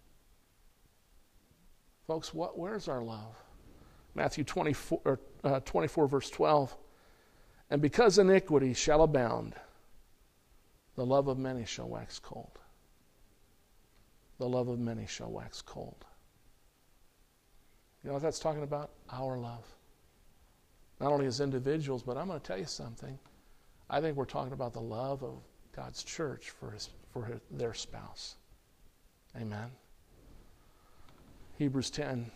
Folks, 2.07 2.33
what, 2.33 2.57
where's 2.57 2.87
our 2.87 3.01
love? 3.01 3.35
Matthew 4.15 4.43
24, 4.43 5.01
or, 5.05 5.19
uh, 5.43 5.59
24, 5.61 6.07
verse 6.07 6.29
12. 6.29 6.75
And 7.69 7.81
because 7.81 8.17
iniquity 8.19 8.73
shall 8.73 9.03
abound, 9.03 9.55
the 10.95 11.05
love 11.05 11.27
of 11.27 11.37
many 11.37 11.65
shall 11.65 11.89
wax 11.89 12.19
cold 12.19 12.59
the 14.43 14.49
love 14.49 14.67
of 14.67 14.77
many 14.79 15.05
shall 15.05 15.31
wax 15.31 15.61
cold. 15.61 16.05
You 18.03 18.09
know 18.09 18.15
what 18.15 18.23
that's 18.23 18.39
talking 18.39 18.63
about? 18.63 18.91
Our 19.09 19.37
love. 19.37 19.65
Not 20.99 21.13
only 21.13 21.25
as 21.25 21.39
individuals, 21.39 22.03
but 22.03 22.17
I'm 22.17 22.27
going 22.27 22.39
to 22.39 22.45
tell 22.45 22.57
you 22.57 22.65
something. 22.65 23.17
I 23.89 24.01
think 24.01 24.17
we're 24.17 24.25
talking 24.25 24.51
about 24.51 24.73
the 24.73 24.81
love 24.81 25.23
of 25.23 25.41
God's 25.73 26.03
church 26.03 26.49
for, 26.49 26.71
his, 26.71 26.89
for 27.11 27.25
his, 27.25 27.39
their 27.51 27.73
spouse. 27.73 28.35
Amen. 29.39 29.71
Hebrews 31.57 31.89
10. 31.89 32.29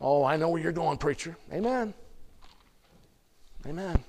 Oh, 0.00 0.24
I 0.24 0.36
know 0.36 0.48
where 0.48 0.62
you're 0.62 0.72
going, 0.72 0.96
preacher. 0.96 1.36
Amen. 1.52 1.92
Amen. 3.66 4.02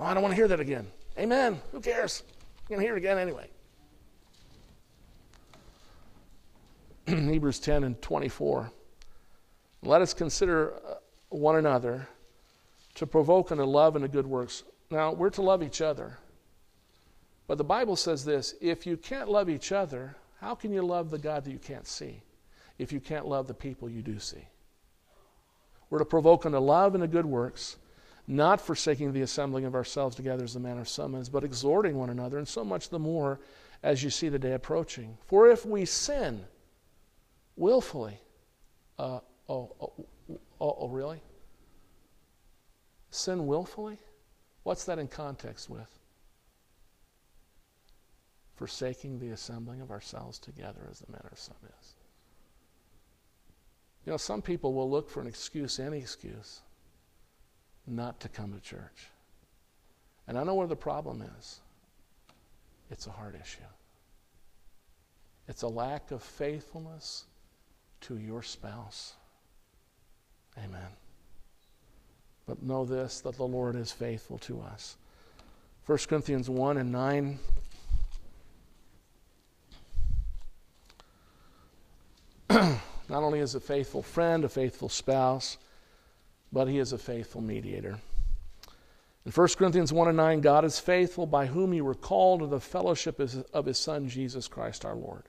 Oh, 0.00 0.06
I 0.06 0.14
don't 0.14 0.22
want 0.22 0.32
to 0.32 0.36
hear 0.36 0.48
that 0.48 0.60
again. 0.60 0.86
Amen. 1.18 1.60
Who 1.72 1.80
cares? 1.80 2.22
You're 2.68 2.78
going 2.78 2.80
to 2.80 2.86
hear 2.86 2.96
it 2.96 2.98
again 2.98 3.18
anyway. 3.18 3.50
Hebrews 7.06 7.58
10 7.58 7.84
and 7.84 8.00
24. 8.00 8.72
Let 9.82 10.00
us 10.00 10.14
consider 10.14 10.72
uh, 10.72 10.94
one 11.28 11.56
another 11.56 12.08
to 12.94 13.06
provoke 13.06 13.52
unto 13.52 13.64
love 13.64 13.94
and 13.94 14.02
to 14.02 14.08
good 14.08 14.26
works. 14.26 14.62
Now, 14.90 15.12
we're 15.12 15.30
to 15.30 15.42
love 15.42 15.62
each 15.62 15.82
other. 15.82 16.16
But 17.46 17.58
the 17.58 17.64
Bible 17.64 17.96
says 17.96 18.24
this 18.24 18.54
if 18.62 18.86
you 18.86 18.96
can't 18.96 19.28
love 19.28 19.50
each 19.50 19.70
other, 19.70 20.16
how 20.40 20.54
can 20.54 20.72
you 20.72 20.80
love 20.80 21.10
the 21.10 21.18
God 21.18 21.44
that 21.44 21.50
you 21.50 21.58
can't 21.58 21.86
see 21.86 22.22
if 22.78 22.90
you 22.90 23.00
can't 23.00 23.26
love 23.26 23.46
the 23.48 23.54
people 23.54 23.90
you 23.90 24.00
do 24.00 24.18
see? 24.18 24.46
We're 25.90 25.98
to 25.98 26.06
provoke 26.06 26.46
unto 26.46 26.58
love 26.58 26.94
and 26.94 27.02
to 27.02 27.08
good 27.08 27.26
works, 27.26 27.76
not 28.26 28.60
forsaking 28.60 29.12
the 29.12 29.22
assembling 29.22 29.64
of 29.64 29.74
ourselves 29.74 30.16
together 30.16 30.44
as 30.44 30.54
the 30.54 30.60
manner 30.60 30.82
of 30.82 30.88
some 30.88 31.14
is, 31.14 31.28
but 31.28 31.44
exhorting 31.44 31.96
one 31.96 32.10
another, 32.10 32.38
and 32.38 32.46
so 32.46 32.64
much 32.64 32.88
the 32.88 32.98
more 32.98 33.40
as 33.82 34.02
you 34.02 34.10
see 34.10 34.28
the 34.28 34.38
day 34.38 34.52
approaching. 34.52 35.16
For 35.26 35.48
if 35.48 35.64
we 35.64 35.84
sin 35.84 36.44
willfully, 37.56 38.20
uh, 38.98 39.20
oh, 39.48 39.74
oh, 39.80 40.06
oh, 40.60 40.76
oh, 40.80 40.88
really? 40.88 41.20
Sin 43.10 43.46
willfully? 43.46 43.98
What's 44.62 44.84
that 44.84 44.98
in 44.98 45.08
context 45.08 45.70
with? 45.70 45.98
Forsaking 48.54 49.18
the 49.18 49.30
assembling 49.30 49.80
of 49.80 49.90
ourselves 49.90 50.38
together 50.38 50.86
as 50.90 51.00
the 51.00 51.10
manner 51.10 51.30
of 51.32 51.38
some 51.38 51.56
is. 51.80 51.94
You 54.04 54.12
know, 54.12 54.18
some 54.18 54.42
people 54.42 54.74
will 54.74 54.90
look 54.90 55.08
for 55.08 55.20
an 55.20 55.26
excuse, 55.26 55.78
any 55.78 55.98
excuse, 55.98 56.60
not 57.86 58.20
to 58.20 58.28
come 58.28 58.52
to 58.52 58.60
church. 58.60 59.08
And 60.28 60.38
I 60.38 60.44
know 60.44 60.54
where 60.54 60.66
the 60.66 60.76
problem 60.76 61.24
is 61.38 61.60
it's 62.90 63.06
a 63.06 63.10
heart 63.10 63.34
issue, 63.40 63.60
it's 65.48 65.62
a 65.62 65.68
lack 65.68 66.10
of 66.10 66.22
faithfulness 66.22 67.24
to 68.02 68.16
your 68.18 68.42
spouse. 68.42 69.14
Amen. 70.58 70.88
But 72.46 72.62
know 72.62 72.84
this 72.84 73.20
that 73.20 73.36
the 73.36 73.46
Lord 73.46 73.76
is 73.76 73.92
faithful 73.92 74.38
to 74.38 74.60
us. 74.60 74.96
1 75.86 75.98
Corinthians 76.08 76.50
1 76.50 76.76
and 76.76 76.92
9. 76.92 77.38
Not 83.08 83.22
only 83.22 83.40
is 83.40 83.54
a 83.54 83.60
faithful 83.60 84.02
friend, 84.02 84.44
a 84.44 84.48
faithful 84.48 84.88
spouse, 84.88 85.58
but 86.52 86.68
he 86.68 86.78
is 86.78 86.92
a 86.92 86.98
faithful 86.98 87.40
mediator. 87.40 87.98
In 89.26 89.32
1 89.32 89.48
Corinthians 89.56 89.92
1 89.92 90.08
and 90.08 90.16
9, 90.16 90.40
God 90.40 90.64
is 90.64 90.78
faithful 90.78 91.26
by 91.26 91.46
whom 91.46 91.74
you 91.74 91.84
were 91.84 91.94
called 91.94 92.40
to 92.40 92.46
the 92.46 92.60
fellowship 92.60 93.20
of 93.52 93.66
his 93.66 93.78
Son, 93.78 94.08
Jesus 94.08 94.48
Christ 94.48 94.84
our 94.84 94.94
Lord. 94.94 95.24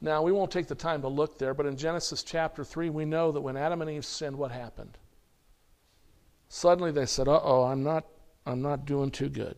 Now, 0.00 0.22
we 0.22 0.32
won't 0.32 0.50
take 0.50 0.66
the 0.66 0.74
time 0.74 1.00
to 1.02 1.08
look 1.08 1.38
there, 1.38 1.54
but 1.54 1.64
in 1.64 1.76
Genesis 1.76 2.22
chapter 2.22 2.64
3, 2.64 2.90
we 2.90 3.04
know 3.04 3.32
that 3.32 3.40
when 3.40 3.56
Adam 3.56 3.80
and 3.80 3.90
Eve 3.90 4.04
sinned, 4.04 4.36
what 4.36 4.50
happened? 4.50 4.98
Suddenly 6.48 6.90
they 6.90 7.06
said, 7.06 7.28
Uh 7.28 7.40
oh, 7.42 7.62
I'm 7.62 7.82
not, 7.82 8.04
I'm 8.44 8.60
not 8.60 8.84
doing 8.84 9.10
too 9.10 9.28
good. 9.28 9.56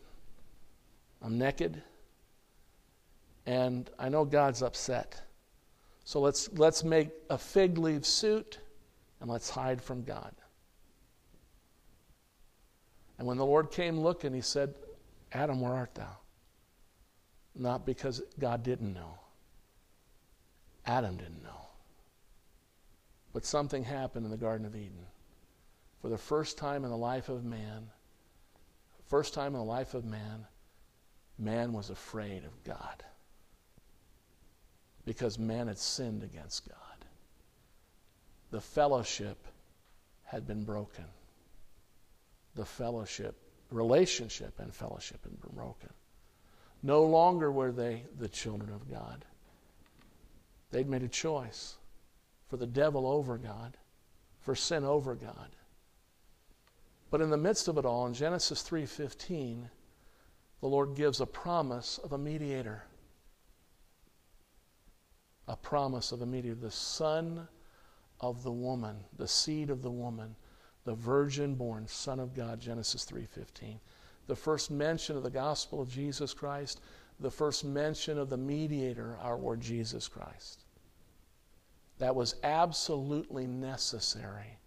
I'm 1.22 1.38
naked, 1.38 1.82
and 3.46 3.90
I 3.98 4.10
know 4.10 4.24
God's 4.24 4.62
upset. 4.62 5.20
So 6.04 6.20
let's, 6.20 6.52
let's 6.52 6.84
make 6.84 7.08
a 7.30 7.38
fig 7.38 7.78
leaf 7.78 8.04
suit 8.04 8.58
and 9.20 9.30
let's 9.30 9.48
hide 9.48 9.80
from 9.80 10.02
God. 10.02 10.32
And 13.18 13.26
when 13.26 13.36
the 13.36 13.46
Lord 13.46 13.70
came 13.70 14.00
looking, 14.00 14.34
he 14.34 14.40
said, 14.40 14.74
Adam, 15.32 15.60
where 15.60 15.72
art 15.72 15.94
thou? 15.94 16.16
Not 17.54 17.86
because 17.86 18.22
God 18.38 18.62
didn't 18.62 18.92
know. 18.92 19.18
Adam 20.86 21.16
didn't 21.16 21.42
know. 21.42 21.68
But 23.32 23.44
something 23.44 23.84
happened 23.84 24.24
in 24.24 24.30
the 24.30 24.36
Garden 24.36 24.66
of 24.66 24.76
Eden. 24.76 25.06
For 26.00 26.08
the 26.08 26.18
first 26.18 26.58
time 26.58 26.84
in 26.84 26.90
the 26.90 26.96
life 26.96 27.28
of 27.28 27.44
man, 27.44 27.88
first 29.06 29.34
time 29.34 29.54
in 29.54 29.58
the 29.58 29.64
life 29.64 29.94
of 29.94 30.04
man, 30.04 30.46
man 31.38 31.72
was 31.72 31.90
afraid 31.90 32.44
of 32.44 32.64
God 32.64 33.02
because 35.04 35.38
man 35.38 35.68
had 35.68 35.78
sinned 35.78 36.22
against 36.22 36.68
God. 36.68 36.78
The 38.50 38.60
fellowship 38.60 39.46
had 40.24 40.46
been 40.46 40.64
broken. 40.64 41.04
The 42.54 42.64
fellowship, 42.64 43.36
relationship, 43.70 44.58
and 44.58 44.74
fellowship 44.74 45.22
had 45.22 45.40
been 45.40 45.54
broken. 45.54 45.90
No 46.82 47.04
longer 47.04 47.50
were 47.50 47.72
they 47.72 48.04
the 48.18 48.28
children 48.28 48.72
of 48.72 48.90
God. 48.90 49.24
They'd 50.70 50.88
made 50.88 51.02
a 51.02 51.08
choice 51.08 51.76
for 52.48 52.56
the 52.56 52.66
devil 52.66 53.06
over 53.06 53.38
God, 53.38 53.76
for 54.40 54.54
sin 54.54 54.84
over 54.84 55.14
God. 55.14 55.56
But 57.10 57.20
in 57.20 57.30
the 57.30 57.36
midst 57.36 57.68
of 57.68 57.78
it 57.78 57.84
all, 57.84 58.06
in 58.06 58.14
Genesis 58.14 58.62
3:15, 58.62 59.70
the 60.60 60.68
Lord 60.68 60.94
gives 60.94 61.20
a 61.20 61.26
promise 61.26 61.98
of 61.98 62.12
a 62.12 62.18
mediator 62.18 62.84
a 65.46 65.56
promise 65.56 66.12
of 66.12 66.22
a 66.22 66.26
mediator, 66.26 66.54
the 66.54 66.70
son 66.70 67.46
of 68.20 68.42
the 68.42 68.52
woman, 68.52 68.96
the 69.16 69.28
seed 69.28 69.70
of 69.70 69.82
the 69.82 69.90
woman, 69.90 70.34
the 70.84 70.94
virgin 70.94 71.54
born 71.54 71.86
son 71.86 72.20
of 72.20 72.34
God, 72.34 72.60
Genesis 72.60 73.04
3:15. 73.04 73.80
The 74.26 74.36
first 74.36 74.70
mention 74.70 75.16
of 75.16 75.22
the 75.22 75.30
gospel 75.30 75.80
of 75.80 75.88
Jesus 75.88 76.32
Christ, 76.32 76.80
the 77.20 77.30
first 77.30 77.64
mention 77.64 78.18
of 78.18 78.30
the 78.30 78.36
mediator, 78.36 79.16
our 79.18 79.36
Lord 79.36 79.60
Jesus 79.60 80.08
Christ. 80.08 80.64
That 81.98 82.16
was 82.16 82.34
absolutely 82.42 83.46
necessary 83.46 84.58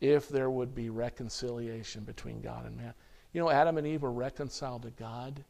if 0.00 0.28
there 0.28 0.50
would 0.50 0.74
be 0.74 0.90
reconciliation 0.90 2.04
between 2.04 2.40
God 2.40 2.66
and 2.66 2.76
man. 2.76 2.94
You 3.32 3.40
know, 3.40 3.50
Adam 3.50 3.78
and 3.78 3.86
Eve 3.86 4.02
were 4.02 4.12
reconciled 4.12 4.82
to 4.82 4.90
God 4.90 5.44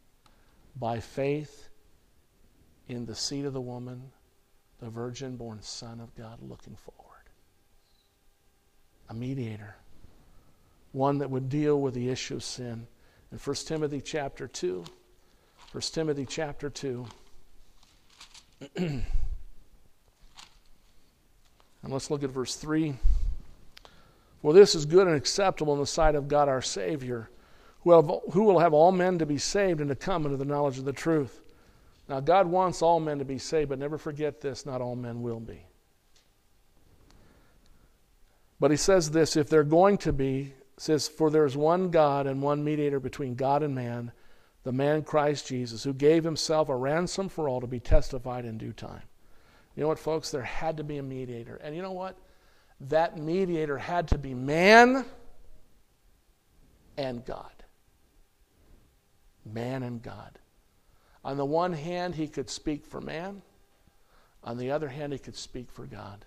by 0.76 1.00
faith 1.00 1.68
in 2.88 3.05
the 3.05 3.14
seed 3.14 3.44
of 3.44 3.52
the 3.52 3.61
woman, 3.61 4.12
the 4.78 4.88
virgin 4.88 5.36
born 5.36 5.61
Son 5.61 6.00
of 6.00 6.14
God 6.14 6.40
looking 6.40 6.76
forward. 6.76 7.03
A 9.09 9.14
mediator, 9.14 9.76
one 10.92 11.18
that 11.18 11.30
would 11.30 11.48
deal 11.48 11.80
with 11.80 11.94
the 11.94 12.09
issue 12.09 12.36
of 12.36 12.44
sin. 12.44 12.86
In 13.30 13.38
1 13.38 13.57
Timothy 13.66 14.00
chapter 14.00 14.48
2, 14.48 14.84
1 15.72 15.82
Timothy 15.92 16.24
chapter 16.24 16.70
2, 16.70 17.07
and 18.76 19.05
let's 21.82 22.11
look 22.11 22.22
at 22.22 22.30
verse 22.30 22.57
3. 22.57 22.94
For 24.40 24.52
this 24.52 24.74
is 24.74 24.86
good 24.86 25.07
and 25.07 25.16
acceptable 25.16 25.74
in 25.74 25.80
the 25.80 25.86
sight 25.86 26.14
of 26.14 26.28
God 26.28 26.48
our 26.48 26.62
Savior, 26.62 27.30
who 27.82 28.00
who 28.32 28.42
will 28.44 28.59
have 28.59 28.72
all 28.72 28.92
men 28.92 29.18
to 29.18 29.26
be 29.26 29.38
saved 29.38 29.80
and 29.80 29.88
to 29.88 29.96
come 29.96 30.24
into 30.24 30.36
the 30.36 30.44
knowledge 30.44 30.78
of 30.78 30.84
the 30.84 30.92
truth. 30.92 31.40
Now, 32.09 32.20
God 32.20 32.46
wants 32.46 32.82
all 32.82 33.00
men 33.00 33.18
to 33.18 33.24
be 33.24 33.38
saved, 33.38 33.70
but 33.70 33.78
never 33.78 33.96
forget 33.96 34.40
this 34.40 34.66
not 34.66 34.80
all 34.80 34.96
men 34.96 35.22
will 35.22 35.40
be. 35.40 35.66
But 38.61 38.70
he 38.70 38.76
says 38.76 39.11
this 39.11 39.36
if 39.36 39.48
they're 39.48 39.64
going 39.64 39.98
to 39.98 40.12
be, 40.12 40.55
says, 40.76 41.09
For 41.09 41.30
there 41.30 41.44
is 41.44 41.57
one 41.57 41.90
God 41.90 42.26
and 42.26 42.42
one 42.42 42.64
mediator 42.64 43.00
between 43.00 43.34
God 43.34 43.62
and 43.62 43.74
man, 43.74 44.12
the 44.62 44.72
man 44.72 45.02
Christ 45.02 45.46
Jesus, 45.46 45.84
who 45.84 45.92
gave 45.92 46.24
himself 46.24 46.68
a 46.68 46.76
ransom 46.76 47.28
for 47.28 47.48
all 47.48 47.61
to 47.61 47.66
be 47.66 47.80
testified 47.80 48.44
in 48.44 48.59
due 48.59 48.72
time. 48.72 49.02
You 49.76 49.82
know 49.82 49.88
what, 49.88 49.98
folks? 49.98 50.30
There 50.30 50.42
had 50.42 50.76
to 50.76 50.84
be 50.84 50.98
a 50.98 51.02
mediator. 51.02 51.57
And 51.57 51.74
you 51.74 51.82
know 51.82 51.92
what? 51.92 52.16
That 52.80 53.18
mediator 53.18 53.78
had 53.78 54.09
to 54.09 54.18
be 54.18 54.34
man 54.34 55.05
and 56.96 57.24
God. 57.24 57.50
Man 59.44 59.82
and 59.82 60.00
God. 60.02 60.38
On 61.24 61.36
the 61.36 61.44
one 61.44 61.72
hand, 61.72 62.14
he 62.14 62.28
could 62.28 62.48
speak 62.48 62.86
for 62.86 63.00
man. 63.00 63.42
On 64.42 64.59
the 64.59 64.70
other 64.70 64.88
hand, 64.88 65.12
he 65.12 65.18
could 65.18 65.36
speak 65.36 65.70
for 65.70 65.86
God. 65.86 66.24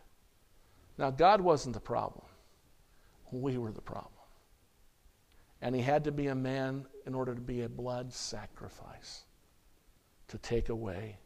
Now, 0.97 1.11
God 1.11 1.41
wasn't 1.41 1.73
the 1.73 1.79
problem. 1.79 2.25
We 3.31 3.57
were 3.57 3.71
the 3.71 3.81
problem. 3.81 4.11
And 5.61 5.75
he 5.75 5.81
had 5.81 6.03
to 6.05 6.11
be 6.11 6.27
a 6.27 6.35
man 6.35 6.85
in 7.05 7.15
order 7.15 7.33
to 7.33 7.41
be 7.41 7.63
a 7.63 7.69
blood 7.69 8.13
sacrifice 8.13 9.23
to 10.27 10.37
take 10.37 10.69
away 10.69 11.17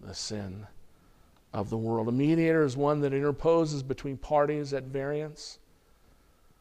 the 0.00 0.14
sin 0.14 0.66
of 1.52 1.70
the 1.70 1.76
world. 1.76 2.08
A 2.08 2.12
mediator 2.12 2.64
is 2.64 2.76
one 2.76 3.00
that 3.00 3.12
interposes 3.12 3.82
between 3.82 4.16
parties 4.16 4.72
at 4.72 4.84
variance 4.84 5.58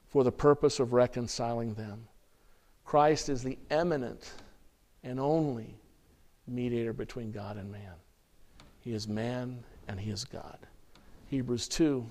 for 0.08 0.24
the 0.24 0.32
purpose 0.32 0.80
of 0.80 0.94
reconciling 0.94 1.74
them. 1.74 2.08
Christ 2.86 3.30
is 3.30 3.44
the 3.44 3.58
eminent 3.70 4.32
and 5.04 5.20
only 5.20 5.76
mediator 6.48 6.94
between 6.94 7.32
God 7.32 7.58
and 7.58 7.72
man. 7.72 7.94
He 8.80 8.94
is 8.94 9.08
man 9.08 9.64
and 9.88 10.00
he 10.00 10.12
is 10.12 10.24
God. 10.24 10.58
Hebrews 11.28 11.68
2, 11.68 12.10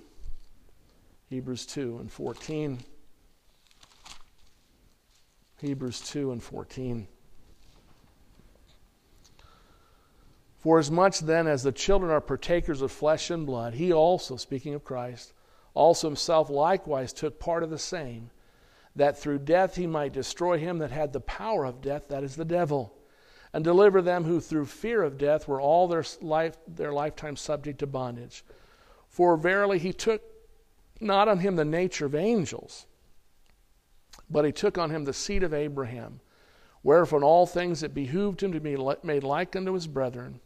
Hebrews 1.29 1.66
2 1.66 1.99
and 1.99 2.11
14. 2.11 2.79
Hebrews 5.61 6.01
2 6.03 6.33
and 6.33 6.43
14. 6.43 7.09
For 10.59 10.79
as 10.79 10.91
much 10.91 11.20
then 11.20 11.47
as 11.47 11.62
the 11.62 11.72
children 11.72 12.12
are 12.12 12.20
partakers 12.20 12.83
of 12.83 12.93
flesh 12.93 13.31
and 13.31 13.45
blood, 13.47 13.74
he 13.74 13.93
also, 13.93 14.37
speaking 14.37 14.74
of 14.74 14.85
Christ, 14.85 15.33
also 15.74 16.09
himself 16.09 16.49
likewise 16.49 17.12
took 17.12 17.41
part 17.41 17.62
of 17.62 17.70
the 17.70 17.79
same, 17.79 18.31
that 18.95 19.18
through 19.18 19.41
death 19.41 19.77
he 19.77 19.87
might 19.87 20.12
destroy 20.12 20.59
him 20.59 20.79
that 20.79 20.91
had 20.91 21.12
the 21.12 21.20
power 21.20 21.64
of 21.64 21.81
death, 21.81 22.09
that 22.09 22.24
is 22.24 22.37
the 22.37 22.45
devil, 22.45 22.95
and 23.53 23.64
deliver 23.64 24.01
them 24.01 24.24
who 24.24 24.41
through 24.41 24.66
fear 24.66 25.03
of 25.03 25.18
death 25.18 25.49
were 25.49 25.61
all 25.61 25.89
their, 25.89 26.05
life, 26.20 26.57
their 26.68 26.93
lifetime 26.93 27.37
subject 27.37 27.81
to 27.81 27.87
bondage. 27.87 28.45
For 29.09 29.37
verily 29.37 29.79
he 29.79 29.93
took 29.93 30.22
not 31.01 31.29
on 31.29 31.39
him 31.39 31.57
the 31.57 31.65
nature 31.65 32.07
of 32.07 32.15
angels, 32.15 32.87
but 34.31 34.45
he 34.45 34.53
took 34.53 34.79
on 34.79 34.91
him 34.91 35.05
the 35.05 35.13
seed 35.13 35.43
of 35.43 35.55
Abraham. 35.55 36.21
Wherefore, 36.83 37.19
in 37.19 37.25
all 37.25 37.47
things 37.47 37.83
it 37.83 37.95
behooved 37.95 38.43
him 38.43 38.53
to 38.53 38.61
be 38.61 38.77
made 39.03 39.25
like 39.25 39.57
unto 39.57 39.73
his 39.73 39.87
brethren, 39.87 40.41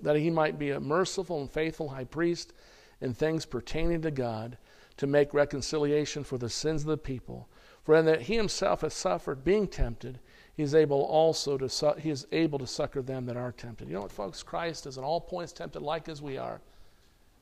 that 0.00 0.16
he 0.16 0.30
might 0.30 0.58
be 0.58 0.70
a 0.70 0.80
merciful 0.80 1.40
and 1.40 1.50
faithful 1.50 1.88
high 1.88 2.04
priest 2.04 2.52
in 3.00 3.14
things 3.14 3.44
pertaining 3.44 4.02
to 4.02 4.10
God, 4.10 4.56
to 4.96 5.06
make 5.06 5.32
reconciliation 5.32 6.22
for 6.22 6.36
the 6.36 6.50
sins 6.50 6.82
of 6.82 6.88
the 6.88 6.96
people. 6.98 7.48
For 7.84 7.94
in 7.94 8.04
that 8.04 8.22
he 8.22 8.36
himself 8.36 8.82
has 8.82 8.92
suffered, 8.92 9.42
being 9.42 9.66
tempted, 9.66 10.20
he 10.54 10.62
is 10.62 10.74
able 10.74 11.02
also 11.02 11.56
to 11.56 11.68
su- 11.70 11.94
he 11.98 12.10
is 12.10 12.26
able 12.32 12.58
to 12.58 12.66
succor 12.66 13.00
them 13.00 13.24
that 13.26 13.36
are 13.36 13.52
tempted. 13.52 13.88
You 13.88 13.94
know 13.94 14.02
what, 14.02 14.12
folks? 14.12 14.42
Christ 14.42 14.86
is 14.86 14.98
in 14.98 15.04
all 15.04 15.20
points 15.20 15.52
tempted 15.52 15.80
like 15.80 16.08
as 16.08 16.20
we 16.20 16.36
are, 16.36 16.60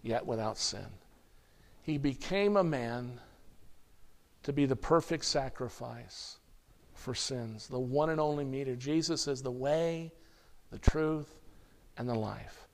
yet 0.02 0.24
without 0.24 0.56
sin. 0.56 0.86
He 1.88 1.96
became 1.96 2.58
a 2.58 2.62
man 2.62 3.18
to 4.42 4.52
be 4.52 4.66
the 4.66 4.76
perfect 4.76 5.24
sacrifice 5.24 6.36
for 6.92 7.14
sins, 7.14 7.66
the 7.66 7.78
one 7.78 8.10
and 8.10 8.20
only 8.20 8.44
mediator. 8.44 8.76
Jesus 8.76 9.26
is 9.26 9.40
the 9.40 9.50
way, 9.50 10.12
the 10.70 10.78
truth, 10.78 11.38
and 11.96 12.06
the 12.06 12.14
life. 12.14 12.68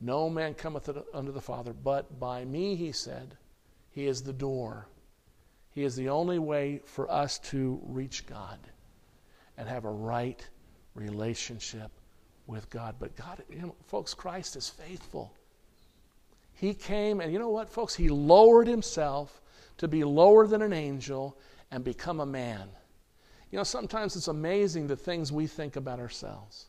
No 0.00 0.30
man 0.30 0.54
cometh 0.54 0.88
unto 1.12 1.32
the 1.32 1.40
Father 1.40 1.72
but 1.72 2.20
by 2.20 2.44
me, 2.44 2.76
he 2.76 2.92
said. 2.92 3.36
He 3.90 4.06
is 4.06 4.22
the 4.22 4.32
door. 4.32 4.86
He 5.72 5.82
is 5.82 5.96
the 5.96 6.08
only 6.08 6.38
way 6.38 6.80
for 6.84 7.10
us 7.10 7.40
to 7.50 7.80
reach 7.82 8.24
God 8.24 8.60
and 9.58 9.68
have 9.68 9.84
a 9.84 9.90
right 9.90 10.48
relationship 10.94 11.90
with 12.46 12.70
God. 12.70 12.94
But 13.00 13.16
God, 13.16 13.42
you 13.50 13.62
know, 13.62 13.74
folks, 13.88 14.14
Christ 14.14 14.54
is 14.54 14.68
faithful. 14.68 15.34
He 16.60 16.74
came, 16.74 17.22
and 17.22 17.32
you 17.32 17.38
know 17.38 17.48
what, 17.48 17.70
folks? 17.70 17.94
He 17.94 18.10
lowered 18.10 18.66
himself 18.66 19.40
to 19.78 19.88
be 19.88 20.04
lower 20.04 20.46
than 20.46 20.60
an 20.60 20.74
angel 20.74 21.38
and 21.70 21.82
become 21.82 22.20
a 22.20 22.26
man. 22.26 22.68
You 23.50 23.56
know, 23.56 23.62
sometimes 23.62 24.14
it's 24.14 24.28
amazing 24.28 24.86
the 24.86 24.94
things 24.94 25.32
we 25.32 25.46
think 25.46 25.76
about 25.76 25.98
ourselves. 25.98 26.66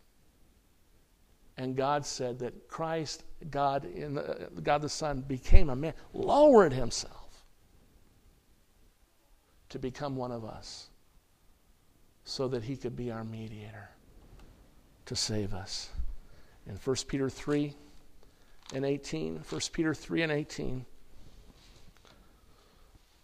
And 1.58 1.76
God 1.76 2.06
said 2.06 2.40
that 2.40 2.70
Christ, 2.70 3.26
God, 3.50 3.84
in 3.84 4.14
the, 4.14 4.48
God 4.64 4.82
the 4.82 4.88
Son, 4.88 5.26
became 5.28 5.70
a 5.70 5.76
man, 5.76 5.94
lowered 6.14 6.72
himself 6.72 7.44
to 9.68 9.78
become 9.78 10.16
one 10.16 10.32
of 10.32 10.46
us 10.46 10.88
so 12.24 12.48
that 12.48 12.64
he 12.64 12.78
could 12.78 12.96
be 12.96 13.12
our 13.12 13.26
mediator 13.26 13.90
to 15.08 15.18
save 15.18 15.54
us. 15.54 15.90
In 16.66 16.76
1 16.78 16.96
Peter 17.10 17.30
3 17.30 17.76
and 18.74 18.86
18, 18.86 19.44
1 19.48 19.62
Peter 19.74 19.94
3 19.94 20.22
and 20.24 20.32
18. 20.32 20.86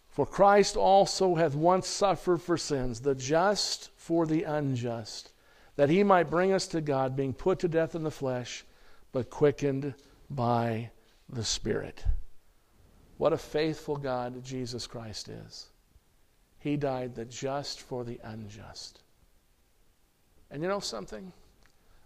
For 0.09 0.25
Christ 0.25 0.75
also 0.75 1.35
hath 1.35 1.55
once 1.55 1.87
suffered 1.87 2.41
for 2.41 2.57
sins, 2.57 3.01
the 3.01 3.15
just 3.15 3.91
for 3.95 4.25
the 4.25 4.43
unjust 4.43 5.31
that 5.77 5.89
he 5.89 6.03
might 6.03 6.29
bring 6.29 6.51
us 6.51 6.67
to 6.67 6.81
God, 6.81 7.15
being 7.15 7.33
put 7.33 7.59
to 7.59 7.67
death 7.67 7.95
in 7.95 8.03
the 8.03 8.11
flesh, 8.11 8.65
but 9.11 9.29
quickened 9.29 9.93
by 10.29 10.89
the 11.29 11.45
Spirit. 11.45 12.03
What 13.17 13.31
a 13.31 13.37
faithful 13.37 13.95
God 13.95 14.43
Jesus 14.43 14.85
Christ 14.85 15.29
is. 15.29 15.67
He 16.59 16.77
died 16.77 17.15
the 17.15 17.25
just 17.25 17.81
for 17.81 18.03
the 18.03 18.19
unjust. 18.23 19.01
And 20.49 20.63
you 20.63 20.67
know 20.67 20.79
something? 20.79 21.31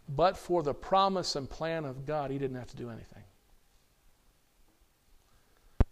But 0.09 0.35
for 0.35 0.63
the 0.63 0.73
promise 0.73 1.35
and 1.37 1.49
plan 1.49 1.85
of 1.85 2.05
God, 2.05 2.29
he 2.29 2.37
didn't 2.37 2.57
have 2.57 2.71
to 2.71 2.75
do 2.75 2.89
anything. 2.89 3.23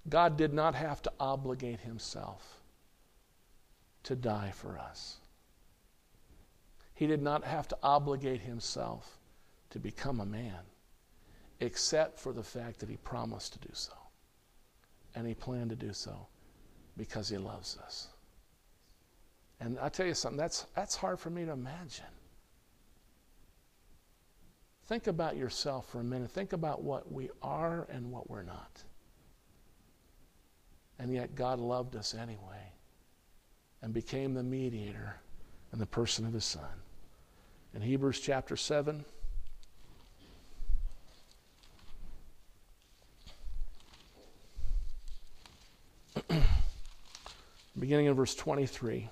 God 0.09 0.37
did 0.37 0.53
not 0.53 0.75
have 0.75 1.01
to 1.03 1.11
obligate 1.19 1.79
himself 1.81 2.61
to 4.03 4.15
die 4.15 4.51
for 4.55 4.77
us. 4.77 5.17
He 6.93 7.07
did 7.07 7.21
not 7.21 7.43
have 7.43 7.67
to 7.69 7.77
obligate 7.81 8.41
himself 8.41 9.17
to 9.69 9.79
become 9.79 10.19
a 10.19 10.25
man, 10.25 10.59
except 11.59 12.19
for 12.19 12.33
the 12.33 12.43
fact 12.43 12.79
that 12.79 12.89
he 12.89 12.97
promised 12.97 13.53
to 13.53 13.59
do 13.59 13.73
so. 13.73 13.93
And 15.15 15.27
he 15.27 15.33
planned 15.33 15.69
to 15.69 15.75
do 15.75 15.93
so 15.93 16.27
because 16.97 17.29
he 17.29 17.37
loves 17.37 17.77
us. 17.77 18.07
And 19.59 19.77
I 19.79 19.89
tell 19.89 20.05
you 20.05 20.13
something, 20.13 20.37
that's, 20.37 20.65
that's 20.75 20.95
hard 20.95 21.19
for 21.19 21.29
me 21.29 21.45
to 21.45 21.51
imagine. 21.51 22.05
Think 24.87 25.07
about 25.07 25.37
yourself 25.37 25.89
for 25.89 25.99
a 25.99 26.03
minute. 26.03 26.31
Think 26.31 26.53
about 26.53 26.81
what 26.81 27.11
we 27.11 27.29
are 27.41 27.87
and 27.91 28.11
what 28.11 28.29
we're 28.29 28.43
not. 28.43 28.83
And 30.99 31.13
yet 31.13 31.33
God 31.35 31.59
loved 31.59 31.95
us 31.95 32.13
anyway 32.13 32.73
and 33.81 33.93
became 33.93 34.33
the 34.33 34.43
mediator 34.43 35.15
in 35.71 35.79
the 35.79 35.85
person 35.85 36.25
of 36.25 36.33
his 36.33 36.43
son 36.43 36.67
in 37.73 37.81
Hebrews 37.81 38.19
chapter 38.19 38.57
7. 38.57 39.05
Beginning 47.79 48.07
in 48.07 48.13
verse 48.15 48.35
23. 48.35 49.09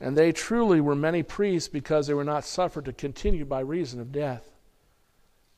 And 0.00 0.16
they 0.16 0.32
truly 0.32 0.80
were 0.80 0.94
many 0.96 1.22
priests 1.22 1.68
because 1.68 2.06
they 2.06 2.14
were 2.14 2.24
not 2.24 2.44
suffered 2.44 2.84
to 2.86 2.92
continue 2.92 3.44
by 3.44 3.60
reason 3.60 4.00
of 4.00 4.12
death. 4.12 4.50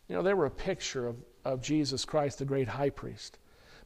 You 0.08 0.14
know, 0.14 0.22
they 0.22 0.34
were 0.34 0.46
a 0.46 0.50
picture 0.50 1.08
of, 1.08 1.16
of 1.44 1.62
Jesus 1.62 2.04
Christ, 2.04 2.38
the 2.38 2.44
great 2.44 2.68
high 2.68 2.90
priest. 2.90 3.38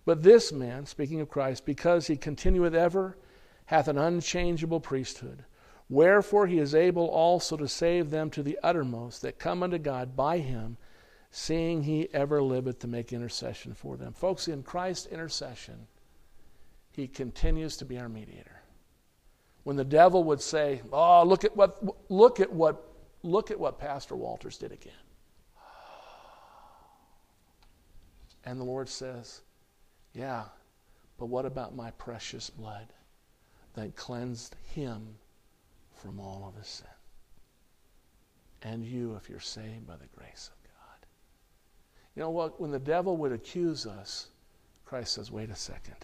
But 0.09 0.23
this 0.23 0.53
man, 0.53 0.87
speaking 0.87 1.21
of 1.21 1.29
Christ, 1.29 1.67
because 1.67 2.07
he 2.07 2.17
continueth 2.17 2.75
ever, 2.75 3.19
hath 3.67 3.89
an 3.89 3.99
unchangeable 3.99 4.81
priesthood. 4.81 5.45
Wherefore 5.91 6.47
he 6.47 6.59
is 6.59 6.75
able 6.75 7.07
also 7.09 7.59
to 7.59 7.69
save 7.69 8.09
them 8.09 8.31
to 8.31 8.43
the 8.43 8.59
uttermost 8.63 9.21
that 9.21 9.39
come 9.39 9.63
unto 9.63 9.77
God 9.77 10.17
by 10.17 10.39
him, 10.39 10.79
seeing 11.31 11.83
he 11.83 12.09
ever 12.15 12.43
liveth 12.43 12.79
to 12.79 12.87
make 12.87 13.13
intercession 13.13 13.75
for 13.75 13.99
them. 13.99 14.15
Folks, 14.15 14.49
in 14.49 14.63
Christ's 14.63 15.09
intercession, 15.09 15.87
he 16.91 17.07
continues 17.07 17.77
to 17.77 17.85
be 17.85 17.99
our 17.99 18.09
mediator. 18.09 18.63
When 19.65 19.77
the 19.77 19.85
devil 19.85 20.25
would 20.25 20.41
say, 20.41 20.81
"Oh, 20.91 21.23
look 21.23 21.45
at 21.45 21.55
what 21.55 22.11
look 22.11 22.41
at 22.41 22.51
what 22.51 22.83
look 23.23 23.51
at 23.51 23.61
what 23.61 23.79
Pastor 23.79 24.17
Walters 24.17 24.57
did 24.57 24.73
again." 24.73 25.05
And 28.47 28.59
the 28.59 28.65
Lord 28.65 28.89
says, 28.89 29.43
"Yeah, 30.19 30.45
but 31.16 31.27
what 31.27 31.47
about 31.47 31.75
my 31.75 31.93
precious 31.93 32.51
blood 32.51 32.93
that 33.75 33.95
cleansed 33.95 34.57
him 34.75 35.14
from 35.95 36.19
all 36.21 36.47
of 36.49 36.57
his 36.57 36.69
sin. 36.69 36.87
And 38.62 38.85
you, 38.85 39.14
if 39.14 39.29
you're 39.29 39.41
saved 39.41 39.87
by 39.87 39.97
the 39.97 40.09
grace 40.16 40.51
of 40.53 40.62
God. 40.64 41.07
You 42.14 42.23
know 42.23 42.31
what? 42.31 42.61
When 42.61 42.71
the 42.71 42.79
devil 42.79 43.16
would 43.19 43.33
accuse 43.33 43.87
us, 43.87 44.29
Christ 44.85 45.14
says, 45.14 45.31
wait 45.31 45.51
a 45.51 45.57
second. 45.57 45.97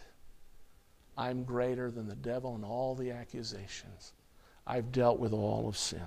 I'm 1.16 1.44
greater 1.44 1.90
than 1.90 2.08
the 2.08 2.14
devil 2.14 2.54
and 2.54 2.64
all 2.64 2.94
the 2.94 3.10
accusations. 3.10 4.12
I've 4.66 4.92
dealt 4.92 5.18
with 5.18 5.32
all 5.32 5.68
of 5.68 5.76
sin. 5.76 6.06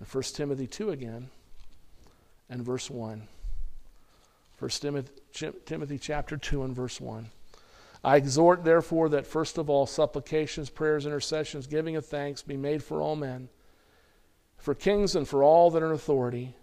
In 0.00 0.06
1 0.06 0.22
Timothy 0.34 0.66
2 0.66 0.90
again, 0.90 1.28
and 2.48 2.64
verse 2.64 2.90
1. 2.90 3.28
1 4.62 4.70
Timothy, 4.70 5.12
Timothy 5.66 5.98
chapter 5.98 6.36
2 6.36 6.62
and 6.62 6.72
verse 6.72 7.00
1. 7.00 7.28
I 8.04 8.16
exhort, 8.16 8.62
therefore, 8.62 9.08
that 9.08 9.26
first 9.26 9.58
of 9.58 9.68
all 9.68 9.86
supplications, 9.86 10.70
prayers, 10.70 11.04
intercessions, 11.04 11.66
giving 11.66 11.96
of 11.96 12.06
thanks 12.06 12.42
be 12.42 12.56
made 12.56 12.80
for 12.80 13.00
all 13.02 13.16
men, 13.16 13.48
for 14.58 14.72
kings 14.72 15.16
and 15.16 15.26
for 15.26 15.42
all 15.42 15.72
that 15.72 15.82
are 15.82 15.86
in 15.86 15.92
authority, 15.92 16.54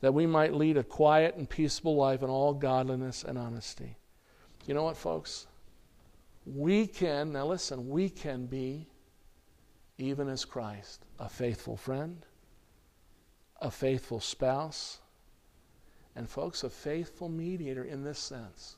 that 0.00 0.14
we 0.14 0.24
might 0.24 0.54
lead 0.54 0.78
a 0.78 0.82
quiet 0.82 1.36
and 1.36 1.50
peaceable 1.50 1.96
life 1.96 2.22
in 2.22 2.30
all 2.30 2.54
godliness 2.54 3.22
and 3.22 3.36
honesty. 3.36 3.98
You 4.64 4.72
know 4.72 4.84
what, 4.84 4.96
folks? 4.96 5.46
We 6.46 6.86
can, 6.86 7.30
now 7.30 7.44
listen, 7.44 7.90
we 7.90 8.08
can 8.08 8.46
be, 8.46 8.88
even 9.98 10.30
as 10.30 10.46
Christ, 10.46 11.04
a 11.18 11.28
faithful 11.28 11.76
friend, 11.76 12.24
a 13.60 13.70
faithful 13.70 14.20
spouse, 14.20 15.00
and, 16.16 16.28
folks, 16.28 16.62
a 16.62 16.70
faithful 16.70 17.28
mediator 17.28 17.84
in 17.84 18.04
this 18.04 18.18
sense. 18.18 18.76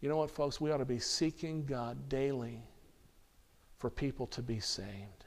You 0.00 0.08
know 0.08 0.16
what, 0.16 0.30
folks? 0.30 0.60
We 0.60 0.70
ought 0.70 0.78
to 0.78 0.84
be 0.84 0.98
seeking 0.98 1.64
God 1.64 2.08
daily 2.08 2.62
for 3.78 3.90
people 3.90 4.26
to 4.28 4.42
be 4.42 4.60
saved, 4.60 5.24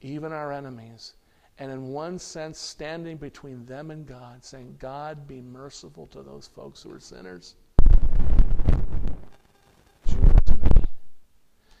even 0.00 0.32
our 0.32 0.52
enemies. 0.52 1.14
And 1.58 1.70
in 1.70 1.88
one 1.88 2.18
sense, 2.18 2.58
standing 2.58 3.16
between 3.16 3.64
them 3.64 3.90
and 3.90 4.06
God, 4.06 4.44
saying, 4.44 4.76
God, 4.78 5.26
be 5.26 5.40
merciful 5.40 6.06
to 6.08 6.22
those 6.22 6.46
folks 6.46 6.82
who 6.82 6.92
are 6.92 7.00
sinners. 7.00 7.54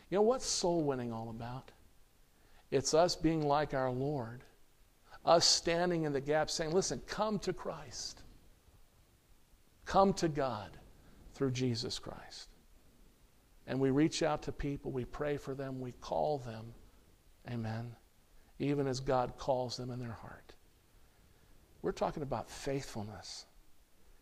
You 0.08 0.18
know 0.18 0.22
what's 0.22 0.46
soul 0.46 0.82
winning 0.82 1.12
all 1.12 1.30
about? 1.30 1.72
It's 2.70 2.94
us 2.94 3.16
being 3.16 3.46
like 3.46 3.74
our 3.74 3.90
Lord, 3.90 4.44
us 5.24 5.44
standing 5.44 6.04
in 6.04 6.12
the 6.12 6.20
gap 6.20 6.50
saying, 6.50 6.72
Listen, 6.72 7.02
come 7.06 7.38
to 7.40 7.52
Christ. 7.52 8.22
Come 9.86 10.12
to 10.14 10.28
God 10.28 10.76
through 11.32 11.52
Jesus 11.52 11.98
Christ. 11.98 12.48
And 13.68 13.80
we 13.80 13.90
reach 13.90 14.22
out 14.22 14.42
to 14.42 14.52
people, 14.52 14.92
we 14.92 15.04
pray 15.04 15.36
for 15.36 15.54
them, 15.54 15.80
we 15.80 15.92
call 15.92 16.38
them. 16.38 16.74
Amen. 17.50 17.94
Even 18.58 18.86
as 18.86 19.00
God 19.00 19.38
calls 19.38 19.76
them 19.76 19.90
in 19.90 19.98
their 19.98 20.12
heart. 20.12 20.54
We're 21.82 21.92
talking 21.92 22.22
about 22.22 22.50
faithfulness. 22.50 23.46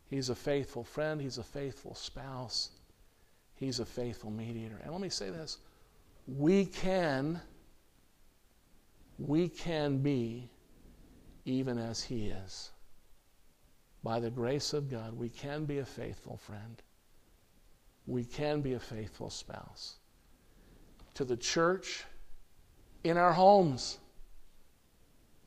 He's 0.07 0.29
a 0.29 0.35
faithful 0.35 0.85
friend, 0.85 1.21
He's 1.21 1.39
a 1.39 1.43
faithful 1.43 1.95
spouse, 1.95 2.71
He's 3.55 3.81
a 3.81 3.87
faithful 3.87 4.31
mediator. 4.31 4.81
And 4.83 4.93
let 4.93 5.01
me 5.01 5.09
say 5.09 5.31
this 5.31 5.59
we 6.27 6.67
can, 6.67 7.41
we 9.19 9.49
can 9.49 9.99
be 9.99 10.51
even 11.45 11.79
as 11.79 12.03
He 12.03 12.29
is. 12.29 12.71
By 14.05 14.21
the 14.21 14.31
grace 14.31 14.75
of 14.75 14.91
God, 14.91 15.19
we 15.19 15.31
can 15.31 15.65
be 15.65 15.79
a 15.79 15.85
faithful 15.87 16.37
friend. 16.37 16.83
We 18.07 18.23
can 18.23 18.61
be 18.61 18.75
a 18.75 18.79
faithful 18.79 19.31
spouse. 19.31 19.97
To 21.15 21.25
the 21.25 21.39
church, 21.39 22.05
in 23.03 23.17
our 23.17 23.33
homes. 23.33 23.99